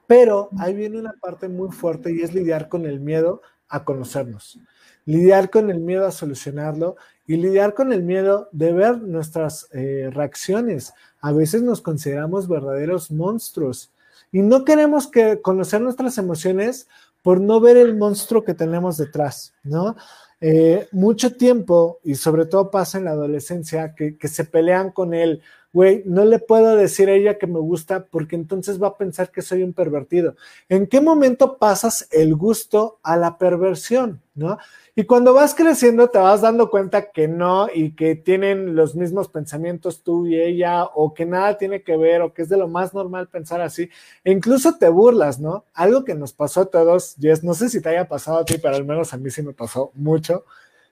pero 0.09 0.51
ahí 0.59 0.74
viene 0.74 0.99
una 0.99 1.14
parte 1.20 1.49
muy 1.49 1.70
fuerte 1.70 2.12
y 2.12 2.20
es 2.20 2.34
lidiar 2.34 2.68
con 2.68 2.84
el 2.84 2.99
miedo 2.99 3.43
a 3.68 3.84
conocernos, 3.84 4.59
lidiar 5.05 5.51
con 5.51 5.70
el 5.70 5.78
miedo 5.78 6.05
a 6.05 6.11
solucionarlo 6.11 6.97
y 7.26 7.36
lidiar 7.36 7.74
con 7.74 7.92
el 7.92 8.02
miedo 8.02 8.48
de 8.52 8.72
ver 8.72 9.00
nuestras 9.02 9.68
eh, 9.72 10.10
reacciones. 10.12 10.92
A 11.20 11.32
veces 11.32 11.62
nos 11.62 11.80
consideramos 11.80 12.48
verdaderos 12.48 13.10
monstruos 13.10 13.92
y 14.32 14.40
no 14.40 14.64
queremos 14.64 15.06
que 15.06 15.40
conocer 15.40 15.80
nuestras 15.80 16.18
emociones 16.18 16.88
por 17.22 17.40
no 17.40 17.60
ver 17.60 17.76
el 17.76 17.96
monstruo 17.96 18.44
que 18.44 18.54
tenemos 18.54 18.96
detrás, 18.96 19.54
¿no? 19.62 19.96
Eh, 20.40 20.88
mucho 20.90 21.36
tiempo, 21.36 22.00
y 22.02 22.16
sobre 22.16 22.46
todo 22.46 22.70
pasa 22.72 22.98
en 22.98 23.04
la 23.04 23.12
adolescencia, 23.12 23.94
que, 23.94 24.18
que 24.18 24.26
se 24.26 24.44
pelean 24.44 24.90
con 24.90 25.14
él 25.14 25.40
güey, 25.72 26.02
no 26.04 26.24
le 26.24 26.38
puedo 26.38 26.76
decir 26.76 27.08
a 27.08 27.14
ella 27.14 27.38
que 27.38 27.46
me 27.46 27.58
gusta 27.58 28.04
porque 28.04 28.36
entonces 28.36 28.82
va 28.82 28.88
a 28.88 28.96
pensar 28.96 29.30
que 29.30 29.42
soy 29.42 29.62
un 29.62 29.72
pervertido. 29.72 30.36
¿En 30.68 30.86
qué 30.86 31.00
momento 31.00 31.56
pasas 31.58 32.08
el 32.10 32.34
gusto 32.34 32.98
a 33.02 33.16
la 33.16 33.38
perversión? 33.38 34.20
¿No? 34.34 34.56
Y 34.94 35.04
cuando 35.04 35.34
vas 35.34 35.54
creciendo 35.54 36.08
te 36.08 36.18
vas 36.18 36.40
dando 36.40 36.70
cuenta 36.70 37.10
que 37.10 37.28
no 37.28 37.68
y 37.72 37.94
que 37.94 38.14
tienen 38.14 38.74
los 38.74 38.94
mismos 38.94 39.28
pensamientos 39.28 40.02
tú 40.02 40.26
y 40.26 40.40
ella 40.40 40.84
o 40.84 41.12
que 41.12 41.26
nada 41.26 41.58
tiene 41.58 41.82
que 41.82 41.96
ver 41.96 42.22
o 42.22 42.32
que 42.32 42.42
es 42.42 42.48
de 42.48 42.56
lo 42.56 42.68
más 42.68 42.94
normal 42.94 43.28
pensar 43.28 43.60
así. 43.60 43.90
E 44.24 44.32
incluso 44.32 44.78
te 44.78 44.88
burlas, 44.88 45.38
¿no? 45.38 45.66
Algo 45.74 46.04
que 46.04 46.14
nos 46.14 46.32
pasó 46.32 46.62
a 46.62 46.66
todos, 46.66 47.16
Jess, 47.20 47.44
no 47.44 47.52
sé 47.54 47.68
si 47.68 47.82
te 47.82 47.90
haya 47.90 48.08
pasado 48.08 48.38
a 48.38 48.44
ti, 48.44 48.56
pero 48.56 48.74
al 48.76 48.84
menos 48.86 49.12
a 49.12 49.18
mí 49.18 49.30
sí 49.30 49.42
me 49.42 49.52
pasó 49.52 49.90
mucho 49.94 50.44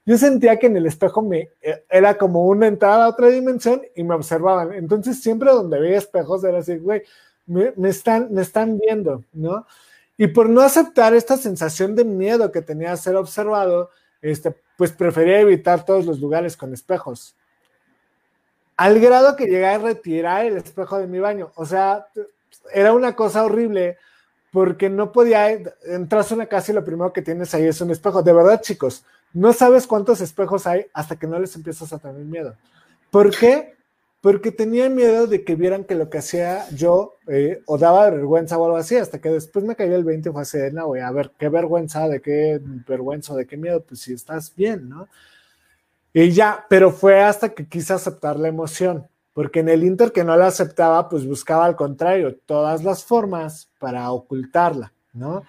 yo 0.07 0.17
sentía 0.17 0.59
que 0.59 0.67
en 0.67 0.77
el 0.77 0.87
espejo 0.87 1.23
me 1.23 1.51
eh, 1.61 1.85
era 1.89 2.17
como 2.17 2.47
una 2.47 2.67
entrada 2.67 3.05
a 3.05 3.09
otra 3.09 3.29
dimensión 3.29 3.83
y 3.95 4.03
me 4.03 4.15
observaban. 4.15 4.73
Entonces, 4.73 5.23
siempre 5.23 5.51
donde 5.51 5.79
veía 5.79 5.99
espejos 5.99 6.43
era 6.45 6.59
así, 6.59 6.79
güey, 6.79 7.03
me, 7.47 7.73
están, 7.89 8.33
me 8.33 8.43
están 8.43 8.79
viendo, 8.79 9.25
¿no? 9.33 9.67
Y 10.17 10.29
por 10.29 10.49
no 10.49 10.61
aceptar 10.61 11.15
esta 11.15 11.37
sensación 11.37 11.97
de 11.97 12.05
miedo 12.05 12.53
que 12.53 12.63
tenía 12.63 12.93
a 12.93 12.97
ser 12.97 13.17
observado, 13.17 13.91
este, 14.23 14.55
pues 14.77 14.93
prefería 14.93 15.41
evitar 15.41 15.85
todos 15.85 16.07
los 16.07 16.21
lugares 16.21 16.57
con 16.57 16.73
espejos. 16.73 17.35
Al 18.77 19.01
grado 19.01 19.37
que 19.37 19.45
llegué 19.45 19.67
a 19.67 19.79
retirar 19.79 20.47
el 20.47 20.57
espejo 20.57 20.99
de 20.99 21.07
mi 21.07 21.19
baño. 21.19 21.53
O 21.55 21.67
sea, 21.67 22.07
era 22.73 22.93
una 22.93 23.15
cosa 23.15 23.45
horrible 23.45 23.99
porque 24.53 24.89
no 24.89 25.13
podía 25.13 25.51
entrar 25.85 26.25
a 26.29 26.35
una 26.35 26.47
casa 26.47 26.73
y 26.73 26.75
lo 26.75 26.85
primero 26.85 27.13
que 27.13 27.23
tienes 27.23 27.55
ahí 27.55 27.67
es 27.67 27.81
un 27.81 27.91
espejo. 27.91 28.23
De 28.23 28.33
verdad, 28.33 28.61
chicos, 28.61 29.05
no 29.33 29.53
sabes 29.53 29.87
cuántos 29.87 30.21
espejos 30.21 30.67
hay 30.67 30.87
hasta 30.93 31.17
que 31.17 31.27
no 31.27 31.39
les 31.39 31.55
empiezas 31.55 31.93
a 31.93 31.99
tener 31.99 32.25
miedo. 32.25 32.57
¿Por 33.11 33.37
qué? 33.37 33.75
Porque 34.21 34.53
tenía 34.53 34.91
miedo 34.91 35.27
de 35.27 35.45
que 35.45 35.55
vieran 35.55 35.85
que 35.85 35.95
lo 35.95 36.11
que 36.11 36.19
hacía 36.19 36.69
yo 36.71 37.15
eh, 37.27 37.63
o 37.67 37.79
daba 37.79 38.11
vergüenza 38.11 38.59
o 38.59 38.65
algo 38.65 38.77
así, 38.77 38.97
hasta 38.97 39.21
que 39.21 39.31
después 39.31 39.65
me 39.65 39.77
cayó 39.77 39.97
el 39.97 40.05
20 40.05 40.29
y 40.29 40.33
fue 40.33 40.43
así, 40.43 40.59
no, 40.73 40.89
güey, 40.89 41.01
a 41.01 41.11
ver, 41.11 41.33
qué 41.39 41.49
vergüenza, 41.49 42.07
de 42.09 42.21
qué 42.21 42.61
vergüenza, 42.87 43.35
de 43.35 43.47
qué 43.47 43.57
miedo, 43.57 43.83
pues 43.83 44.01
si 44.01 44.13
estás 44.13 44.55
bien, 44.55 44.89
¿no? 44.89 45.09
Y 46.13 46.31
ya, 46.33 46.67
pero 46.69 46.91
fue 46.91 47.23
hasta 47.23 47.51
que 47.51 47.67
quise 47.67 47.93
aceptar 47.93 48.39
la 48.39 48.49
emoción, 48.49 49.07
porque 49.33 49.61
en 49.61 49.69
el 49.69 49.85
Inter 49.85 50.13
que 50.13 50.25
no 50.25 50.37
la 50.37 50.49
aceptaba, 50.49 51.09
pues 51.09 51.25
buscaba 51.27 51.65
al 51.65 51.77
contrario, 51.77 52.37
todas 52.45 52.85
las 52.85 53.05
formas 53.05 53.71
para 53.79 54.11
ocultarla, 54.11 54.93
¿no? 55.15 55.45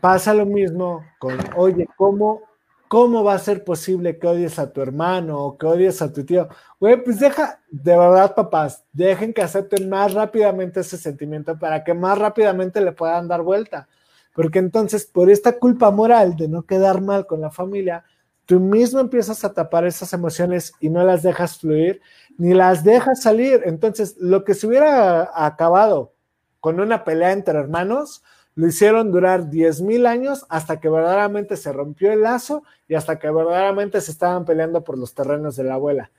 Pasa 0.00 0.32
lo 0.32 0.46
mismo 0.46 1.04
con, 1.18 1.38
oye, 1.56 1.88
¿cómo 1.96 2.42
¿Cómo 2.88 3.24
va 3.24 3.34
a 3.34 3.38
ser 3.38 3.64
posible 3.64 4.18
que 4.18 4.26
odies 4.26 4.58
a 4.58 4.72
tu 4.72 4.80
hermano 4.80 5.38
o 5.42 5.58
que 5.58 5.66
odies 5.66 6.02
a 6.02 6.12
tu 6.12 6.24
tío? 6.24 6.48
Güey, 6.78 7.02
pues 7.02 7.18
deja, 7.18 7.60
de 7.70 7.96
verdad, 7.96 8.34
papás, 8.34 8.84
dejen 8.92 9.32
que 9.32 9.42
acepten 9.42 9.88
más 9.88 10.12
rápidamente 10.12 10.80
ese 10.80 10.96
sentimiento 10.96 11.58
para 11.58 11.82
que 11.82 11.94
más 11.94 12.18
rápidamente 12.18 12.80
le 12.80 12.92
puedan 12.92 13.26
dar 13.26 13.42
vuelta. 13.42 13.88
Porque 14.34 14.58
entonces, 14.58 15.06
por 15.06 15.30
esta 15.30 15.58
culpa 15.58 15.90
moral 15.90 16.36
de 16.36 16.48
no 16.48 16.64
quedar 16.64 17.00
mal 17.00 17.26
con 17.26 17.40
la 17.40 17.50
familia, 17.50 18.04
tú 18.46 18.60
mismo 18.60 19.00
empiezas 19.00 19.44
a 19.44 19.54
tapar 19.54 19.86
esas 19.86 20.12
emociones 20.12 20.72
y 20.80 20.90
no 20.90 21.04
las 21.04 21.22
dejas 21.22 21.58
fluir, 21.58 22.00
ni 22.36 22.52
las 22.52 22.84
dejas 22.84 23.22
salir. 23.22 23.62
Entonces, 23.64 24.16
lo 24.18 24.44
que 24.44 24.54
se 24.54 24.66
hubiera 24.66 25.30
acabado 25.34 26.12
con 26.60 26.80
una 26.80 27.04
pelea 27.04 27.32
entre 27.32 27.58
hermanos, 27.58 28.22
lo 28.56 28.66
hicieron 28.66 29.10
durar 29.10 29.50
10.000 29.50 30.06
años 30.06 30.46
hasta 30.48 30.78
que 30.78 30.88
verdaderamente 30.88 31.56
se 31.56 31.72
rompió 31.72 32.12
el 32.12 32.22
lazo 32.22 32.62
y 32.86 32.94
hasta 32.94 33.18
que 33.18 33.30
verdaderamente 33.30 34.00
se 34.00 34.12
estaban 34.12 34.44
peleando 34.44 34.84
por 34.84 34.96
los 34.96 35.14
terrenos 35.14 35.56
de 35.56 35.64
la 35.64 35.74
abuela. 35.74 36.10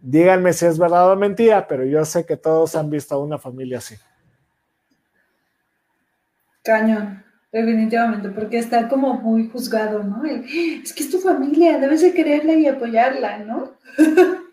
Díganme 0.00 0.52
si 0.52 0.66
es 0.66 0.78
verdad 0.78 1.12
o 1.12 1.16
mentira, 1.16 1.68
pero 1.68 1.84
yo 1.84 2.04
sé 2.04 2.26
que 2.26 2.36
todos 2.36 2.74
han 2.74 2.90
visto 2.90 3.14
a 3.14 3.22
una 3.22 3.38
familia 3.38 3.78
así. 3.78 3.94
Cañón, 6.64 7.24
definitivamente, 7.52 8.28
porque 8.30 8.58
está 8.58 8.88
como 8.88 9.14
muy 9.14 9.48
juzgado, 9.48 10.02
¿no? 10.02 10.24
Es 10.24 10.92
que 10.92 11.04
es 11.04 11.10
tu 11.10 11.18
familia, 11.18 11.78
debes 11.78 12.02
de 12.02 12.12
quererla 12.12 12.54
y 12.54 12.66
apoyarla, 12.66 13.38
¿no? 13.38 13.72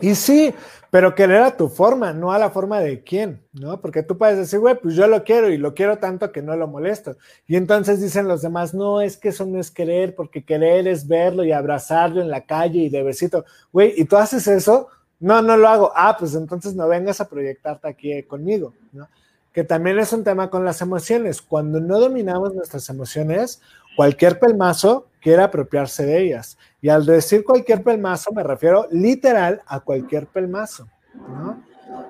Y 0.00 0.14
sí, 0.16 0.52
pero 0.94 1.12
querer 1.16 1.42
a 1.42 1.56
tu 1.56 1.68
forma, 1.68 2.12
no 2.12 2.30
a 2.30 2.38
la 2.38 2.50
forma 2.50 2.78
de 2.78 3.02
quién, 3.02 3.44
¿no? 3.52 3.80
Porque 3.80 4.04
tú 4.04 4.16
puedes 4.16 4.38
decir, 4.38 4.60
güey, 4.60 4.78
pues 4.80 4.94
yo 4.94 5.08
lo 5.08 5.24
quiero 5.24 5.50
y 5.50 5.58
lo 5.58 5.74
quiero 5.74 5.98
tanto 5.98 6.30
que 6.30 6.40
no 6.40 6.54
lo 6.54 6.68
molesto. 6.68 7.16
Y 7.48 7.56
entonces 7.56 8.00
dicen 8.00 8.28
los 8.28 8.42
demás, 8.42 8.74
no, 8.74 9.00
es 9.00 9.16
que 9.16 9.30
eso 9.30 9.44
no 9.44 9.58
es 9.58 9.72
querer, 9.72 10.14
porque 10.14 10.44
querer 10.44 10.86
es 10.86 11.08
verlo 11.08 11.42
y 11.42 11.50
abrazarlo 11.50 12.20
en 12.20 12.30
la 12.30 12.42
calle 12.42 12.78
y 12.78 12.90
de 12.90 13.02
besito. 13.02 13.44
Güey, 13.72 13.94
¿y 13.96 14.04
tú 14.04 14.16
haces 14.16 14.46
eso? 14.46 14.86
No, 15.18 15.42
no 15.42 15.56
lo 15.56 15.66
hago. 15.66 15.92
Ah, 15.96 16.14
pues 16.16 16.36
entonces 16.36 16.76
no 16.76 16.86
vengas 16.86 17.20
a 17.20 17.28
proyectarte 17.28 17.88
aquí 17.88 18.22
conmigo, 18.22 18.72
¿no? 18.92 19.08
Que 19.52 19.64
también 19.64 19.98
es 19.98 20.12
un 20.12 20.22
tema 20.22 20.48
con 20.48 20.64
las 20.64 20.80
emociones. 20.80 21.42
Cuando 21.42 21.80
no 21.80 21.98
dominamos 21.98 22.54
nuestras 22.54 22.88
emociones, 22.88 23.60
cualquier 23.96 24.38
pelmazo 24.38 25.06
quiere 25.20 25.42
apropiarse 25.42 26.04
de 26.04 26.22
ellas. 26.22 26.58
Y 26.80 26.88
al 26.88 27.06
decir 27.06 27.44
cualquier 27.44 27.82
pelmazo 27.82 28.32
me 28.32 28.42
refiero 28.42 28.86
literal 28.90 29.62
a 29.66 29.80
cualquier 29.80 30.26
pelmazo. 30.26 30.88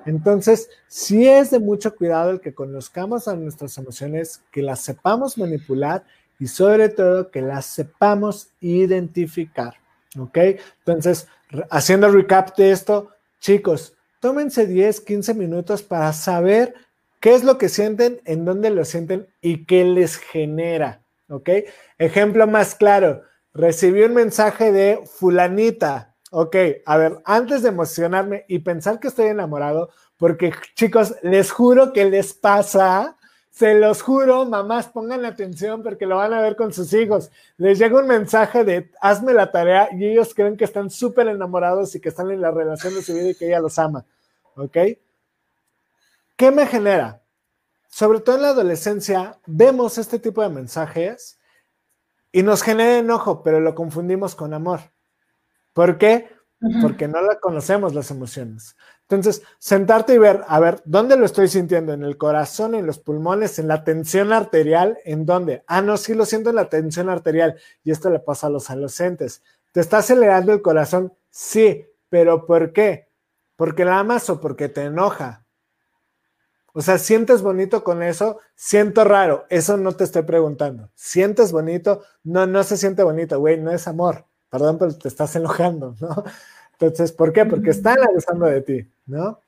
Entonces, 0.05 0.69
sí 0.87 1.27
es 1.27 1.51
de 1.51 1.59
mucho 1.59 1.95
cuidado 1.95 2.31
el 2.31 2.41
que 2.41 2.53
conozcamos 2.53 3.27
a 3.27 3.35
nuestras 3.35 3.77
emociones, 3.77 4.41
que 4.51 4.61
las 4.61 4.81
sepamos 4.81 5.37
manipular 5.37 6.03
y 6.39 6.47
sobre 6.47 6.89
todo 6.89 7.31
que 7.31 7.41
las 7.41 7.65
sepamos 7.65 8.49
identificar, 8.59 9.75
¿ok? 10.19 10.37
Entonces, 10.79 11.27
haciendo 11.69 12.09
recap 12.09 12.55
de 12.57 12.71
esto, 12.71 13.11
chicos, 13.39 13.95
tómense 14.19 14.67
10, 14.67 15.01
15 15.01 15.33
minutos 15.33 15.83
para 15.83 16.11
saber 16.13 16.73
qué 17.19 17.33
es 17.33 17.43
lo 17.43 17.57
que 17.57 17.69
sienten, 17.69 18.21
en 18.25 18.45
dónde 18.45 18.69
lo 18.69 18.85
sienten 18.85 19.27
y 19.41 19.65
qué 19.65 19.85
les 19.85 20.17
genera, 20.17 21.01
¿ok? 21.29 21.49
Ejemplo 21.97 22.47
más 22.47 22.75
claro, 22.75 23.23
recibí 23.53 24.03
un 24.03 24.13
mensaje 24.13 24.71
de 24.71 25.01
fulanita. 25.05 26.15
Ok, 26.31 26.55
a 26.85 26.97
ver, 26.97 27.19
antes 27.23 27.61
de 27.61 27.69
emocionarme 27.69 28.45
y 28.47 28.59
pensar 28.59 28.99
que 28.99 29.07
estoy 29.07 29.27
enamorado, 29.27 29.89
porque 30.17 30.53
chicos, 30.75 31.15
les 31.21 31.51
juro 31.51 31.93
que 31.93 32.05
les 32.05 32.33
pasa, 32.33 33.17
se 33.55 33.73
los 33.75 34.01
juro, 34.01 34.45
mamás, 34.45 34.87
pongan 34.89 35.23
atención 35.23 35.81
porque 35.81 36.05
lo 36.05 36.17
van 36.17 36.33
a 36.33 36.41
ver 36.41 36.57
con 36.57 36.73
sus 36.73 36.91
hijos. 36.91 37.31
Les 37.55 37.79
llega 37.79 37.97
un 37.97 38.07
mensaje 38.07 38.65
de 38.65 38.91
hazme 38.99 39.33
la 39.33 39.49
tarea 39.49 39.87
y 39.93 40.05
ellos 40.05 40.33
creen 40.33 40.57
que 40.57 40.65
están 40.65 40.89
súper 40.89 41.29
enamorados 41.29 41.95
y 41.95 42.01
que 42.01 42.09
están 42.09 42.31
en 42.31 42.41
la 42.41 42.51
relación 42.51 42.93
de 42.93 43.01
su 43.01 43.13
vida 43.13 43.29
y 43.29 43.35
que 43.35 43.47
ella 43.47 43.61
los 43.61 43.79
ama. 43.79 44.03
¿Ok? 44.55 44.77
¿Qué 46.35 46.51
me 46.51 46.67
genera? 46.67 47.21
Sobre 47.95 48.19
todo 48.19 48.35
en 48.35 48.41
la 48.41 48.49
adolescencia, 48.49 49.39
vemos 49.45 49.97
este 49.97 50.19
tipo 50.19 50.41
de 50.41 50.49
mensajes 50.49 51.39
y 52.29 52.43
nos 52.43 52.61
genera 52.61 52.97
enojo, 52.97 53.41
pero 53.41 53.61
lo 53.61 53.73
confundimos 53.73 54.35
con 54.35 54.53
amor. 54.53 54.81
¿Por 55.71 55.97
qué? 55.97 56.27
Porque 56.81 57.07
no 57.07 57.21
la 57.21 57.39
conocemos 57.39 57.95
las 57.95 58.11
emociones. 58.11 58.75
Entonces, 59.03 59.43
sentarte 59.59 60.13
y 60.13 60.17
ver, 60.17 60.43
a 60.45 60.59
ver, 60.59 60.81
¿dónde 60.83 61.15
lo 61.15 61.25
estoy 61.25 61.47
sintiendo? 61.47 61.93
¿En 61.93 62.03
el 62.03 62.17
corazón, 62.17 62.75
en 62.75 62.85
los 62.85 62.99
pulmones, 62.99 63.59
en 63.59 63.69
la 63.69 63.85
tensión 63.85 64.33
arterial? 64.33 64.97
¿En 65.05 65.25
dónde? 65.25 65.63
Ah, 65.65 65.81
no, 65.81 65.95
sí 65.95 66.15
lo 66.15 66.25
siento 66.25 66.49
en 66.49 66.57
la 66.57 66.67
tensión 66.67 67.09
arterial. 67.09 67.57
Y 67.85 67.91
esto 67.91 68.09
le 68.09 68.19
pasa 68.19 68.47
a 68.47 68.49
los 68.49 68.69
adolescentes. 68.69 69.41
¿Te 69.71 69.79
está 69.79 69.99
acelerando 69.99 70.51
el 70.51 70.61
corazón? 70.61 71.13
Sí, 71.29 71.85
pero 72.09 72.45
¿por 72.45 72.73
qué? 72.73 73.07
¿Porque 73.55 73.85
la 73.85 73.99
amas 73.99 74.29
o 74.29 74.41
porque 74.41 74.67
te 74.67 74.83
enoja? 74.83 75.44
O 76.77 76.81
sea, 76.81 76.97
¿sientes 76.97 77.41
bonito 77.41 77.85
con 77.85 78.03
eso? 78.03 78.39
Siento 78.53 79.05
raro. 79.05 79.45
Eso 79.49 79.77
no 79.77 79.93
te 79.93 80.03
estoy 80.03 80.23
preguntando. 80.23 80.89
¿Sientes 80.93 81.53
bonito? 81.53 82.03
No, 82.25 82.45
no 82.47 82.63
se 82.65 82.75
siente 82.75 83.01
bonito, 83.01 83.39
güey. 83.39 83.57
No 83.57 83.71
es 83.71 83.87
amor. 83.87 84.25
Perdón, 84.49 84.77
pero 84.77 84.93
te 84.93 85.07
estás 85.07 85.33
enojando, 85.37 85.95
¿no? 86.01 86.25
Entonces, 86.73 87.13
¿por 87.13 87.31
qué? 87.31 87.45
Porque 87.45 87.69
están 87.69 87.97
abusando 88.03 88.45
de 88.47 88.61
ti, 88.61 88.91
¿no? 89.05 89.39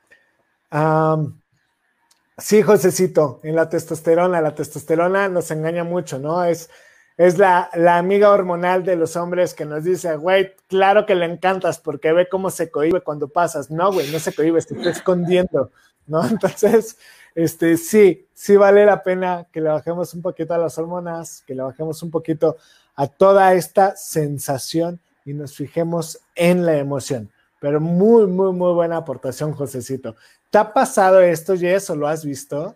sí, 2.38 2.62
Josecito, 2.62 3.42
en 3.44 3.56
la 3.56 3.68
testosterona, 3.68 4.40
la 4.40 4.56
testosterona 4.56 5.28
nos 5.28 5.52
engaña 5.52 5.84
mucho, 5.84 6.20
¿no? 6.20 6.44
Es, 6.46 6.70
es 7.18 7.38
la, 7.38 7.70
la, 7.74 7.98
amiga 7.98 8.32
hormonal 8.32 8.84
de 8.84 8.96
los 8.96 9.16
hombres 9.16 9.54
que 9.54 9.66
nos 9.66 9.84
dice, 9.84 10.16
güey, 10.18 10.54
claro 10.68 11.06
que 11.06 11.16
le 11.16 11.26
encantas 11.26 11.80
porque 11.80 12.14
ve 12.14 12.30
cómo 12.30 12.50
se 12.52 12.70
cohibe 12.70 13.02
cuando 13.02 13.28
pasas. 13.28 13.72
No, 13.72 13.92
güey, 13.92 14.12
no 14.12 14.20
se 14.20 14.34
cohibe, 14.34 14.62
se 14.62 14.76
está 14.76 14.90
escondiendo, 14.92 15.72
¿no? 16.08 16.26
Entonces, 16.30 16.98
este, 17.36 17.78
sí, 17.78 18.28
sí 18.34 18.56
vale 18.56 18.86
la 18.86 19.04
pena 19.04 19.48
que 19.52 19.62
le 19.62 19.70
bajemos 19.70 20.14
un 20.14 20.22
poquito 20.22 20.54
a 20.54 20.58
las 20.58 20.78
hormonas, 20.78 21.44
que 21.46 21.54
le 21.54 21.62
bajemos 21.62 22.02
un 22.02 22.12
poquito 22.12 22.58
a 22.96 23.08
toda 23.08 23.54
esta 23.54 23.96
sensación 23.96 25.00
y 25.24 25.34
nos 25.34 25.56
fijemos 25.56 26.20
en 26.36 26.66
la 26.66 26.78
emoción. 26.78 27.30
Pero 27.60 27.80
muy, 27.80 28.28
muy, 28.28 28.54
muy 28.54 28.74
buena 28.74 28.98
aportación, 28.98 29.54
Josecito. 29.54 30.16
¿Te 30.50 30.58
ha 30.58 30.74
pasado 30.74 31.22
esto, 31.22 31.56
Jess, 31.56 31.90
o 31.90 31.96
lo 31.96 32.08
has 32.08 32.24
visto? 32.24 32.76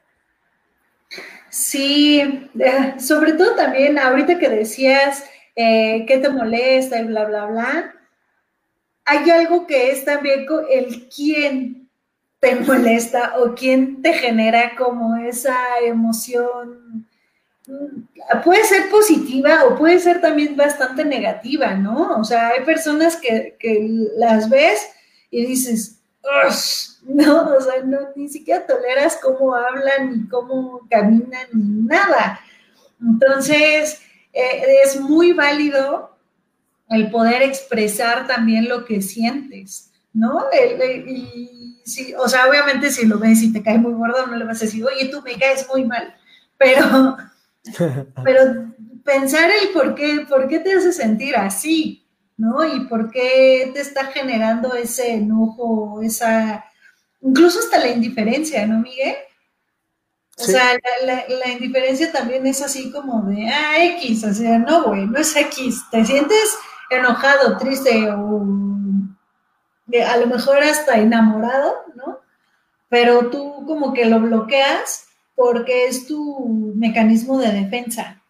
Sí, 1.50 2.20
eh, 2.60 2.96
sobre 3.00 3.34
todo 3.34 3.56
también 3.56 4.00
ahorita 4.00 4.38
que 4.40 4.50
decías 4.50 5.24
eh, 5.56 6.06
qué 6.08 6.18
te 6.18 6.30
molesta 6.30 7.00
y 7.00 7.06
bla, 7.06 7.26
bla, 7.26 7.46
bla, 7.46 7.94
hay 9.06 9.30
algo 9.30 9.68
que 9.68 9.92
es 9.92 10.06
también 10.06 10.46
el 10.70 11.10
quién 11.10 11.81
te 12.42 12.56
molesta 12.56 13.36
o 13.40 13.54
quién 13.54 14.02
te 14.02 14.14
genera 14.14 14.76
como 14.76 15.16
esa 15.16 15.56
emoción. 15.84 17.08
Mm, 17.68 18.42
puede 18.44 18.66
ser 18.66 18.90
positiva 18.90 19.66
o 19.66 19.78
puede 19.78 20.00
ser 20.00 20.20
también 20.20 20.58
bastante 20.58 21.06
negativa, 21.06 21.76
¿no? 21.76 22.18
O 22.18 22.24
sea, 22.24 22.50
hay 22.50 22.66
personas 22.66 23.16
que, 23.16 23.56
que 23.60 23.88
las 24.18 24.50
ves 24.50 24.90
y 25.30 25.46
dices, 25.46 26.02
no, 27.04 27.56
o 27.56 27.62
sea, 27.62 27.84
no, 27.84 28.00
ni 28.16 28.28
siquiera 28.28 28.66
toleras 28.66 29.20
cómo 29.22 29.54
hablan, 29.54 30.12
ni 30.12 30.28
cómo 30.28 30.88
caminan, 30.90 31.48
ni 31.54 31.84
nada. 31.84 32.40
Entonces, 33.00 34.02
eh, 34.34 34.64
es 34.84 35.00
muy 35.00 35.34
válido 35.34 36.18
el 36.90 37.12
poder 37.12 37.44
expresar 37.44 38.26
también 38.26 38.68
lo 38.68 38.84
que 38.84 39.02
sientes, 39.02 39.92
¿no? 40.12 40.46
Y, 41.86 42.14
o 42.14 42.28
sea, 42.28 42.48
obviamente 42.48 42.92
si 42.92 43.06
lo 43.06 43.20
ves 43.20 43.42
y 43.42 43.52
te 43.52 43.62
cae 43.62 43.78
muy 43.78 43.94
gordo, 43.94 44.28
no 44.28 44.36
le 44.36 44.46
vas 44.46 44.62
a 44.62 44.66
decir, 44.66 44.84
oye, 44.86 45.10
tú 45.10 45.22
me 45.22 45.38
caes 45.38 45.68
muy 45.68 45.86
mal, 45.86 46.16
pero, 46.58 47.18
pero 48.24 48.74
pensar 49.04 49.50
el 49.50 49.70
por 49.70 49.96
qué, 49.96 50.26
por 50.28 50.48
qué 50.48 50.60
te 50.60 50.74
hace 50.74 50.94
sentir 50.94 51.36
así, 51.36 52.08
¿no? 52.38 52.64
Y 52.66 52.86
por 52.86 53.12
qué 53.12 53.72
te 53.74 53.82
está 53.82 54.06
generando 54.06 54.74
ese 54.74 55.14
enojo, 55.14 56.02
esa, 56.02 56.66
incluso 57.22 57.60
hasta 57.60 57.80
la 57.80 57.90
indiferencia, 57.90 58.66
¿no, 58.66 58.80
Miguel? 58.80 59.16
O 60.38 60.44
sea, 60.44 60.76
la, 61.04 61.52
indiferencia 61.52 62.12
también 62.12 62.48
es 62.48 62.62
así 62.62 62.92
como 62.92 63.24
de, 63.24 63.48
ah, 63.48 63.84
X, 63.98 64.24
o 64.24 64.34
sea, 64.34 64.58
no, 64.58 64.86
güey, 64.86 65.06
no 65.06 65.20
es 65.20 65.36
X, 65.36 65.84
te 65.92 66.04
sientes 66.04 66.58
enojado, 66.90 67.58
triste 67.58 68.10
o 68.10 68.44
a 70.04 70.18
lo 70.18 70.28
mejor 70.28 70.64
hasta 70.64 70.98
enamorado, 70.98 71.74
¿no? 71.96 72.20
Pero 72.90 73.30
tú 73.30 73.66
como 73.66 73.94
que 73.94 74.06
lo 74.06 74.20
bloqueas 74.20 75.08
porque 75.36 75.88
es 75.88 76.08
tu 76.08 76.74
mecanismo 76.76 77.40
de 77.40 77.52
defensa. 77.52 78.22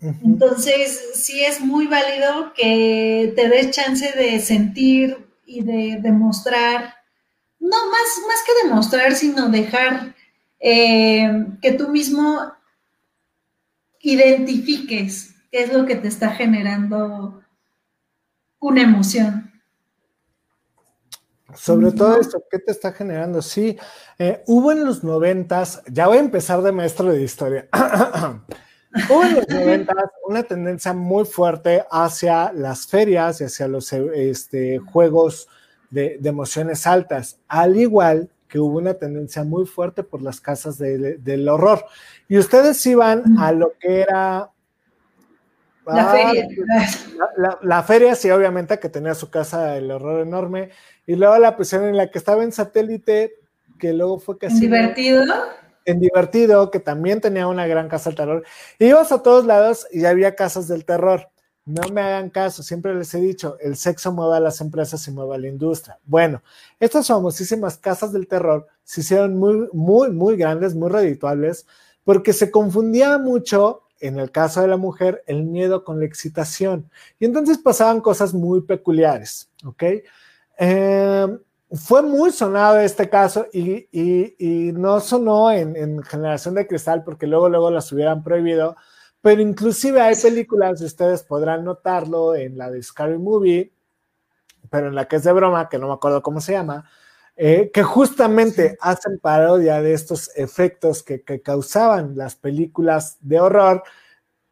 Entonces, 0.00 1.10
sí 1.14 1.44
es 1.44 1.60
muy 1.60 1.86
válido 1.86 2.54
que 2.54 3.32
te 3.36 3.48
des 3.48 3.70
chance 3.70 4.10
de 4.12 4.40
sentir 4.40 5.26
y 5.44 5.62
de 5.62 5.98
demostrar, 6.00 6.94
no 7.58 7.76
más, 7.90 8.20
más 8.26 8.42
que 8.46 8.66
demostrar, 8.66 9.14
sino 9.14 9.50
dejar 9.50 10.14
eh, 10.58 11.46
que 11.60 11.72
tú 11.72 11.88
mismo 11.88 12.52
identifiques 14.00 15.34
qué 15.50 15.64
es 15.64 15.72
lo 15.72 15.84
que 15.86 15.96
te 15.96 16.08
está 16.08 16.30
generando 16.30 17.42
una 18.58 18.82
emoción. 18.82 19.39
Sobre 21.54 21.92
todo 21.92 22.18
esto, 22.20 22.42
¿qué 22.50 22.58
te 22.58 22.72
está 22.72 22.92
generando? 22.92 23.42
Sí, 23.42 23.78
eh, 24.18 24.42
hubo 24.46 24.72
en 24.72 24.84
los 24.84 25.04
noventas, 25.04 25.82
ya 25.90 26.06
voy 26.06 26.18
a 26.18 26.20
empezar 26.20 26.62
de 26.62 26.72
maestro 26.72 27.12
de 27.12 27.22
historia. 27.22 27.68
Hubo 29.08 29.22
en 29.22 29.36
los 29.36 29.48
90 29.48 29.94
una 30.26 30.42
tendencia 30.42 30.92
muy 30.92 31.24
fuerte 31.24 31.84
hacia 31.92 32.52
las 32.52 32.88
ferias 32.88 33.40
y 33.40 33.44
hacia 33.44 33.68
los 33.68 33.92
este, 33.92 34.78
juegos 34.78 35.46
de, 35.90 36.18
emociones 36.24 36.88
altas, 36.88 37.38
al 37.46 37.76
igual 37.76 38.30
que 38.48 38.58
hubo 38.58 38.78
una 38.78 38.94
tendencia 38.94 39.44
muy 39.44 39.64
fuerte 39.64 40.02
por 40.02 40.22
las 40.22 40.40
casas 40.40 40.76
del 40.76 41.48
horror. 41.48 41.84
Y 42.28 42.38
ustedes 42.38 42.84
iban 42.86 43.38
a 43.38 43.52
lo 43.52 43.74
que 43.78 44.00
era... 44.00 44.50
La 45.86 46.12
feria. 46.12 46.48
La, 47.62 47.82
feria, 47.82 48.14
sí, 48.14 48.30
obviamente, 48.30 48.78
que 48.78 48.88
tenía 48.88 49.14
su 49.14 49.30
casa 49.30 49.72
del 49.72 49.90
horror 49.90 50.20
enorme. 50.20 50.70
Y 51.06 51.16
luego 51.16 51.38
la 51.38 51.56
prisión 51.56 51.84
en 51.84 51.96
la 51.96 52.10
que 52.10 52.18
estaba 52.18 52.44
en 52.44 52.52
satélite, 52.52 53.34
que 53.78 53.92
luego 53.92 54.18
fue 54.18 54.38
casi... 54.38 54.60
Divertido 54.60 55.24
en 55.84 56.00
Divertido, 56.00 56.70
que 56.70 56.80
también 56.80 57.20
tenía 57.20 57.46
una 57.46 57.66
gran 57.66 57.88
casa 57.88 58.10
del 58.10 58.16
terror. 58.16 58.44
ibas 58.78 59.12
a 59.12 59.22
todos 59.22 59.44
lados 59.44 59.86
y 59.90 60.04
había 60.04 60.34
casas 60.34 60.68
del 60.68 60.84
terror. 60.84 61.28
No 61.66 61.88
me 61.92 62.00
hagan 62.00 62.30
caso, 62.30 62.62
siempre 62.62 62.94
les 62.94 63.12
he 63.14 63.20
dicho, 63.20 63.56
el 63.60 63.76
sexo 63.76 64.12
mueve 64.12 64.36
a 64.36 64.40
las 64.40 64.60
empresas 64.60 65.06
y 65.06 65.10
mueve 65.10 65.34
a 65.34 65.38
la 65.38 65.48
industria. 65.48 65.98
Bueno, 66.04 66.42
estas 66.80 67.06
famosísimas 67.06 67.76
casas 67.76 68.12
del 68.12 68.26
terror 68.26 68.66
se 68.82 69.02
hicieron 69.02 69.36
muy, 69.36 69.68
muy, 69.72 70.10
muy 70.10 70.36
grandes, 70.36 70.74
muy 70.74 70.90
redituables, 70.90 71.66
porque 72.02 72.32
se 72.32 72.50
confundía 72.50 73.18
mucho, 73.18 73.82
en 74.00 74.18
el 74.18 74.30
caso 74.30 74.62
de 74.62 74.68
la 74.68 74.76
mujer, 74.76 75.22
el 75.26 75.44
miedo 75.44 75.84
con 75.84 76.00
la 76.00 76.06
excitación. 76.06 76.90
Y 77.18 77.26
entonces 77.26 77.58
pasaban 77.58 78.00
cosas 78.00 78.34
muy 78.34 78.62
peculiares, 78.62 79.50
¿ok? 79.64 79.84
Eh, 80.58 81.38
fue 81.72 82.02
muy 82.02 82.32
sonado 82.32 82.80
este 82.80 83.08
caso 83.08 83.46
y, 83.52 84.72
no 84.74 85.00
sonó 85.00 85.52
en, 85.52 86.02
Generación 86.02 86.54
de 86.54 86.66
Cristal 86.66 87.04
porque 87.04 87.26
luego, 87.26 87.48
luego 87.48 87.70
las 87.70 87.92
hubieran 87.92 88.24
prohibido, 88.24 88.76
pero 89.20 89.40
inclusive 89.40 90.00
hay 90.00 90.16
películas, 90.16 90.80
ustedes 90.80 91.22
podrán 91.22 91.64
notarlo 91.64 92.34
en 92.34 92.58
la 92.58 92.70
de 92.70 92.82
Scary 92.82 93.18
Movie, 93.18 93.72
pero 94.68 94.88
en 94.88 94.94
la 94.94 95.06
que 95.06 95.16
es 95.16 95.24
de 95.24 95.32
broma, 95.32 95.68
que 95.68 95.78
no 95.78 95.88
me 95.88 95.94
acuerdo 95.94 96.22
cómo 96.22 96.40
se 96.40 96.52
llama, 96.52 96.88
eh, 97.42 97.70
que 97.72 97.82
justamente 97.82 98.76
hacen 98.82 99.18
parodia 99.18 99.80
de 99.80 99.94
estos 99.94 100.30
efectos 100.36 101.02
que, 101.02 101.22
que 101.22 101.40
causaban 101.40 102.14
las 102.14 102.36
películas 102.36 103.16
de 103.22 103.40
horror. 103.40 103.82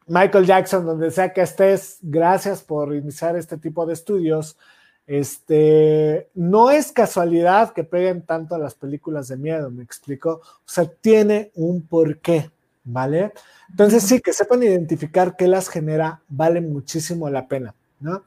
Michael 0.07 0.47
Jackson, 0.47 0.87
donde 0.87 1.11
sea 1.11 1.31
que 1.31 1.41
estés, 1.41 1.99
gracias 2.01 2.63
por 2.63 2.95
iniciar 2.95 3.37
este 3.37 3.57
tipo 3.57 3.85
de 3.85 3.93
estudios. 3.93 4.57
Este, 5.05 6.31
no 6.33 6.71
es 6.71 6.91
casualidad 6.91 7.73
que 7.73 7.83
peguen 7.83 8.25
tanto 8.25 8.55
a 8.55 8.59
las 8.59 8.73
películas 8.73 9.27
de 9.27 9.37
miedo, 9.37 9.69
me 9.69 9.83
explico. 9.83 10.41
O 10.41 10.65
sea, 10.65 10.85
tiene 10.85 11.51
un 11.53 11.83
porqué, 11.85 12.49
¿vale? 12.83 13.33
Entonces 13.69 14.01
sí, 14.01 14.19
que 14.19 14.33
sepan 14.33 14.63
identificar 14.63 15.35
qué 15.35 15.47
las 15.47 15.69
genera, 15.69 16.23
vale 16.27 16.59
muchísimo 16.59 17.29
la 17.29 17.47
pena, 17.47 17.75
¿no? 17.99 18.23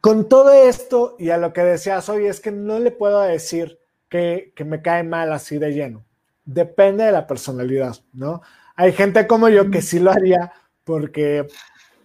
Con 0.00 0.28
todo 0.28 0.52
esto 0.52 1.16
y 1.18 1.30
a 1.30 1.36
lo 1.36 1.52
que 1.52 1.62
decías 1.62 2.08
hoy, 2.08 2.26
es 2.26 2.40
que 2.40 2.50
no 2.50 2.78
le 2.78 2.90
puedo 2.90 3.20
decir 3.20 3.78
que, 4.08 4.52
que 4.56 4.64
me 4.64 4.82
cae 4.82 5.02
mal 5.02 5.32
así 5.32 5.58
de 5.58 5.72
lleno. 5.72 6.04
Depende 6.44 7.04
de 7.04 7.12
la 7.12 7.26
personalidad, 7.26 7.96
¿no? 8.12 8.40
Hay 8.76 8.92
gente 8.92 9.26
como 9.26 9.48
yo 9.48 9.70
que 9.70 9.82
sí 9.82 9.98
lo 9.98 10.10
haría 10.10 10.52
porque 10.84 11.46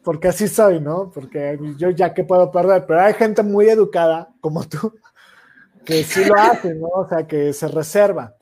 porque 0.06 0.28
así 0.28 0.48
soy, 0.48 0.80
¿no? 0.80 1.10
Porque 1.12 1.60
yo 1.78 1.90
ya 1.90 2.14
que 2.14 2.24
puedo 2.24 2.52
perder, 2.52 2.86
pero 2.86 3.02
hay 3.02 3.16
gente 3.16 3.42
muy 3.42 3.68
educada 3.68 4.30
como 4.40 4.64
tú 4.64 4.94
que 5.84 6.04
sí 6.04 6.24
lo 6.24 6.36
hace, 6.36 6.76
¿no? 6.76 6.88
O 6.88 7.10
sea, 7.10 7.26
que 7.26 7.52
se 7.54 7.68
reserva. 7.68 8.36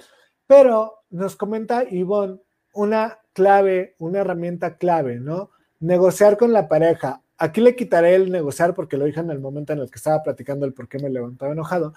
Pero 0.46 1.06
nos 1.10 1.38
comenta 1.38 1.86
Ivonne 1.90 2.42
una 2.74 3.20
clave, 3.32 3.96
una 3.98 4.20
herramienta 4.20 4.78
clave, 4.78 5.20
¿no? 5.20 5.52
Negociar 5.80 6.38
con 6.38 6.52
la 6.52 6.68
pareja. 6.68 7.22
Aquí 7.38 7.62
le 7.62 7.76
quitaré 7.76 8.16
el 8.16 8.32
negociar 8.32 8.74
porque 8.74 8.98
lo 8.98 9.06
dije 9.06 9.20
en 9.20 9.32
el 9.32 9.40
momento 9.40 9.74
en 9.74 9.80
el 9.80 9.90
que 9.90 9.98
estaba 9.98 10.22
platicando 10.22 10.66
el 10.66 10.74
por 10.74 10.88
qué 10.88 11.00
me 11.00 11.10
levantaba 11.10 11.52
enojado, 11.52 11.94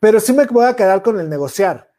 pero 0.00 0.18
sí 0.20 0.32
me 0.32 0.46
voy 0.46 0.66
a 0.66 0.74
quedar 0.74 1.02
con 1.02 1.20
el 1.20 1.28
negociar. 1.28 1.92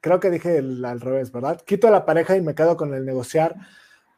Creo 0.00 0.20
que 0.20 0.30
dije 0.30 0.58
al 0.58 1.00
revés, 1.00 1.32
¿verdad? 1.32 1.60
Quito 1.62 1.90
la 1.90 2.04
pareja 2.04 2.36
y 2.36 2.42
me 2.42 2.54
quedo 2.54 2.76
con 2.76 2.92
el 2.92 3.06
negociar, 3.06 3.56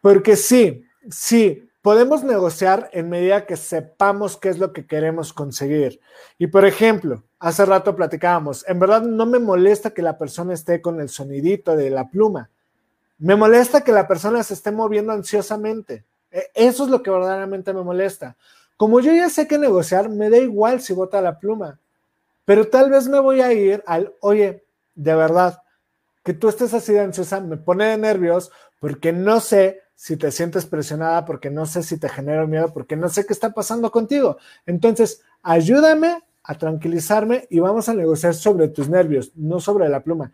porque 0.00 0.34
sí, 0.34 0.84
sí, 1.08 1.68
podemos 1.86 2.24
negociar 2.24 2.90
en 2.92 3.08
medida 3.08 3.46
que 3.46 3.56
sepamos 3.56 4.36
qué 4.36 4.48
es 4.48 4.58
lo 4.58 4.72
que 4.72 4.86
queremos 4.86 5.32
conseguir. 5.32 6.00
Y 6.36 6.48
por 6.48 6.64
ejemplo, 6.64 7.22
hace 7.38 7.64
rato 7.64 7.94
platicábamos, 7.94 8.68
en 8.68 8.80
verdad 8.80 9.02
no 9.02 9.24
me 9.24 9.38
molesta 9.38 9.90
que 9.90 10.02
la 10.02 10.18
persona 10.18 10.52
esté 10.52 10.82
con 10.82 11.00
el 11.00 11.08
sonidito 11.08 11.76
de 11.76 11.90
la 11.90 12.08
pluma. 12.08 12.50
Me 13.18 13.36
molesta 13.36 13.82
que 13.82 13.92
la 13.92 14.08
persona 14.08 14.42
se 14.42 14.54
esté 14.54 14.72
moviendo 14.72 15.12
ansiosamente. 15.12 16.04
E, 16.36 16.50
eso 16.54 16.84
es 16.84 16.90
lo 16.90 17.02
que 17.02 17.10
verdaderamente 17.10 17.72
me 17.72 17.82
molesta. 17.82 18.36
Como 18.76 19.00
yo 19.00 19.12
ya 19.12 19.30
sé 19.30 19.48
que 19.48 19.56
negociar, 19.56 20.10
me 20.10 20.28
da 20.28 20.36
igual 20.36 20.82
si 20.82 20.92
bota 20.92 21.22
la 21.22 21.38
pluma. 21.38 21.80
Pero 22.44 22.68
tal 22.68 22.90
vez 22.90 23.08
me 23.08 23.18
voy 23.20 23.40
a 23.40 23.52
ir 23.52 23.82
al, 23.86 24.14
oye, 24.20 24.64
de 24.94 25.14
verdad, 25.14 25.62
que 26.22 26.34
tú 26.34 26.48
estés 26.48 26.74
así 26.74 26.92
de 26.92 27.00
ansiosa 27.00 27.40
me 27.40 27.56
pone 27.56 27.86
de 27.86 27.96
nervios 27.96 28.50
porque 28.80 29.12
no 29.12 29.40
sé 29.40 29.80
si 29.94 30.16
te 30.18 30.30
sientes 30.30 30.66
presionada, 30.66 31.24
porque 31.24 31.50
no 31.50 31.64
sé 31.64 31.82
si 31.82 31.98
te 31.98 32.08
genera 32.08 32.46
miedo, 32.46 32.72
porque 32.72 32.96
no 32.96 33.08
sé 33.08 33.24
qué 33.24 33.32
está 33.32 33.54
pasando 33.54 33.90
contigo. 33.90 34.36
Entonces, 34.66 35.22
ayúdame 35.42 36.22
a 36.42 36.58
tranquilizarme 36.58 37.46
y 37.48 37.60
vamos 37.60 37.88
a 37.88 37.94
negociar 37.94 38.34
sobre 38.34 38.68
tus 38.68 38.90
nervios, 38.90 39.32
no 39.34 39.58
sobre 39.58 39.88
la 39.88 40.00
pluma. 40.00 40.32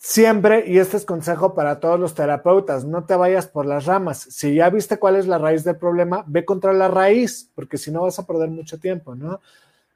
Siempre, 0.00 0.64
y 0.68 0.78
este 0.78 0.96
es 0.96 1.04
consejo 1.04 1.54
para 1.54 1.80
todos 1.80 1.98
los 1.98 2.14
terapeutas, 2.14 2.84
no 2.84 3.04
te 3.04 3.16
vayas 3.16 3.48
por 3.48 3.66
las 3.66 3.84
ramas. 3.84 4.18
Si 4.30 4.54
ya 4.54 4.70
viste 4.70 4.96
cuál 4.98 5.16
es 5.16 5.26
la 5.26 5.38
raíz 5.38 5.64
del 5.64 5.76
problema, 5.76 6.24
ve 6.28 6.44
contra 6.44 6.72
la 6.72 6.86
raíz, 6.86 7.50
porque 7.56 7.78
si 7.78 7.90
no 7.90 8.02
vas 8.02 8.16
a 8.18 8.26
perder 8.26 8.48
mucho 8.48 8.78
tiempo, 8.78 9.16
¿no? 9.16 9.40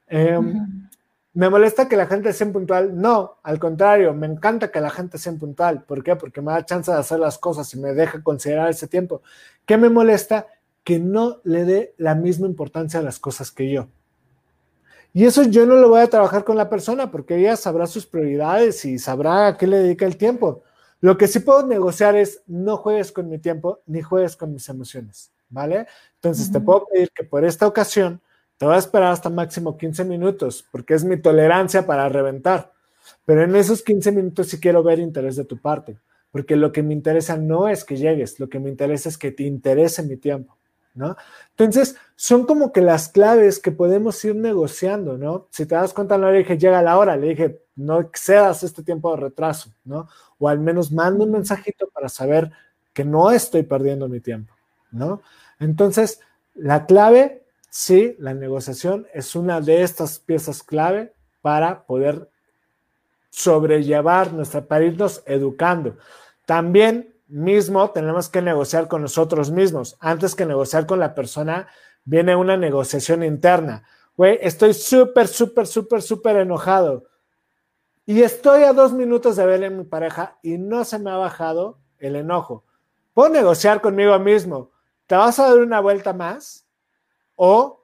Em, 0.07 0.89
¿Me 1.35 1.49
molesta 1.49 1.87
que 1.89 1.95
la 1.95 2.05
gente 2.05 2.31
sea 2.31 2.51
puntual? 2.51 2.99
No, 2.99 3.37
al 3.41 3.57
contrario, 3.57 4.13
me 4.13 4.27
encanta 4.27 4.69
que 4.71 4.79
la 4.81 4.91
gente 4.91 5.17
sea 5.17 5.33
puntual. 5.33 5.83
¿Por 5.83 6.03
qué? 6.03 6.15
Porque 6.15 6.41
me 6.41 6.51
da 6.51 6.63
chance 6.63 6.91
de 6.91 6.97
hacer 6.97 7.19
las 7.19 7.39
cosas 7.39 7.73
y 7.73 7.79
me 7.79 7.93
deja 7.93 8.21
considerar 8.21 8.69
ese 8.69 8.87
tiempo. 8.87 9.23
¿Qué 9.65 9.77
me 9.77 9.89
molesta? 9.89 10.45
Que 10.83 10.99
no 10.99 11.37
le 11.43 11.65
dé 11.65 11.95
la 11.97 12.13
misma 12.13 12.45
importancia 12.45 12.99
a 12.99 13.03
las 13.03 13.17
cosas 13.17 13.51
que 13.51 13.71
yo. 13.71 13.87
Y 15.13 15.25
eso 15.25 15.43
yo 15.43 15.67
no 15.67 15.75
lo 15.75 15.89
voy 15.89 16.01
a 16.01 16.07
trabajar 16.07 16.43
con 16.43 16.57
la 16.57 16.69
persona 16.69 17.11
porque 17.11 17.37
ella 17.37 17.55
sabrá 17.55 17.85
sus 17.85 18.05
prioridades 18.07 18.83
y 18.83 18.97
sabrá 18.97 19.47
a 19.47 19.57
qué 19.57 19.67
le 19.67 19.77
dedica 19.77 20.05
el 20.07 20.17
tiempo. 20.17 20.63
Lo 21.01 21.17
que 21.17 21.27
sí 21.27 21.39
puedo 21.39 21.67
negociar 21.67 22.15
es 22.15 22.41
no 22.47 22.77
juegues 22.77 23.11
con 23.11 23.29
mi 23.29 23.37
tiempo 23.37 23.81
ni 23.85 24.01
juegues 24.01 24.35
con 24.35 24.51
mis 24.51 24.67
emociones, 24.69 25.31
¿vale? 25.49 25.85
Entonces 26.15 26.51
te 26.51 26.59
puedo 26.59 26.87
pedir 26.87 27.11
que 27.11 27.23
por 27.23 27.45
esta 27.45 27.67
ocasión 27.67 28.21
te 28.57 28.65
voy 28.65 28.75
a 28.75 28.79
esperar 28.79 29.11
hasta 29.11 29.29
máximo 29.29 29.77
15 29.77 30.03
minutos, 30.05 30.65
porque 30.71 30.93
es 30.93 31.03
mi 31.03 31.17
tolerancia 31.17 31.85
para 31.85 32.09
reventar. 32.09 32.71
Pero 33.25 33.43
en 33.43 33.55
esos 33.55 33.83
15 33.83 34.11
minutos 34.11 34.47
sí 34.47 34.59
quiero 34.59 34.81
ver 34.81 34.99
interés 34.99 35.35
de 35.35 35.45
tu 35.45 35.57
parte, 35.57 35.97
porque 36.31 36.55
lo 36.55 36.71
que 36.71 36.81
me 36.81 36.93
interesa 36.93 37.37
no 37.37 37.67
es 37.67 37.83
que 37.83 37.97
llegues, 37.97 38.39
lo 38.39 38.49
que 38.49 38.59
me 38.59 38.69
interesa 38.69 39.09
es 39.09 39.17
que 39.17 39.31
te 39.31 39.43
interese 39.43 40.01
mi 40.03 40.17
tiempo, 40.17 40.57
¿no? 40.93 41.15
Entonces, 41.51 41.95
son 42.15 42.45
como 42.45 42.71
que 42.71 42.81
las 42.81 43.09
claves 43.09 43.59
que 43.59 43.71
podemos 43.71 44.23
ir 44.25 44.35
negociando, 44.35 45.17
¿no? 45.17 45.47
Si 45.51 45.65
te 45.65 45.75
das 45.75 45.93
cuenta, 45.93 46.17
no 46.17 46.31
le 46.31 46.39
dije, 46.39 46.57
llega 46.57 46.81
la 46.81 46.97
hora, 46.97 47.15
le 47.15 47.29
dije, 47.29 47.61
no 47.75 47.99
excedas 47.99 48.63
este 48.63 48.83
tiempo 48.83 49.15
de 49.15 49.21
retraso, 49.21 49.71
¿no? 49.83 50.07
O 50.39 50.49
al 50.49 50.59
menos 50.59 50.91
manda 50.91 51.23
un 51.23 51.31
mensajito 51.31 51.87
para 51.93 52.09
saber 52.09 52.51
que 52.93 53.03
no 53.03 53.31
estoy 53.31 53.63
perdiendo 53.63 54.07
mi 54.07 54.19
tiempo, 54.19 54.53
¿no? 54.91 55.21
Entonces, 55.59 56.19
la 56.53 56.85
clave 56.85 57.43
sí, 57.73 58.15
la 58.19 58.35
negociación 58.35 59.07
es 59.15 59.35
una 59.35 59.59
de 59.59 59.81
estas 59.81 60.19
piezas 60.19 60.61
clave 60.61 61.11
para 61.41 61.83
poder 61.85 62.29
sobrellevar 63.31 64.31
nuestra, 64.31 64.61
para 64.61 64.85
irnos 64.85 65.23
educando. 65.25 65.97
También 66.45 67.12
mismo 67.27 67.91
tenemos 67.91 68.29
que 68.29 68.41
negociar 68.41 68.87
con 68.87 69.01
nosotros 69.01 69.51
mismos. 69.51 69.97
Antes 69.99 70.35
que 70.35 70.45
negociar 70.45 70.85
con 70.85 70.99
la 70.99 71.15
persona, 71.15 71.67
viene 72.03 72.35
una 72.35 72.57
negociación 72.57 73.23
interna. 73.23 73.83
Güey, 74.15 74.39
estoy 74.41 74.73
súper, 74.73 75.27
súper, 75.27 75.67
súper, 75.67 76.01
súper 76.01 76.37
enojado. 76.37 77.05
Y 78.05 78.21
estoy 78.21 78.63
a 78.63 78.73
dos 78.73 78.93
minutos 78.93 79.35
de 79.37 79.45
ver 79.45 79.63
a 79.63 79.69
mi 79.69 79.85
pareja 79.85 80.37
y 80.41 80.57
no 80.57 80.83
se 80.83 80.99
me 80.99 81.09
ha 81.09 81.17
bajado 81.17 81.79
el 81.97 82.15
enojo. 82.15 82.65
Puedo 83.13 83.29
negociar 83.29 83.81
conmigo 83.81 84.17
mismo. 84.19 84.71
¿Te 85.07 85.15
vas 85.15 85.39
a 85.39 85.49
dar 85.49 85.59
una 85.59 85.79
vuelta 85.79 86.13
más? 86.13 86.67
O 87.35 87.82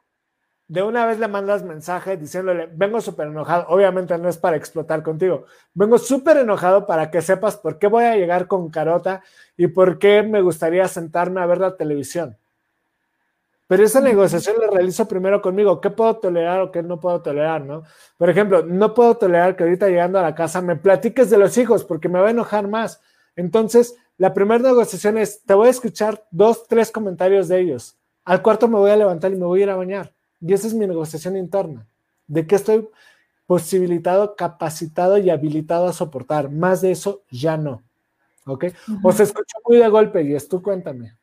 de 0.70 0.82
una 0.84 1.06
vez 1.06 1.20
le 1.20 1.28
mandas 1.28 1.64
mensaje 1.64 2.16
diciéndole, 2.16 2.70
vengo 2.72 3.02
súper 3.02 3.28
enojado, 3.28 3.66
obviamente 3.68 4.18
no 4.18 4.30
es 4.30 4.38
para 4.38 4.56
explotar 4.56 5.04
contigo, 5.04 5.46
vengo 5.74 5.98
súper 5.98 6.38
enojado 6.38 6.86
para 6.86 7.12
que 7.12 7.22
sepas 7.22 7.58
por 7.58 7.78
qué 7.78 7.88
voy 7.88 8.06
a 8.06 8.16
llegar 8.16 8.48
con 8.48 8.70
carota 8.70 9.22
y 9.58 9.68
por 9.68 10.00
qué 10.00 10.24
me 10.24 10.42
gustaría 10.42 10.88
sentarme 10.88 11.42
a 11.42 11.46
ver 11.46 11.58
la 11.58 11.76
televisión. 11.76 12.38
Pero 13.68 13.84
esa 13.84 14.00
negociación 14.00 14.56
la 14.60 14.72
realizo 14.72 15.08
primero 15.08 15.42
conmigo, 15.42 15.82
¿qué 15.82 15.90
puedo 15.90 16.16
tolerar 16.18 16.62
o 16.62 16.72
qué 16.72 16.82
no 16.82 17.00
puedo 17.00 17.22
tolerar, 17.22 17.66
no? 17.66 17.84
Por 18.18 18.30
ejemplo, 18.30 18.64
no 18.64 18.94
puedo 18.94 19.18
tolerar 19.18 19.56
que 19.56 19.64
ahorita 19.64 19.90
llegando 19.90 20.18
a 20.20 20.24
la 20.24 20.34
casa 20.34 20.62
me 20.62 20.76
platiques 20.76 21.30
de 21.30 21.38
los 21.38 21.58
hijos 21.58 21.84
porque 21.84 22.10
me 22.10 22.20
va 22.20 22.28
a 22.30 22.32
enojar 22.32 22.68
más. 22.68 23.02
Entonces, 23.36 23.96
la 24.18 24.34
primera 24.34 24.64
negociación 24.64 25.18
es, 25.18 25.44
te 25.44 25.54
voy 25.54 25.68
a 25.68 25.72
escuchar 25.72 26.26
dos, 26.32 26.68
tres 26.68 26.92
comentarios 26.92 27.48
de 27.48 27.60
ellos 27.60 28.00
al 28.30 28.44
cuarto 28.44 28.68
me 28.68 28.78
voy 28.78 28.92
a 28.92 28.96
levantar 28.96 29.32
y 29.32 29.36
me 29.36 29.46
voy 29.46 29.62
a 29.62 29.64
ir 29.64 29.70
a 29.72 29.76
bañar. 29.76 30.14
Y 30.42 30.54
esa 30.54 30.68
es 30.68 30.74
mi 30.74 30.88
negociación 30.88 31.36
interna, 31.36 31.86
de 32.28 32.48
que 32.48 32.56
estoy 32.56 32.88
posibilitado, 33.46 34.36
capacitado 34.36 35.18
y 35.18 35.30
habilitado 35.30 35.88
a 35.88 35.94
soportar. 35.94 36.52
Más 36.52 36.82
de 36.82 36.92
eso 36.92 37.24
ya 37.32 37.58
no. 37.58 37.82
¿Ok? 38.46 38.66
O 39.04 39.12
se 39.12 39.24
escucha 39.24 39.58
muy 39.68 39.78
de 39.78 39.88
golpe 39.90 40.24
y 40.24 40.36
es 40.36 40.48
tú 40.48 40.62
cuéntame. 40.62 41.18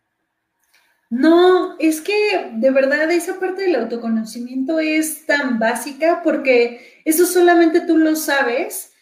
No, 1.08 1.78
es 1.78 2.00
que 2.00 2.50
de 2.54 2.70
verdad 2.70 3.10
esa 3.12 3.38
parte 3.38 3.62
del 3.62 3.76
autoconocimiento 3.76 4.80
es 4.80 5.24
tan 5.24 5.60
básica 5.60 6.20
porque 6.24 7.00
eso 7.04 7.26
solamente 7.26 7.82
tú 7.82 7.96
lo 7.96 8.16
sabes 8.16 8.92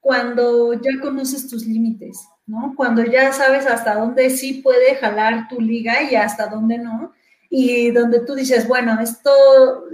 cuando 0.00 0.72
ya 0.72 1.00
conoces 1.00 1.48
tus 1.48 1.64
límites, 1.64 2.18
¿no? 2.46 2.74
Cuando 2.76 3.04
ya 3.04 3.32
sabes 3.32 3.64
hasta 3.66 3.94
dónde 3.94 4.28
sí 4.30 4.54
puede 4.54 4.96
jalar 4.96 5.46
tu 5.48 5.60
liga 5.60 6.02
y 6.10 6.16
hasta 6.16 6.48
dónde 6.48 6.78
no 6.78 7.12
y 7.54 7.90
donde 7.90 8.20
tú 8.20 8.34
dices, 8.34 8.66
bueno, 8.66 8.98
esto, 8.98 9.30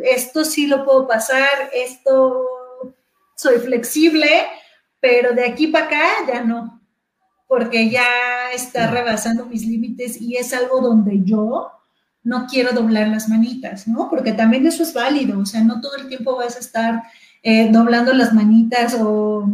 esto 0.05 0.45
sí 0.45 0.69
lo 0.69 0.85
puedo 0.85 1.09
pasar, 1.09 1.71
esto 1.75 2.47
soy 3.35 3.59
flexible, 3.59 4.29
pero 5.01 5.35
de 5.35 5.45
aquí 5.45 5.67
para 5.67 5.87
acá 5.87 6.07
ya 6.29 6.45
no, 6.45 6.81
porque 7.49 7.91
ya 7.91 8.07
está 8.55 8.93
rebasando 8.93 9.45
mis 9.47 9.67
límites 9.67 10.21
y 10.21 10.37
es 10.37 10.55
algo 10.55 10.81
donde 10.81 11.25
yo 11.25 11.73
no 12.23 12.47
quiero 12.47 12.71
doblar 12.71 13.09
las 13.09 13.29
manitas, 13.29 13.89
¿no? 13.89 14.09
Porque 14.09 14.35
también 14.35 14.65
eso 14.65 14.85
es 14.85 14.95
válido, 14.95 15.41
o 15.41 15.45
sea, 15.45 15.65
no 15.65 15.81
todo 15.81 15.97
el 15.97 16.07
tiempo 16.07 16.37
vas 16.37 16.55
a 16.55 16.61
estar 16.61 17.03
eh, 17.43 17.71
doblando 17.73 18.13
las 18.13 18.33
manitas 18.33 18.97
o 19.01 19.49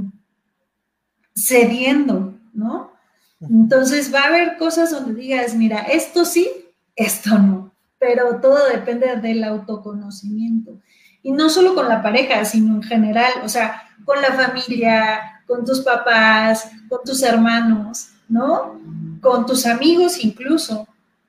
cediendo, 1.35 2.35
¿no? 2.53 2.93
Entonces 3.41 4.13
va 4.13 4.25
a 4.25 4.27
haber 4.27 4.59
cosas 4.59 4.91
donde 4.91 5.19
digas, 5.19 5.55
mira, 5.55 5.79
esto 5.81 6.27
sí, 6.27 6.51
esto 6.97 7.39
no 7.39 7.64
pero 8.05 8.39
todo 8.39 8.69
depende 8.69 9.17
del 9.17 9.43
autoconocimiento. 9.45 10.79
Y 11.23 11.33
no 11.33 11.49
solo 11.49 11.75
con 11.75 11.89
la 11.89 12.03
pareja, 12.03 12.45
sino 12.45 12.75
en 12.75 12.83
general, 12.83 13.33
o 13.43 13.49
sea, 13.49 13.83
con 14.05 14.21
la 14.21 14.33
familia, 14.33 15.41
con 15.47 15.65
tus 15.65 15.81
papás, 15.81 16.71
con 16.91 17.01
tus 17.03 17.23
hermanos, 17.23 18.11
¿no? 18.29 18.79
Con 19.23 19.47
tus 19.47 19.65
amigos 19.65 20.23
incluso, 20.23 20.87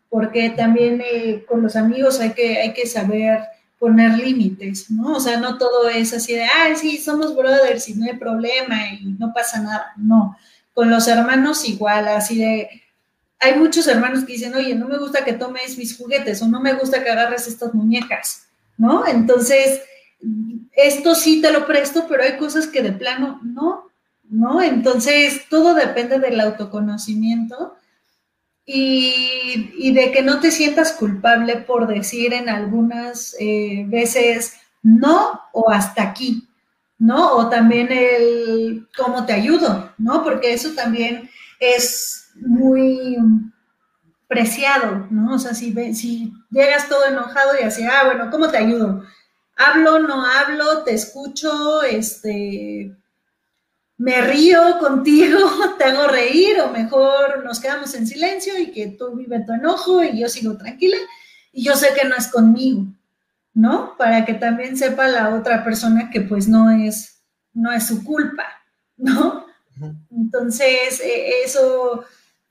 porque 0.10 0.50
también 0.50 1.02
eh, 1.02 1.46
con 1.48 1.62
los 1.62 1.78
amigos 1.78 2.20
hay 2.20 2.34
que, 2.34 2.60
hay 2.60 2.74
que 2.74 2.88
saber 2.88 3.40
poner 3.80 4.18
límites, 4.18 4.92
¿no? 4.92 5.14
O 5.14 5.20
sea, 5.22 5.40
no 5.40 5.58
todo 5.58 5.88
es 5.88 6.14
así 6.14 6.34
de, 6.34 6.44
ay, 6.44 6.76
sí, 6.76 6.98
somos 6.98 7.34
brothers 7.34 7.88
y 7.88 7.94
no 7.94 8.06
hay 8.06 8.18
problema 8.18 8.90
y 8.90 9.16
no 9.18 9.32
pasa 9.34 9.62
nada, 9.62 9.94
no. 9.96 10.38
Con 10.74 10.90
los 10.90 11.08
hermanos 11.08 11.68
igual, 11.70 12.10
así 12.10 12.38
de, 12.38 12.82
hay 13.40 13.56
muchos 13.58 13.88
hermanos 13.88 14.24
que 14.24 14.34
dicen, 14.34 14.56
oye, 14.56 14.76
no 14.76 14.88
me 14.88 14.98
gusta 14.98 15.26
que 15.26 15.34
tomes 15.34 15.78
mis 15.78 15.98
juguetes 15.98 16.42
o 16.42 16.48
no 16.48 16.62
me 16.62 16.74
gusta 16.74 17.04
que 17.04 17.10
agarres 17.10 17.48
estas 17.48 17.74
muñecas, 17.74 18.48
¿no? 18.78 19.06
Entonces, 19.06 19.82
esto 20.74 21.16
sí 21.16 21.42
te 21.42 21.52
lo 21.52 21.66
presto, 21.66 22.06
pero 22.08 22.24
hay 22.24 22.38
cosas 22.38 22.68
que 22.68 22.82
de 22.82 22.92
plano 22.92 23.40
no, 23.44 23.90
¿no? 24.30 24.62
Entonces, 24.62 25.42
todo 25.50 25.74
depende 25.74 26.20
del 26.20 26.40
autoconocimiento 26.40 27.76
y, 28.66 29.92
de 29.94 30.12
que 30.12 30.22
no 30.22 30.40
te 30.40 30.52
sientas 30.52 30.94
culpable 30.94 31.58
por 31.58 31.88
decir 31.88 32.34
en 32.34 32.50
algunas 32.50 33.36
eh, 33.40 33.84
veces 33.88 34.56
no 34.82 35.42
o 35.54 35.70
hasta 35.70 36.04
aquí, 36.04 36.48
¿no? 36.98 37.34
O 37.34 37.50
también 37.50 37.90
el 37.92 38.88
cómo 38.98 39.26
te 39.26 39.34
ayudo, 39.34 39.94
¿no? 39.98 40.24
Porque 40.24 40.54
eso 40.54 40.72
también 40.72 41.30
es 41.60 42.25
muy 42.36 43.18
preciado, 44.28 45.08
¿no? 45.10 45.36
O 45.36 45.40
sea, 45.40 45.54
si, 45.54 45.74
si 45.94 46.34
llegas 46.50 46.90
todo 46.90 47.06
enojado 47.06 47.54
y 47.60 47.64
así, 47.64 47.84
ah, 47.84 48.04
bueno, 48.06 48.30
¿cómo 48.32 48.50
te 48.50 48.58
ayudo? 48.58 49.04
Hablo, 49.56 50.00
no 50.00 50.26
hablo, 50.26 50.84
te 50.84 50.94
escucho, 50.94 51.84
este, 51.84 52.94
me 53.98 54.22
río 54.22 54.80
contigo, 54.80 55.38
te 55.78 55.86
hago 55.86 56.08
reír 56.08 56.60
o 56.62 56.70
mejor 56.70 57.44
nos 57.44 57.60
quedamos 57.60 57.94
en 57.96 58.08
silencio 58.08 58.58
y 58.60 58.72
que 58.72 58.88
tú 58.88 59.16
vive 59.16 59.46
tu 59.46 59.54
enojo 59.54 60.04
y 60.04 60.20
yo 60.20 60.28
sigo 60.28 60.58
tranquila. 60.58 60.98
y 61.54 61.64
yo 61.64 61.76
sé 61.76 61.90
que 62.00 62.08
no 62.08 62.16
es 62.16 62.28
conmigo, 62.28 62.86
¿no? 63.54 63.96
Para 63.98 64.26
que 64.26 64.34
también 64.34 64.76
sepa 64.76 65.08
la 65.08 65.36
otra 65.36 65.64
persona 65.64 66.10
que 66.10 66.22
pues 66.22 66.50
no 66.50 66.70
es, 66.70 67.22
no 67.54 67.72
es 67.72 67.88
su 67.88 68.04
culpa, 68.04 68.46
¿no? 68.98 69.46
Entonces, 70.12 71.00
e, 71.02 71.44
eso 71.44 72.06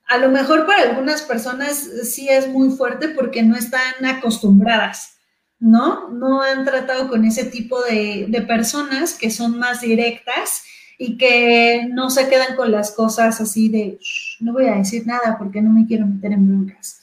a 0.06 0.18
lo 0.18 0.30
mejor 0.30 0.66
para 0.66 0.82
algunas 0.82 1.22
personas 1.22 1.88
sí 2.04 2.28
es 2.28 2.48
muy 2.48 2.70
fuerte 2.70 3.08
porque 3.08 3.42
no 3.42 3.56
están 3.56 4.04
acostumbradas, 4.04 5.16
¿no? 5.58 6.10
No 6.10 6.42
han 6.42 6.64
tratado 6.64 7.08
con 7.08 7.24
ese 7.24 7.44
tipo 7.44 7.82
de, 7.82 8.26
de 8.28 8.42
personas 8.42 9.14
que 9.14 9.30
son 9.30 9.58
más 9.58 9.80
directas 9.80 10.64
y 10.98 11.16
que 11.16 11.88
no 11.90 12.10
se 12.10 12.28
quedan 12.28 12.54
con 12.54 12.70
las 12.70 12.92
cosas 12.92 13.40
así 13.40 13.68
de, 13.68 13.98
no 14.40 14.52
voy 14.52 14.66
a 14.66 14.76
decir 14.76 15.06
nada 15.06 15.36
porque 15.38 15.62
no 15.62 15.70
me 15.70 15.86
quiero 15.86 16.06
meter 16.06 16.32
en 16.32 16.46
broncas, 16.46 17.00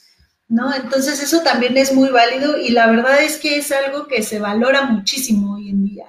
¿no? 0.48 0.74
Entonces 0.74 1.22
eso 1.22 1.42
también 1.42 1.76
es 1.76 1.92
muy 1.92 2.10
válido 2.10 2.56
y 2.58 2.70
la 2.70 2.86
verdad 2.86 3.22
es 3.22 3.36
que 3.36 3.58
es 3.58 3.70
algo 3.72 4.06
que 4.06 4.22
se 4.22 4.38
valora 4.38 4.86
muchísimo 4.86 5.54
hoy 5.54 5.70
en 5.70 5.84
día, 5.84 6.06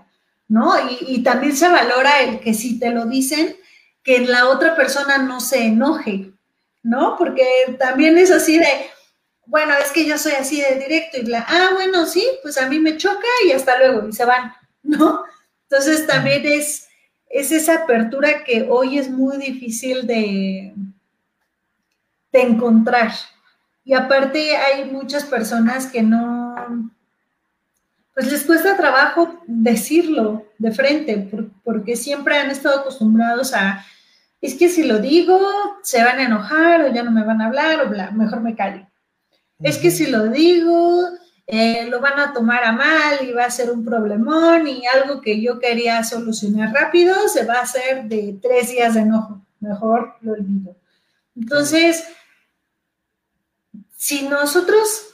¿no? 0.48 0.74
Y, 0.90 1.16
y 1.16 1.24
también 1.24 1.56
se 1.58 1.68
valora 1.68 2.22
el 2.22 2.40
que 2.40 2.54
si 2.54 2.80
te 2.80 2.92
lo 2.92 3.06
dicen, 3.06 3.56
que 4.04 4.20
la 4.20 4.50
otra 4.50 4.76
persona 4.76 5.18
no 5.18 5.40
se 5.40 5.66
enoje, 5.66 6.33
¿no? 6.84 7.16
Porque 7.18 7.46
también 7.80 8.18
es 8.18 8.30
así 8.30 8.60
de, 8.60 8.68
bueno, 9.46 9.74
es 9.84 9.92
que 9.92 10.06
yo 10.06 10.18
soy 10.18 10.34
así 10.34 10.62
de 10.62 10.80
directo 10.80 11.18
y 11.18 11.24
la, 11.24 11.46
ah, 11.48 11.70
bueno, 11.74 12.06
sí, 12.06 12.26
pues 12.42 12.58
a 12.58 12.68
mí 12.68 12.80
me 12.80 12.98
choca 12.98 13.28
y 13.48 13.52
hasta 13.52 13.78
luego, 13.78 14.08
y 14.08 14.14
se 14.14 14.26
van, 14.26 14.54
¿no? 14.84 15.24
Entonces 15.64 16.06
también 16.06 16.46
es, 16.46 16.88
es 17.30 17.52
esa 17.52 17.84
apertura 17.84 18.44
que 18.44 18.68
hoy 18.70 19.00
es 19.00 19.10
muy 19.10 19.38
difícil 19.38 20.06
de, 20.06 20.74
de 22.32 22.42
encontrar. 22.42 23.12
Y 23.86 23.94
aparte 23.94 24.56
hay 24.56 24.86
muchas 24.86 25.26
personas 25.26 25.88
que 25.88 26.04
no, 26.04 26.56
pues 28.14 28.32
les 28.32 28.44
cuesta 28.44 28.78
trabajo 28.78 29.42
decirlo 29.48 30.46
de 30.58 30.72
frente, 30.72 31.30
porque 31.64 31.96
siempre 31.96 32.38
han 32.38 32.52
estado 32.52 32.82
acostumbrados 32.82 33.54
a, 33.54 33.84
es 34.44 34.56
que 34.56 34.68
si 34.68 34.84
lo 34.84 35.00
digo, 35.00 35.40
se 35.84 36.04
van 36.04 36.20
a 36.20 36.26
enojar 36.26 36.82
o 36.82 36.94
ya 36.94 37.02
no 37.02 37.12
me 37.12 37.24
van 37.24 37.42
a 37.42 37.46
hablar 37.46 37.80
o 37.80 37.90
bla, 37.90 38.12
mejor 38.12 38.42
me 38.42 38.58
callo. 38.58 38.86
Es 39.60 39.78
que 39.78 39.90
si 39.90 40.08
lo 40.08 40.28
digo, 40.28 41.08
eh, 41.48 41.88
lo 41.88 42.02
van 42.02 42.20
a 42.20 42.34
tomar 42.34 42.62
a 42.66 42.74
mal 42.74 43.20
y 43.26 43.32
va 43.32 43.46
a 43.46 43.50
ser 43.50 43.72
un 43.72 43.86
problemón 43.86 44.68
y 44.68 44.86
algo 44.86 45.22
que 45.22 45.42
yo 45.42 45.60
quería 45.60 46.04
solucionar 46.04 46.74
rápido 46.74 47.16
se 47.30 47.46
va 47.46 47.54
a 47.60 47.62
hacer 47.62 48.04
de 48.10 48.38
tres 48.42 48.68
días 48.68 48.96
de 48.96 49.00
enojo. 49.00 49.42
Mejor 49.62 50.16
lo 50.20 50.34
olvido. 50.34 50.76
Entonces, 51.38 52.04
si 53.96 54.28
nosotros, 54.28 55.06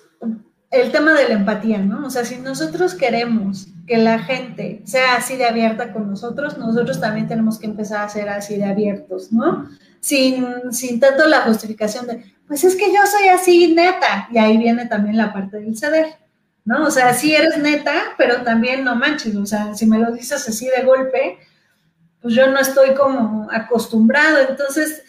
el 0.71 0.91
tema 0.91 1.13
de 1.13 1.29
la 1.29 1.35
empatía, 1.35 1.77
¿no? 1.77 2.07
O 2.07 2.09
sea, 2.09 2.25
si 2.25 2.37
nosotros 2.37 2.95
queremos 2.95 3.67
que 3.89 3.97
la 3.97 4.19
gente 4.19 4.83
sea 4.85 5.15
así 5.15 5.35
de 5.35 5.45
abierta 5.45 5.91
con 5.91 6.07
nosotros, 6.07 6.59
nosotros 6.59 7.01
también 7.01 7.27
tenemos 7.27 7.57
que 7.57 7.65
empezar 7.65 8.05
a 8.05 8.09
ser 8.09 8.29
así 8.29 8.55
de 8.55 8.65
abiertos, 8.65 9.31
¿no? 9.31 9.67
Sin, 9.99 10.71
sin 10.71 10.99
tanto 10.99 11.27
la 11.27 11.41
justificación 11.41 12.05
de, 12.05 12.23
pues 12.47 12.63
es 12.63 12.75
que 12.75 12.93
yo 12.93 12.99
soy 13.07 13.29
así 13.29 13.73
neta, 13.73 14.29
y 14.31 14.37
ahí 14.37 14.59
viene 14.59 14.85
también 14.85 15.17
la 15.17 15.33
parte 15.33 15.59
del 15.59 15.75
ceder, 15.75 16.05
¿no? 16.65 16.85
O 16.85 16.91
sea, 16.91 17.15
sí 17.15 17.33
eres 17.33 17.57
neta, 17.57 17.95
pero 18.15 18.43
también 18.43 18.83
no 18.83 18.95
manches, 18.95 19.35
o 19.35 19.47
sea, 19.47 19.73
si 19.73 19.87
me 19.87 19.97
lo 19.97 20.11
dices 20.11 20.47
así 20.47 20.67
de 20.67 20.83
golpe, 20.83 21.39
pues 22.21 22.35
yo 22.35 22.45
no 22.45 22.59
estoy 22.59 22.93
como 22.93 23.49
acostumbrado, 23.51 24.37
entonces 24.47 25.01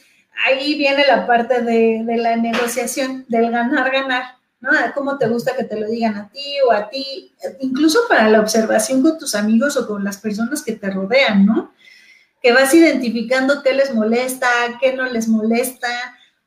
ahí 0.46 0.78
viene 0.78 1.04
la 1.06 1.26
parte 1.26 1.60
de, 1.60 2.02
de 2.02 2.16
la 2.16 2.36
negociación, 2.36 3.26
del 3.28 3.50
ganar-ganar, 3.50 4.39
¿no? 4.60 4.70
¿Cómo 4.94 5.18
te 5.18 5.28
gusta 5.28 5.56
que 5.56 5.64
te 5.64 5.78
lo 5.78 5.86
digan 5.88 6.16
a 6.16 6.28
ti 6.28 6.56
o 6.66 6.72
a 6.72 6.88
ti? 6.88 7.32
Incluso 7.60 8.00
para 8.08 8.28
la 8.28 8.40
observación 8.40 9.02
con 9.02 9.18
tus 9.18 9.34
amigos 9.34 9.76
o 9.76 9.86
con 9.86 10.04
las 10.04 10.18
personas 10.18 10.62
que 10.62 10.72
te 10.72 10.90
rodean, 10.90 11.46
¿no? 11.46 11.72
Que 12.42 12.52
vas 12.52 12.72
identificando 12.74 13.62
qué 13.62 13.74
les 13.74 13.94
molesta, 13.94 14.48
qué 14.80 14.94
no 14.94 15.06
les 15.06 15.28
molesta, 15.28 15.88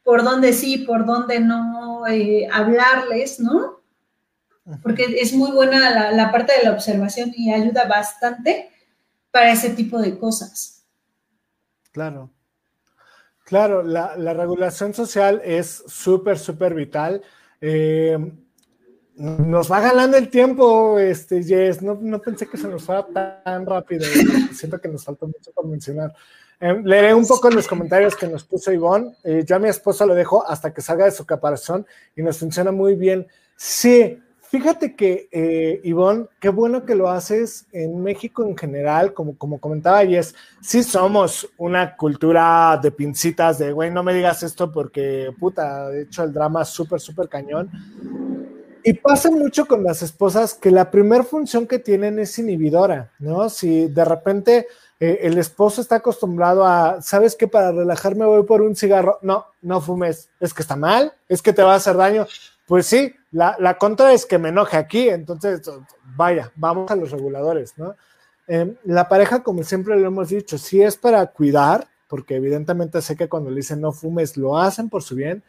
por 0.04 0.24
dónde 0.24 0.54
sí, 0.54 0.80
por 0.80 1.06
dónde 1.06 1.40
no 1.40 2.06
eh, 2.08 2.48
hablarles, 2.52 3.40
¿no? 3.40 3.82
Porque 4.82 5.18
es 5.20 5.34
muy 5.34 5.52
buena 5.52 6.12
la, 6.12 6.32
parte 6.32 6.54
de 6.58 6.64
la 6.64 6.72
observación 6.72 7.34
y 7.36 7.52
ayuda 7.52 7.86
bastante 7.86 8.70
para 9.30 9.52
ese 9.52 9.72
tipo 9.72 10.00
de 10.00 10.18
cosas. 10.18 10.86
Claro. 11.92 12.30
Claro, 13.44 13.84
la, 13.84 14.16
regulación 14.16 14.94
social 14.94 15.42
es 15.44 15.84
súper, 15.88 16.40
súper 16.40 16.74
vital. 16.74 17.22
Eh, 17.66 18.18
nos 19.16 19.72
va 19.72 19.80
ganando 19.80 20.18
el 20.18 20.30
tiempo, 20.30 21.00
este, 21.00 21.42
Jess. 21.42 21.82
No, 21.82 21.98
no, 22.02 22.20
pensé 22.20 22.46
que 22.46 22.58
se 22.58 22.68
nos 22.68 22.84
fuera 22.84 23.06
tan 23.42 23.66
rápido. 23.66 24.04
Siento 24.54 24.82
que 24.82 24.90
nos 24.90 25.06
falta 25.06 25.26
mucho 25.26 25.52
por 25.54 25.66
mencionar. 25.66 26.14
Eh, 26.60 26.82
leeré 26.84 27.14
un 27.14 27.26
poco 27.26 27.50
los 27.50 27.66
comentarios 27.66 28.18
que 28.18 28.28
nos 28.28 28.44
puso 28.44 28.74
Ivonne. 28.74 29.14
Eh, 29.24 29.44
yo 29.46 29.56
a 29.56 29.60
mi 29.60 29.70
esposa 29.70 30.06
lo 30.06 30.14
dejo 30.14 30.46
hasta 30.46 30.74
que 30.74 30.82
salga 30.82 31.06
de 31.06 31.12
su 31.12 31.26
caparazón 31.26 31.86
y 32.18 32.22
nos 32.22 32.38
funciona 32.38 32.74
muy 32.74 32.96
bien. 32.96 33.28
Sí, 33.56 34.22
fíjate 34.54 34.96
que, 34.96 35.30
eh, 35.32 35.82
Ivonne, 35.84 36.28
qué 36.40 36.50
bueno 36.50 36.86
que 36.86 36.94
lo 36.94 37.10
haces 37.10 37.66
en 37.72 38.04
México 38.04 38.46
en 38.46 38.56
general, 38.56 39.12
como, 39.12 39.36
como 39.36 39.60
comentaba 39.60 40.06
Jess, 40.06 40.36
sí 40.62 40.84
somos 40.84 41.50
una 41.58 41.96
cultura 41.96 42.80
de 42.80 42.92
pincitas, 42.92 43.58
de, 43.58 43.72
güey, 43.72 43.90
no 43.90 44.04
me 44.04 44.14
digas 44.14 44.44
esto 44.44 44.72
porque, 44.72 45.32
puta, 45.40 45.90
de 45.90 46.04
hecho 46.04 46.24
el 46.24 46.32
drama 46.32 46.62
es 46.62 46.68
súper, 46.68 47.00
súper 47.00 47.30
cañón. 47.30 47.72
Y 48.84 48.94
pasa 48.94 49.32
mucho 49.32 49.66
con 49.66 49.84
las 49.84 50.04
esposas 50.04 50.54
que 50.54 50.70
la 50.70 50.92
primera 50.92 51.24
función 51.24 51.66
que 51.66 51.80
tienen 51.80 52.20
es 52.20 52.38
inhibidora, 52.38 53.12
¿no? 53.18 53.50
Si 53.50 53.88
de 53.88 54.06
repente 54.06 54.68
eh, 55.00 55.20
el 55.24 55.40
esposo 55.40 55.82
está 55.82 55.96
acostumbrado 55.96 56.64
a, 56.64 57.02
¿sabes 57.02 57.36
qué? 57.36 57.48
Para 57.48 57.72
relajarme 57.72 58.26
voy 58.26 58.44
por 58.44 58.62
un 58.62 58.76
cigarro. 58.76 59.18
No, 59.24 59.48
no 59.64 59.82
fumes. 59.82 60.30
Es 60.40 60.54
que 60.54 60.62
está 60.62 60.76
mal, 60.76 61.14
es 61.28 61.42
que 61.42 61.54
te 61.54 61.64
va 61.64 61.74
a 61.74 61.78
hacer 61.78 61.98
daño. 61.98 62.28
Pues 62.66 62.86
sí, 62.86 63.14
la, 63.32 63.78
contra 63.78 64.14
es 64.14 64.26
que 64.26 64.38
me 64.38 64.50
enoje 64.50 64.78
aquí, 64.78 65.10
entonces, 65.10 65.62
vaya, 66.16 66.52
vamos 66.56 66.90
a 66.90 66.96
los 66.96 67.12
reguladores, 67.12 67.78
¿no? 67.78 67.96
Em, 68.48 68.76
la 68.84 69.08
pareja, 69.08 69.44
como 69.44 69.64
siempre 69.64 69.98
lo 70.00 70.08
hemos 70.08 70.30
dicho, 70.30 70.58
sí 70.58 70.82
es 70.82 70.96
para 70.98 71.26
cuidar, 71.28 71.88
porque 72.08 72.36
evidentemente 72.36 73.02
sé 73.02 73.16
que 73.16 73.30
cuando 73.30 73.50
le 73.50 73.58
dicen 73.58 73.82
no 73.82 73.92
fumes, 73.92 74.38
lo 74.38 74.58
hacen 74.58 74.90
por 74.90 75.04
su 75.04 75.16
bien, 75.16 75.44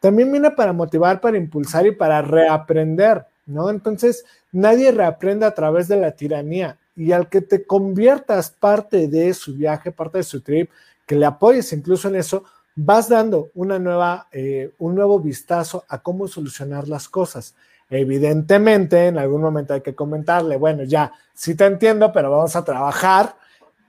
también 0.00 0.30
viene 0.30 0.50
para 0.50 0.72
motivar, 0.72 1.20
para 1.20 1.38
impulsar 1.38 1.86
y 1.86 1.92
para 1.92 2.22
reaprender, 2.22 3.26
¿no? 3.46 3.70
Entonces, 3.70 4.24
nadie 4.52 4.92
reaprende 4.92 5.46
a 5.46 5.54
través 5.54 5.88
de 5.88 5.96
la 5.96 6.12
tiranía 6.12 6.78
y 6.96 7.12
al 7.12 7.28
que 7.28 7.40
te 7.40 7.64
conviertas 7.64 8.50
parte 8.50 9.08
de 9.08 9.32
su 9.34 9.54
viaje, 9.54 9.92
parte 9.92 10.18
de 10.18 10.24
su 10.24 10.40
trip, 10.40 10.70
que 11.06 11.16
le 11.16 11.26
apoyes 11.26 11.72
incluso 11.72 12.08
en 12.08 12.16
eso, 12.16 12.44
vas 12.80 13.08
dando 13.08 13.50
una 13.54 13.80
nueva, 13.80 14.28
eh, 14.30 14.70
un 14.78 14.94
nuevo 14.94 15.18
vistazo 15.18 15.84
a 15.88 15.98
cómo 15.98 16.28
solucionar 16.28 16.86
las 16.86 17.08
cosas. 17.08 17.56
Evidentemente, 17.90 19.06
en 19.06 19.18
algún 19.18 19.40
momento 19.40 19.74
hay 19.74 19.80
que 19.80 19.96
comentarle, 19.96 20.56
bueno, 20.56 20.84
ya, 20.84 21.12
sí 21.34 21.56
te 21.56 21.64
entiendo, 21.64 22.12
pero 22.12 22.30
vamos 22.30 22.54
a 22.54 22.64
trabajar 22.64 23.34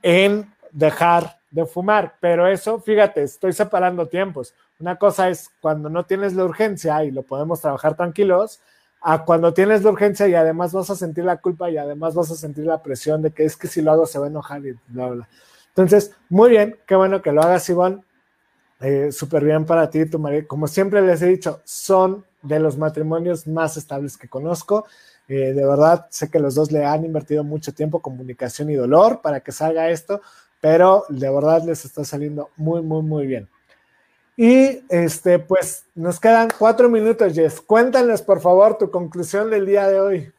en 0.02 0.52
dejar 0.72 1.38
de 1.52 1.66
fumar. 1.66 2.16
Pero 2.20 2.48
eso, 2.48 2.80
fíjate, 2.80 3.22
estoy 3.22 3.52
separando 3.52 4.08
tiempos. 4.08 4.54
Una 4.80 4.96
cosa 4.96 5.28
es 5.28 5.50
cuando 5.60 5.88
no 5.88 6.04
tienes 6.04 6.34
la 6.34 6.44
urgencia 6.44 7.04
y 7.04 7.12
lo 7.12 7.22
podemos 7.22 7.60
trabajar 7.60 7.96
tranquilos, 7.96 8.60
a 9.02 9.24
cuando 9.24 9.54
tienes 9.54 9.84
la 9.84 9.90
urgencia 9.90 10.26
y 10.26 10.34
además 10.34 10.72
vas 10.72 10.90
a 10.90 10.96
sentir 10.96 11.24
la 11.24 11.36
culpa 11.36 11.70
y 11.70 11.78
además 11.78 12.14
vas 12.14 12.30
a 12.32 12.34
sentir 12.34 12.66
la 12.66 12.82
presión 12.82 13.22
de 13.22 13.30
que 13.30 13.44
es 13.44 13.56
que 13.56 13.68
si 13.68 13.82
lo 13.82 13.92
hago 13.92 14.04
se 14.04 14.18
va 14.18 14.26
a 14.26 14.30
enojar 14.30 14.66
y 14.66 14.76
bla, 14.88 15.08
bla. 15.08 15.28
Entonces, 15.68 16.12
muy 16.28 16.50
bien, 16.50 16.76
qué 16.86 16.96
bueno 16.96 17.22
que 17.22 17.30
lo 17.32 17.40
hagas, 17.40 17.68
Iván. 17.70 18.04
Eh, 18.80 19.12
Súper 19.12 19.44
bien 19.44 19.64
para 19.66 19.90
ti 19.90 20.00
y 20.00 20.06
tu 20.06 20.18
marido. 20.18 20.46
Como 20.48 20.66
siempre 20.66 21.02
les 21.02 21.20
he 21.22 21.26
dicho, 21.26 21.60
son 21.64 22.24
de 22.42 22.58
los 22.58 22.78
matrimonios 22.78 23.46
más 23.46 23.76
estables 23.76 24.16
que 24.16 24.28
conozco. 24.28 24.86
Eh, 25.28 25.52
de 25.52 25.64
verdad, 25.66 26.06
sé 26.10 26.30
que 26.30 26.40
los 26.40 26.54
dos 26.54 26.72
le 26.72 26.84
han 26.84 27.04
invertido 27.04 27.44
mucho 27.44 27.72
tiempo, 27.72 28.00
comunicación 28.00 28.70
y 28.70 28.74
dolor 28.74 29.20
para 29.22 29.40
que 29.40 29.52
salga 29.52 29.90
esto, 29.90 30.20
pero 30.60 31.04
de 31.08 31.30
verdad 31.30 31.62
les 31.64 31.84
está 31.84 32.04
saliendo 32.04 32.50
muy, 32.56 32.82
muy, 32.82 33.02
muy 33.02 33.26
bien. 33.26 33.48
Y 34.36 34.82
este, 34.88 35.38
pues 35.38 35.84
nos 35.94 36.18
quedan 36.18 36.48
cuatro 36.58 36.88
minutos, 36.88 37.34
Jess. 37.34 37.60
Cuéntanos, 37.60 38.22
por 38.22 38.40
favor, 38.40 38.78
tu 38.78 38.90
conclusión 38.90 39.50
del 39.50 39.66
día 39.66 39.86
de 39.86 40.00
hoy. 40.00 40.32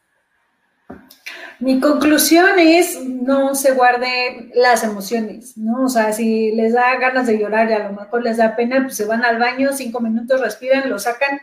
Mi 1.62 1.80
conclusión 1.80 2.58
es 2.58 3.00
no 3.06 3.54
se 3.54 3.74
guarden 3.74 4.52
las 4.56 4.84
emociones, 4.84 5.56
¿no? 5.58 5.84
O 5.84 5.90
sea, 5.90 6.12
si 6.12 6.52
les 6.54 6.74
da 6.74 6.98
ganas 6.98 7.28
de 7.28 7.38
llorar 7.38 7.70
y 7.70 7.74
a 7.74 7.88
lo 7.88 7.94
mejor 7.94 8.24
les 8.24 8.38
da 8.38 8.56
pena, 8.56 8.82
pues 8.82 8.96
se 8.96 9.06
van 9.06 9.24
al 9.24 9.38
baño, 9.38 9.70
cinco 9.72 10.00
minutos, 10.00 10.42
respiran, 10.42 10.90
lo 10.90 10.98
sacan 10.98 11.40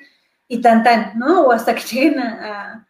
y 0.49 0.61
tan 0.61 0.83
tan, 0.83 1.13
¿no? 1.17 1.43
O 1.43 1.53
hasta 1.53 1.73
que 1.75 1.83
lleguen 1.93 2.19
a, 2.19 2.85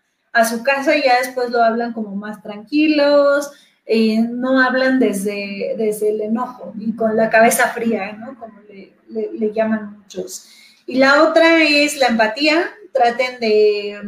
su 0.49 0.63
casa 0.63 0.97
y 0.97 1.03
ya 1.03 1.19
después 1.19 1.51
lo 1.51 1.63
hablan 1.63 1.93
como 1.93 2.15
más 2.15 2.41
tranquilos, 2.43 3.51
y 3.87 4.19
no 4.19 4.61
hablan 4.61 4.99
desde, 4.99 5.75
desde 5.77 6.11
el 6.11 6.21
enojo 6.21 6.73
y 6.79 6.95
con 6.95 7.17
la 7.17 7.29
cabeza 7.29 7.69
fría, 7.69 8.13
¿no? 8.13 8.39
Como 8.39 8.61
le, 8.69 8.93
le, 9.33 9.53
llaman 9.53 9.99
muchos. 9.99 10.49
Y 10.87 10.97
la 10.97 11.25
otra 11.25 11.63
es 11.65 11.97
la 11.99 12.07
empatía. 12.09 12.71
Traten 12.93 13.41
de, 13.41 14.01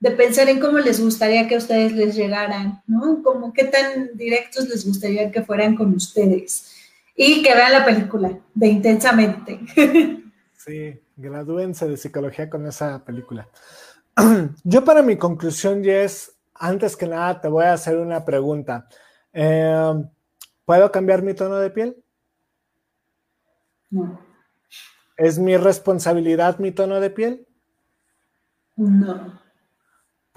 de 0.00 0.10
pensar 0.12 0.48
en 0.48 0.60
cómo 0.60 0.78
les 0.78 1.00
gustaría 1.00 1.48
que 1.48 1.56
a 1.56 1.58
ustedes 1.58 1.92
les 1.92 2.14
llegaran, 2.14 2.82
¿no? 2.86 3.22
Como 3.22 3.52
qué 3.52 3.64
tan 3.64 4.16
directos 4.16 4.68
les 4.68 4.86
gustaría 4.86 5.30
que 5.30 5.42
fueran 5.42 5.76
con 5.76 5.94
ustedes. 5.94 6.74
Y 7.16 7.42
que 7.42 7.54
vean 7.54 7.72
la 7.72 7.84
película 7.84 8.38
de 8.54 8.66
Intensamente. 8.68 9.60
Sí, 10.56 11.00
gradúense 11.16 11.88
de 11.88 11.96
psicología 11.96 12.50
con 12.50 12.66
esa 12.66 13.02
película. 13.02 13.48
Yo 14.64 14.84
para 14.84 15.02
mi 15.02 15.16
conclusión, 15.16 15.82
Jess, 15.82 16.36
antes 16.52 16.94
que 16.94 17.06
nada 17.06 17.40
te 17.40 17.48
voy 17.48 17.64
a 17.64 17.72
hacer 17.72 17.96
una 17.96 18.22
pregunta. 18.22 18.86
Eh, 19.32 20.04
¿Puedo 20.66 20.92
cambiar 20.92 21.22
mi 21.22 21.32
tono 21.32 21.56
de 21.56 21.70
piel? 21.70 21.96
No. 23.88 24.20
¿Es 25.16 25.38
mi 25.38 25.56
responsabilidad 25.56 26.58
mi 26.58 26.72
tono 26.72 27.00
de 27.00 27.10
piel? 27.10 27.46
No. 28.76 29.40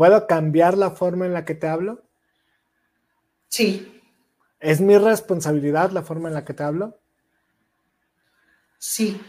¿Puedo 0.02 0.26
cambiar 0.26 0.80
la 0.80 0.90
forma 0.90 1.28
en 1.28 1.34
la 1.34 1.46
que 1.46 1.54
te 1.54 1.68
hablo? 1.68 2.02
Sí. 3.50 4.02
¿Es 4.60 4.82
mi 4.82 4.98
responsabilidad 4.98 5.92
la 5.92 6.02
forma 6.02 6.28
en 6.28 6.34
la 6.34 6.44
que 6.44 6.56
te 6.56 6.64
hablo? 6.64 6.98
Sí. 8.80 9.22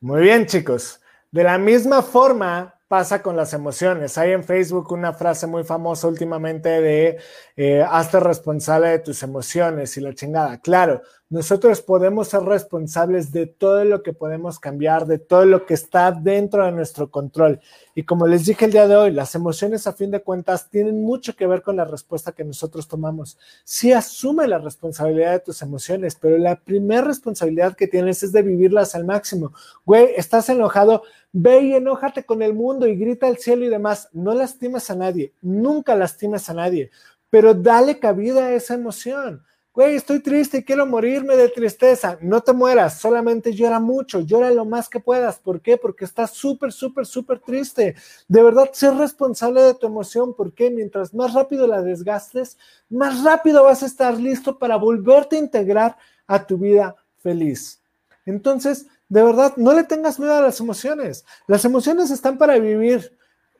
Muy 0.00 0.22
bien, 0.22 0.46
chicos. 0.46 1.02
De 1.30 1.42
la 1.42 1.58
misma 1.58 2.00
forma, 2.00 2.80
pasa 2.88 3.20
con 3.20 3.36
las 3.36 3.52
emociones. 3.52 4.16
Hay 4.16 4.32
en 4.32 4.42
Facebook 4.42 4.90
una 4.90 5.12
frase 5.12 5.46
muy 5.46 5.64
famosa 5.64 6.08
últimamente 6.08 6.80
de 6.80 7.18
eh, 7.54 7.84
hazte 7.86 8.20
responsable 8.20 8.88
de 8.88 8.98
tus 9.00 9.22
emociones 9.22 9.94
y 9.98 10.00
la 10.00 10.14
chingada. 10.14 10.62
Claro, 10.62 11.02
nosotros 11.30 11.82
podemos 11.82 12.28
ser 12.28 12.40
responsables 12.40 13.32
de 13.32 13.44
todo 13.44 13.84
lo 13.84 14.02
que 14.02 14.14
podemos 14.14 14.58
cambiar, 14.58 15.06
de 15.06 15.18
todo 15.18 15.44
lo 15.44 15.66
que 15.66 15.74
está 15.74 16.10
dentro 16.10 16.64
de 16.64 16.72
nuestro 16.72 17.10
control. 17.10 17.60
Y 17.94 18.04
como 18.04 18.26
les 18.26 18.46
dije 18.46 18.64
el 18.64 18.72
día 18.72 18.88
de 18.88 18.96
hoy, 18.96 19.10
las 19.10 19.34
emociones 19.34 19.86
a 19.86 19.92
fin 19.92 20.10
de 20.10 20.22
cuentas 20.22 20.70
tienen 20.70 21.02
mucho 21.02 21.36
que 21.36 21.46
ver 21.46 21.60
con 21.60 21.76
la 21.76 21.84
respuesta 21.84 22.32
que 22.32 22.44
nosotros 22.44 22.88
tomamos. 22.88 23.36
Sí 23.64 23.92
asume 23.92 24.48
la 24.48 24.56
responsabilidad 24.56 25.32
de 25.32 25.40
tus 25.40 25.60
emociones, 25.60 26.16
pero 26.18 26.38
la 26.38 26.56
primera 26.56 27.02
responsabilidad 27.02 27.76
que 27.76 27.88
tienes 27.88 28.22
es 28.22 28.32
de 28.32 28.40
vivirlas 28.40 28.94
al 28.94 29.04
máximo. 29.04 29.52
Güey, 29.84 30.14
estás 30.16 30.48
enojado, 30.48 31.02
ve 31.32 31.60
y 31.60 31.74
enójate 31.74 32.24
con 32.24 32.40
el 32.40 32.54
mundo 32.54 32.86
y 32.86 32.96
grita 32.96 33.26
al 33.26 33.36
cielo 33.36 33.66
y 33.66 33.68
demás. 33.68 34.08
No 34.14 34.32
lastimes 34.32 34.88
a 34.88 34.96
nadie, 34.96 35.34
nunca 35.42 35.94
lastimes 35.94 36.48
a 36.48 36.54
nadie, 36.54 36.90
pero 37.28 37.52
dale 37.52 37.98
cabida 37.98 38.46
a 38.46 38.54
esa 38.54 38.72
emoción 38.72 39.42
güey, 39.78 39.94
estoy 39.94 40.18
triste 40.18 40.58
y 40.58 40.64
quiero 40.64 40.86
morirme 40.86 41.36
de 41.36 41.50
tristeza. 41.50 42.18
No 42.20 42.40
te 42.40 42.52
mueras, 42.52 42.98
solamente 42.98 43.54
llora 43.54 43.78
mucho, 43.78 44.18
llora 44.18 44.50
lo 44.50 44.64
más 44.64 44.88
que 44.88 44.98
puedas. 44.98 45.38
¿Por 45.38 45.60
qué? 45.60 45.76
Porque 45.76 46.04
estás 46.04 46.32
súper, 46.32 46.72
súper, 46.72 47.06
súper 47.06 47.38
triste. 47.38 47.94
De 48.26 48.42
verdad, 48.42 48.70
sé 48.72 48.90
responsable 48.90 49.62
de 49.62 49.74
tu 49.74 49.86
emoción, 49.86 50.34
porque 50.34 50.68
mientras 50.68 51.14
más 51.14 51.32
rápido 51.32 51.68
la 51.68 51.80
desgastes, 51.80 52.58
más 52.90 53.22
rápido 53.22 53.62
vas 53.62 53.84
a 53.84 53.86
estar 53.86 54.18
listo 54.18 54.58
para 54.58 54.74
volverte 54.74 55.36
a 55.36 55.38
integrar 55.38 55.96
a 56.26 56.44
tu 56.44 56.58
vida 56.58 56.96
feliz. 57.20 57.80
Entonces, 58.26 58.88
de 59.08 59.22
verdad, 59.22 59.52
no 59.58 59.72
le 59.74 59.84
tengas 59.84 60.18
miedo 60.18 60.34
a 60.34 60.42
las 60.42 60.58
emociones. 60.58 61.24
Las 61.46 61.64
emociones 61.64 62.10
están 62.10 62.36
para 62.36 62.58
vivir. 62.58 63.16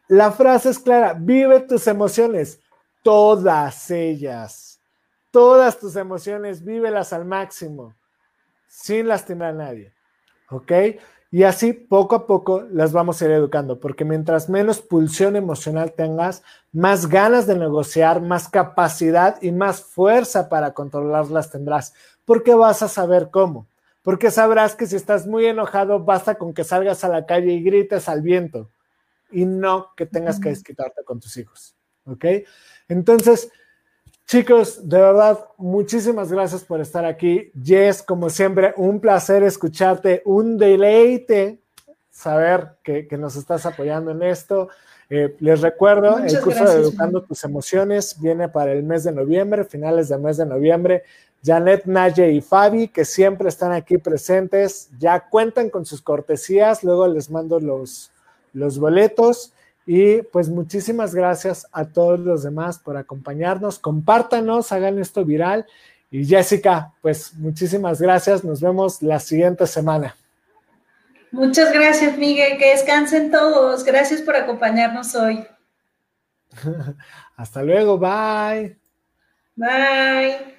La 0.09 0.33
frase 0.33 0.71
es 0.71 0.81
clara, 0.81 1.15
vive 1.17 1.61
tus 1.61 1.87
emociones, 1.87 2.59
todas 3.05 3.89
ellas 3.93 4.68
todas 5.39 5.79
tus 5.79 5.95
emociones, 5.95 6.65
vívelas 6.65 7.13
al 7.13 7.25
máximo, 7.25 7.95
sin 8.67 9.07
lastimar 9.07 9.51
a 9.51 9.53
nadie. 9.53 9.93
¿Ok? 10.51 10.73
Y 11.31 11.45
así 11.45 11.73
poco 11.73 12.17
a 12.17 12.27
poco 12.27 12.63
las 12.73 12.91
vamos 12.93 13.23
a 13.23 13.27
ir 13.27 13.31
educando, 13.31 13.79
porque 13.79 14.05
mientras 14.05 14.49
menos 14.49 14.81
pulsión 14.81 15.37
emocional 15.37 15.93
tengas, 15.93 16.43
más 16.73 17.07
ganas 17.07 17.47
de 17.47 17.57
negociar, 17.57 18.21
más 18.21 18.49
capacidad 18.49 19.41
y 19.41 19.53
más 19.53 19.81
fuerza 19.81 20.49
para 20.49 20.73
controlarlas 20.75 21.53
tendrás, 21.53 21.95
porque 22.25 22.57
vas 22.57 22.83
a 22.83 22.89
saber 22.89 23.29
cómo. 23.31 23.69
Porque 24.03 24.33
sabrás 24.33 24.75
que 24.75 24.89
si 24.89 24.97
estás 24.97 25.29
muy 25.29 25.47
enojado, 25.47 26.01
basta 26.03 26.35
con 26.35 26.53
que 26.53 26.65
salgas 26.65 27.05
a 27.05 27.09
la 27.09 27.27
calle 27.27 27.53
y 27.53 27.63
grites 27.63 28.09
al 28.09 28.23
viento 28.23 28.71
y 29.31 29.45
no 29.45 29.95
que 29.97 30.05
tengas 30.05 30.41
que 30.41 30.49
desquitarte 30.49 31.05
con 31.05 31.21
tus 31.21 31.37
hijos. 31.37 31.77
¿Ok? 32.07 32.25
Entonces, 32.89 33.53
Chicos, 34.29 34.87
de 34.87 34.99
verdad, 35.01 35.43
muchísimas 35.57 36.31
gracias 36.31 36.63
por 36.63 36.83
estar 36.83 37.03
aquí. 37.07 37.51
Jess, 37.65 38.03
como 38.03 38.29
siempre, 38.29 38.75
un 38.77 39.01
placer 39.01 39.43
escucharte, 39.43 40.21
un 40.27 40.59
deleite 40.59 41.63
saber 42.11 42.77
que, 42.83 43.09
nos 43.13 43.37
estás 43.37 43.65
apoyando 43.65 44.11
en 44.11 44.23
esto. 44.23 44.69
Eh, 45.09 45.35
les 45.41 45.63
recuerdo, 45.63 46.19
el 46.19 46.39
curso 46.43 46.63
de 46.67 46.75
Educando 46.75 47.23
tus 47.23 47.43
Emociones 47.43 48.21
viene 48.21 48.51
para 48.51 48.73
el 48.73 48.83
mes 48.83 49.05
de 49.05 49.13
noviembre, 49.13 49.65
finales 49.65 50.11
del 50.11 50.21
mes 50.21 50.37
de 50.37 50.45
noviembre. 50.45 51.05
Janet, 51.43 51.87
Naye 51.87 52.31
y 52.33 52.43
Fabi, 52.43 52.89
que 52.89 53.07
siempre 53.07 53.49
están 53.49 53.73
aquí 53.73 53.97
presentes, 53.97 54.91
ya 54.99 55.27
cuentan 55.31 55.71
con 55.71 55.87
sus 55.87 56.03
cortesías, 56.03 56.85
luego 56.85 57.09
les 57.09 57.31
mando 57.31 57.61
los, 57.61 58.11
los 58.53 58.79
boletos. 58.79 59.55
Y 59.91 60.21
pues 60.21 60.51
muchísimas 60.51 61.15
gracias 61.15 61.67
a 61.73 61.87
todos 61.87 62.21
los 62.21 62.43
demás 62.43 62.79
por 62.79 62.99
acompañarnos. 62.99 63.79
Compártanos, 63.79 64.71
hagan 64.71 64.99
esto 64.99 65.25
viral. 65.25 65.65
Y 66.11 66.27
Jessica, 66.27 66.93
pues 67.01 67.33
muchísimas 67.33 67.99
gracias. 67.99 68.45
Nos 68.45 68.61
vemos 68.61 69.01
la 69.01 69.19
siguiente 69.19 69.67
semana. 69.67 70.15
Muchas 71.31 71.73
gracias, 71.73 72.19
Miguel. 72.19 72.59
Que 72.59 72.73
descansen 72.73 73.31
todos. 73.31 73.83
Gracias 73.83 74.21
por 74.21 74.37
acompañarnos 74.37 75.15
hoy. 75.15 75.47
Hasta 77.37 77.63
luego. 77.63 77.97
Bye. 77.99 78.77
Bye. 79.57 80.59